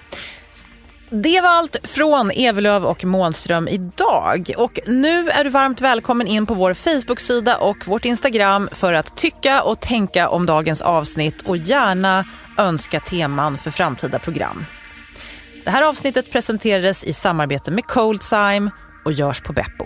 Det 1.12 1.41
var 1.41 1.49
allt 1.49 1.78
från 1.84 2.32
Evelöv 2.32 2.86
och 2.86 3.05
Månström 3.05 3.68
idag. 3.68 4.51
Och 4.57 4.80
nu 4.88 5.30
är 5.30 5.43
du 5.43 5.49
varmt 5.49 5.82
välkommen 5.82 6.28
in 6.28 6.45
på 6.45 6.53
vår 6.53 6.74
Facebook-sida 6.74 7.57
och 7.57 7.78
vårt 7.88 8.05
Instagram 8.05 8.70
för 8.72 8.93
att 8.93 9.18
tycka 9.18 9.62
och 9.64 9.80
tänka 9.80 10.30
om 10.30 10.45
dagens 10.45 10.82
avsnitt 10.82 11.41
och 11.41 11.57
gärna 11.57 12.26
önska 12.57 12.99
teman 12.99 13.57
för 13.57 13.72
framtida 13.72 14.20
program. 14.20 14.66
Det 15.64 15.70
här 15.70 15.89
avsnittet 15.89 16.32
presenterades 16.32 17.03
i 17.03 17.14
samarbete 17.14 17.72
med 17.72 17.86
Coldsime 17.86 18.72
och 19.05 19.12
görs 19.12 19.41
på 19.41 19.53
Beppo. 19.53 19.86